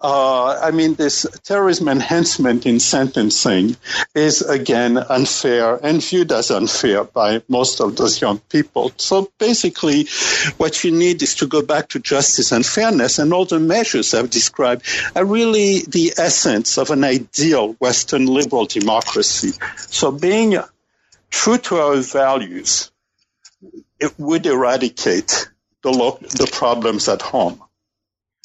uh, 0.02 0.58
I 0.62 0.70
mean, 0.70 0.94
this 0.94 1.26
terrorism 1.44 1.88
enhancement 1.88 2.64
in 2.64 2.80
sentencing 2.80 3.76
is 4.14 4.40
again 4.40 4.96
unfair 4.96 5.78
and 5.82 6.02
viewed 6.02 6.32
as 6.32 6.50
unfair 6.50 7.04
by 7.04 7.42
most 7.48 7.80
of 7.80 7.96
those 7.96 8.20
young 8.20 8.38
people. 8.38 8.92
So 8.96 9.30
basically, 9.38 10.08
what 10.56 10.82
you 10.84 10.90
need 10.90 11.22
is 11.22 11.34
to 11.36 11.46
go 11.46 11.60
back 11.60 11.88
to 11.90 11.98
justice 11.98 12.50
and 12.50 12.64
fairness, 12.64 13.18
and 13.18 13.32
all 13.34 13.44
the 13.44 13.60
measures 13.60 14.14
I've 14.14 14.30
described 14.30 14.86
are 15.14 15.24
really 15.24 15.80
the 15.80 16.14
essence 16.16 16.78
of 16.78 16.90
an 16.90 17.04
ideal 17.04 17.74
Western 17.74 18.24
liberal 18.24 18.64
democracy. 18.64 19.52
So 19.76 20.10
being 20.10 20.56
true 21.30 21.58
to 21.58 21.76
our 21.76 21.96
values, 21.96 22.90
it 23.98 24.14
would 24.18 24.46
eradicate 24.46 25.50
the, 25.82 25.90
lo- 25.90 26.18
the 26.20 26.48
problems 26.50 27.08
at 27.08 27.20
home. 27.20 27.62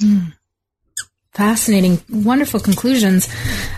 Mm. 0.01 0.33
Fascinating, 1.35 2.01
wonderful 2.09 2.61
conclusions. 2.61 3.27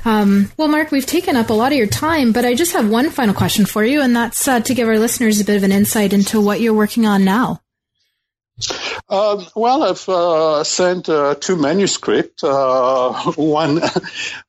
Um, 0.05 0.51
well, 0.58 0.68
Marc, 0.68 0.91
we've 0.91 1.08
taken 1.08 1.36
up 1.36 1.49
a 1.49 1.53
lot 1.53 1.72
of 1.72 1.78
your 1.80 1.88
time, 1.88 2.32
but 2.32 2.45
I 2.45 2.53
just 2.53 2.74
have 2.74 2.88
one 2.88 3.10
final 3.10 3.34
question 3.34 3.66
for 3.66 3.84
you, 3.84 3.99
and 3.99 4.16
that's 4.16 4.47
uh, 4.47 4.60
to 4.60 4.76
give 4.76 4.88
our 4.88 4.99
listeners 4.99 5.41
a 5.41 5.45
bit 5.45 5.58
of 5.58 5.64
an 5.64 5.72
insight 5.72 6.14
into 6.14 6.39
what 6.39 6.62
you're 6.62 6.76
working 6.76 7.08
on 7.08 7.26
now. 7.26 7.62
Uh, 9.10 9.43
well, 9.55 9.84
I've 9.84 10.08
uh, 10.10 10.64
sent 10.64 11.10
uh, 11.10 11.34
two 11.34 11.55
manuscripts, 11.55 12.43
uh, 12.43 13.32
one 13.36 13.82
uh, 13.82 13.89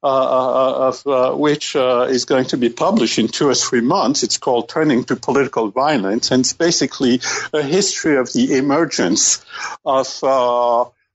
uh, 0.02 0.92
of 0.92 1.38
which 1.38 1.76
is 1.76 2.26
going 2.26 2.46
to 2.46 2.59
be 2.59 2.68
published 2.68 3.18
in 3.18 3.28
two 3.28 3.48
or 3.48 3.54
three 3.54 3.80
months. 3.80 4.22
It's 4.22 4.36
called 4.36 4.68
Turning 4.68 5.04
to 5.04 5.16
Political 5.16 5.70
Violence, 5.70 6.30
and 6.30 6.40
it's 6.40 6.52
basically 6.52 7.20
a 7.54 7.62
history 7.62 8.16
of 8.16 8.30
the 8.34 8.56
emergence 8.56 9.44
of 9.84 10.09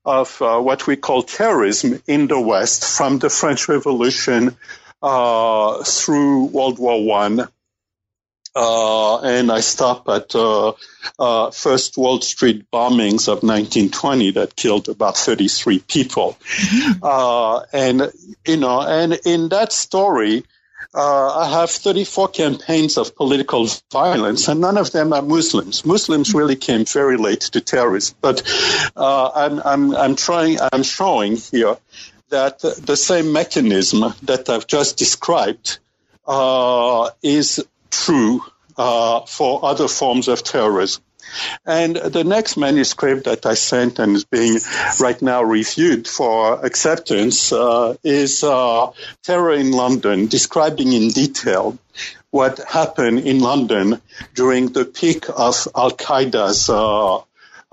of 0.06 0.42
uh, 0.42 0.60
what 0.60 0.86
we 0.88 0.96
call 0.96 1.24
terrorism 1.24 2.02
in 2.08 2.28
the 2.28 2.40
West 2.40 2.86
from 2.98 3.20
the 3.20 3.30
French 3.30 3.70
Revolution 3.70 4.58
uh, 5.02 5.84
through 5.84 6.46
World 6.46 6.80
War 6.80 7.04
One. 7.04 7.48
Uh, 8.56 9.20
and 9.22 9.52
I 9.52 9.62
stop 9.62 10.08
at 10.10 10.36
uh, 10.36 10.74
uh, 11.18 11.50
First 11.50 11.98
Wall 11.98 12.22
Street 12.22 12.70
bombings 12.72 13.28
of 13.28 13.42
1920 13.42 14.32
that 14.32 14.56
killed 14.56 14.90
about 14.90 15.18
33 15.18 15.80
people. 15.80 16.38
Mm-hmm. 16.40 17.00
Uh, 17.02 17.62
and 17.74 18.12
you 18.46 18.58
know, 18.58 18.82
and 18.82 19.20
in 19.26 19.50
that 19.50 19.74
story, 19.74 20.44
uh, 20.96 21.40
I 21.40 21.50
have 21.60 21.72
34 21.72 22.28
campaigns 22.30 22.98
of 22.98 23.16
political 23.16 23.68
violence, 23.92 24.48
and 24.48 24.62
none 24.62 24.78
of 24.78 24.92
them 24.92 25.12
are 25.14 25.22
Muslims. 25.22 25.86
Muslims 25.86 26.34
really 26.34 26.56
came 26.56 26.86
very 26.86 27.18
late 27.18 27.42
to 27.42 27.62
terrorism, 27.62 28.16
but 28.22 28.42
uh, 28.96 29.32
I'm, 29.34 29.60
I'm, 29.66 29.96
I'm 29.96 30.16
trying, 30.16 30.60
I'm 30.72 30.84
showing 30.84 31.38
here 31.38 31.78
that 32.30 32.60
the 32.60 32.96
same 32.96 33.32
mechanism 33.34 34.14
that 34.24 34.50
I've 34.50 34.68
just 34.68 34.98
described 34.98 35.80
uh, 36.28 37.10
is 37.22 37.64
true 37.90 38.42
uh, 38.78 39.22
for 39.22 39.66
other 39.66 39.88
forms 39.88 40.28
of 40.28 40.44
terrorism. 40.44 41.04
And 41.66 41.96
the 41.96 42.24
next 42.24 42.58
manuscript 42.58 43.26
that 43.26 43.46
I 43.46 43.54
sent 43.54 44.00
and 44.00 44.16
is 44.16 44.26
being 44.26 44.60
right 45.00 45.22
now 45.22 45.44
reviewed 45.44 46.08
for 46.08 46.66
acceptance 46.66 47.52
uh, 47.52 47.96
is 48.04 48.44
uh, 48.44 48.92
Terror 49.24 49.54
in 49.54 49.72
London, 49.72 50.28
describing 50.28 50.94
in 50.94 51.10
detail 51.10 51.78
what 52.32 52.60
happened 52.68 53.20
in 53.20 53.40
London 53.40 54.02
during 54.34 54.74
the 54.74 54.86
peak 54.86 55.26
of 55.30 55.68
Al 55.76 55.92
Qaeda's 55.92 56.68
uh, 56.68 57.22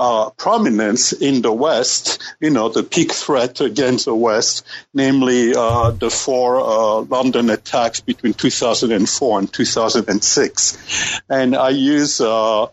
uh, 0.01 0.31
prominence 0.31 1.13
in 1.13 1.43
the 1.43 1.53
West, 1.53 2.23
you 2.41 2.49
know, 2.49 2.71
the 2.71 2.83
peak 2.83 3.13
threat 3.13 3.61
against 3.61 4.07
the 4.07 4.15
West, 4.15 4.67
namely 4.95 5.55
uh, 5.55 5.91
the 5.91 6.09
four 6.09 6.59
uh, 6.59 7.01
London 7.03 7.51
attacks 7.51 8.01
between 8.01 8.33
2004 8.33 9.39
and 9.39 9.53
2006. 9.53 11.21
And 11.29 11.55
I 11.55 11.69
use 11.69 12.19
uh, 12.21 12.69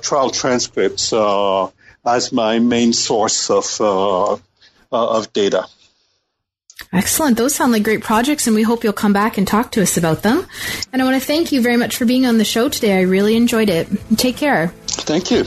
trial 0.00 0.30
transcripts 0.30 1.12
uh, 1.12 1.68
as 2.04 2.32
my 2.32 2.58
main 2.58 2.92
source 2.92 3.50
of 3.50 3.80
uh, 3.80 4.38
of 4.92 5.32
data. 5.32 5.66
Excellent. 6.92 7.36
Those 7.36 7.54
sound 7.54 7.72
like 7.72 7.82
great 7.82 8.02
projects, 8.02 8.46
and 8.46 8.54
we 8.54 8.62
hope 8.62 8.84
you'll 8.84 8.92
come 8.92 9.12
back 9.12 9.38
and 9.38 9.46
talk 9.46 9.72
to 9.72 9.82
us 9.82 9.96
about 9.96 10.22
them. 10.22 10.46
And 10.92 11.02
I 11.02 11.04
want 11.04 11.20
to 11.20 11.26
thank 11.26 11.52
you 11.52 11.60
very 11.60 11.76
much 11.76 11.96
for 11.96 12.04
being 12.04 12.26
on 12.26 12.38
the 12.38 12.44
show 12.44 12.68
today. 12.68 12.98
I 12.98 13.02
really 13.02 13.36
enjoyed 13.36 13.68
it. 13.68 13.88
Take 14.16 14.36
care. 14.36 14.68
Thank 14.86 15.30
you. 15.30 15.44